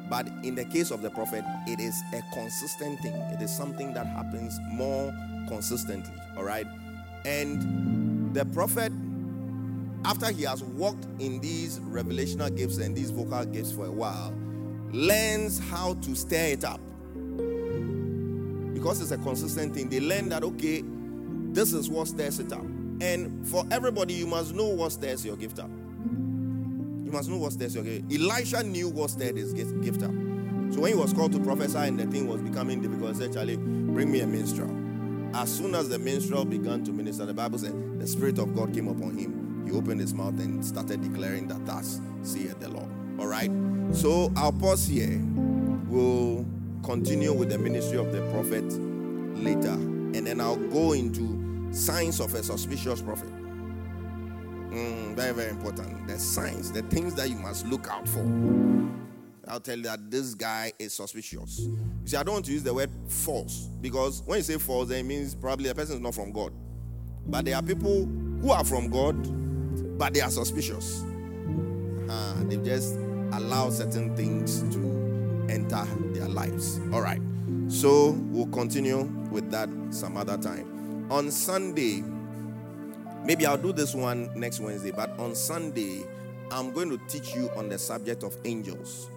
But 0.09 0.27
in 0.43 0.55
the 0.55 0.65
case 0.65 0.91
of 0.91 1.01
the 1.01 1.09
prophet, 1.09 1.43
it 1.67 1.79
is 1.79 1.95
a 2.13 2.21
consistent 2.33 2.99
thing. 2.99 3.13
It 3.13 3.41
is 3.41 3.55
something 3.55 3.93
that 3.93 4.05
happens 4.07 4.59
more 4.71 5.13
consistently. 5.47 6.13
All 6.37 6.43
right. 6.43 6.67
And 7.25 8.33
the 8.33 8.45
prophet, 8.45 8.91
after 10.05 10.31
he 10.31 10.43
has 10.43 10.63
walked 10.63 11.05
in 11.19 11.39
these 11.39 11.79
revelational 11.79 12.55
gifts 12.55 12.77
and 12.77 12.95
these 12.95 13.11
vocal 13.11 13.45
gifts 13.45 13.71
for 13.71 13.85
a 13.85 13.91
while, 13.91 14.33
learns 14.93 15.59
how 15.69 15.93
to 15.95 16.15
stir 16.15 16.53
it 16.53 16.63
up. 16.63 16.79
Because 18.73 19.01
it's 19.01 19.11
a 19.11 19.17
consistent 19.17 19.75
thing, 19.75 19.89
they 19.89 19.99
learn 19.99 20.29
that, 20.29 20.43
okay, 20.43 20.83
this 21.53 21.73
is 21.73 21.89
what 21.89 22.07
stirs 22.07 22.39
it 22.39 22.51
up. 22.51 22.65
And 23.01 23.47
for 23.47 23.65
everybody, 23.71 24.13
you 24.13 24.27
must 24.27 24.53
know 24.53 24.67
what 24.67 24.91
stirs 24.91 25.25
your 25.25 25.35
gift 25.35 25.59
up. 25.59 25.69
You 25.69 27.11
must 27.11 27.29
know 27.29 27.37
what 27.37 27.53
stirs 27.53 27.75
your 27.75 27.83
gift. 27.83 28.11
Elisha 28.13 28.63
knew 28.63 28.89
what 28.89 29.09
stirred 29.09 29.37
his 29.37 29.53
gift 29.53 30.03
up. 30.03 30.11
So 30.71 30.79
when 30.79 30.93
he 30.93 30.97
was 30.97 31.11
called 31.11 31.33
to 31.33 31.39
prophesy 31.39 31.77
and 31.77 31.99
the 31.99 32.05
thing 32.07 32.27
was 32.27 32.41
becoming 32.41 32.81
difficult, 32.81 33.15
he 33.15 33.21
said, 33.21 33.33
Charlie, 33.33 33.57
bring 33.57 34.11
me 34.11 34.21
a 34.21 34.27
minstrel. 34.27 34.69
As 35.35 35.51
soon 35.53 35.75
as 35.75 35.89
the 35.89 35.99
minstrel 35.99 36.45
began 36.45 36.83
to 36.85 36.91
minister, 36.91 37.25
the 37.25 37.33
Bible 37.33 37.59
said 37.59 37.99
the 37.99 38.07
Spirit 38.07 38.39
of 38.39 38.55
God 38.55 38.73
came 38.73 38.87
upon 38.87 39.17
him. 39.17 39.65
He 39.65 39.73
opened 39.73 39.99
his 39.99 40.13
mouth 40.13 40.39
and 40.39 40.65
started 40.65 41.01
declaring 41.01 41.47
that 41.47 41.65
thus 41.65 41.99
saith 42.23 42.59
the 42.59 42.69
Lord. 42.69 42.89
All 43.19 43.27
right. 43.27 43.51
So 43.93 44.31
I'll 44.35 44.51
pause 44.51 44.87
here. 44.87 45.19
We'll 45.87 46.45
continue 46.83 47.33
with 47.33 47.49
the 47.49 47.57
ministry 47.57 47.97
of 47.97 48.11
the 48.11 48.21
prophet 48.31 48.63
later. 49.41 49.73
And 49.73 50.27
then 50.27 50.41
I'll 50.41 50.55
go 50.55 50.93
into 50.93 51.69
signs 51.73 52.19
of 52.19 52.33
a 52.33 52.43
suspicious 52.43 53.01
prophet. 53.01 53.29
Mm, 54.71 55.15
very, 55.15 55.33
very 55.33 55.49
important. 55.49 56.07
The 56.07 56.17
signs, 56.17 56.71
the 56.71 56.81
things 56.83 57.13
that 57.15 57.29
you 57.29 57.35
must 57.35 57.65
look 57.67 57.87
out 57.89 58.07
for. 58.07 58.25
I'll 59.47 59.59
tell 59.59 59.75
you 59.75 59.83
that 59.83 60.09
this 60.09 60.33
guy 60.33 60.71
is 60.79 60.93
suspicious. 60.93 61.59
You 61.59 61.77
see, 62.05 62.15
I 62.15 62.23
don't 62.23 62.35
want 62.35 62.45
to 62.45 62.53
use 62.53 62.63
the 62.63 62.73
word 62.73 62.89
false 63.07 63.67
because 63.81 64.23
when 64.25 64.37
you 64.37 64.43
say 64.43 64.57
false, 64.57 64.87
then 64.87 64.99
it 64.99 65.03
means 65.07 65.35
probably 65.35 65.69
a 65.69 65.75
person 65.75 65.95
is 65.95 66.01
not 66.01 66.15
from 66.15 66.31
God. 66.31 66.53
But 67.27 67.45
there 67.45 67.55
are 67.55 67.61
people 67.61 68.05
who 68.41 68.51
are 68.51 68.63
from 68.63 68.89
God, 68.89 69.97
but 69.97 70.13
they 70.13 70.21
are 70.21 70.29
suspicious. 70.29 71.03
Uh, 72.11 72.33
they 72.43 72.57
just 72.57 72.95
allow 73.31 73.69
certain 73.69 74.13
things 74.17 74.63
to 74.73 75.47
enter 75.49 75.85
their 76.13 76.27
lives. 76.27 76.79
All 76.91 77.01
right. 77.01 77.21
So 77.69 78.11
we'll 78.31 78.47
continue 78.47 79.03
with 79.31 79.49
that 79.51 79.69
some 79.91 80.17
other 80.17 80.37
time. 80.37 81.07
On 81.09 81.31
Sunday, 81.31 82.03
maybe 83.23 83.45
I'll 83.45 83.57
do 83.57 83.71
this 83.71 83.95
one 83.95 84.29
next 84.37 84.59
Wednesday, 84.59 84.91
but 84.91 85.17
on 85.19 85.35
Sunday, 85.35 86.03
I'm 86.51 86.73
going 86.73 86.89
to 86.89 86.97
teach 87.07 87.33
you 87.33 87.49
on 87.55 87.69
the 87.69 87.77
subject 87.77 88.23
of 88.23 88.37
angels. 88.43 89.09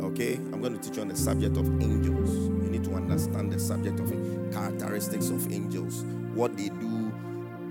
Okay? 0.00 0.34
I'm 0.34 0.60
going 0.60 0.78
to 0.78 0.80
teach 0.80 0.96
you 0.96 1.02
on 1.02 1.08
the 1.08 1.16
subject 1.16 1.56
of 1.56 1.66
angels. 1.82 2.30
You 2.62 2.70
need 2.70 2.84
to 2.84 2.94
understand 2.94 3.52
the 3.52 3.58
subject 3.58 3.98
of 3.98 4.10
characteristics 4.52 5.30
of 5.30 5.52
angels, 5.52 6.04
what 6.34 6.56
they 6.56 6.68
do, 6.68 7.10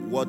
what 0.10 0.28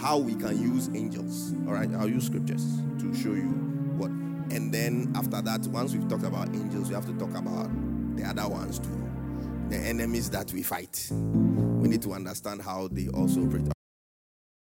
how 0.00 0.18
we 0.18 0.34
can 0.34 0.60
use 0.60 0.88
angels. 0.94 1.54
All 1.66 1.72
right, 1.72 1.92
I'll 1.94 2.08
use 2.08 2.26
scriptures 2.26 2.64
to 3.00 3.14
show 3.14 3.34
you 3.34 3.48
what. 3.96 4.10
And 4.50 4.72
then 4.72 5.12
after 5.14 5.42
that, 5.42 5.66
once 5.66 5.92
we've 5.92 6.08
talked 6.08 6.24
about 6.24 6.48
angels, 6.48 6.88
we 6.88 6.94
have 6.94 7.06
to 7.06 7.12
talk 7.14 7.30
about 7.36 7.68
the 8.16 8.24
other 8.24 8.48
ones 8.48 8.78
too. 8.78 9.04
The 9.68 9.76
enemies 9.76 10.30
that 10.30 10.52
we 10.52 10.62
fight. 10.62 11.08
We 11.10 11.88
need 11.88 12.02
to 12.02 12.12
understand 12.12 12.62
how 12.62 12.88
they 12.88 13.08
also 13.08 13.42
operate. 13.44 13.77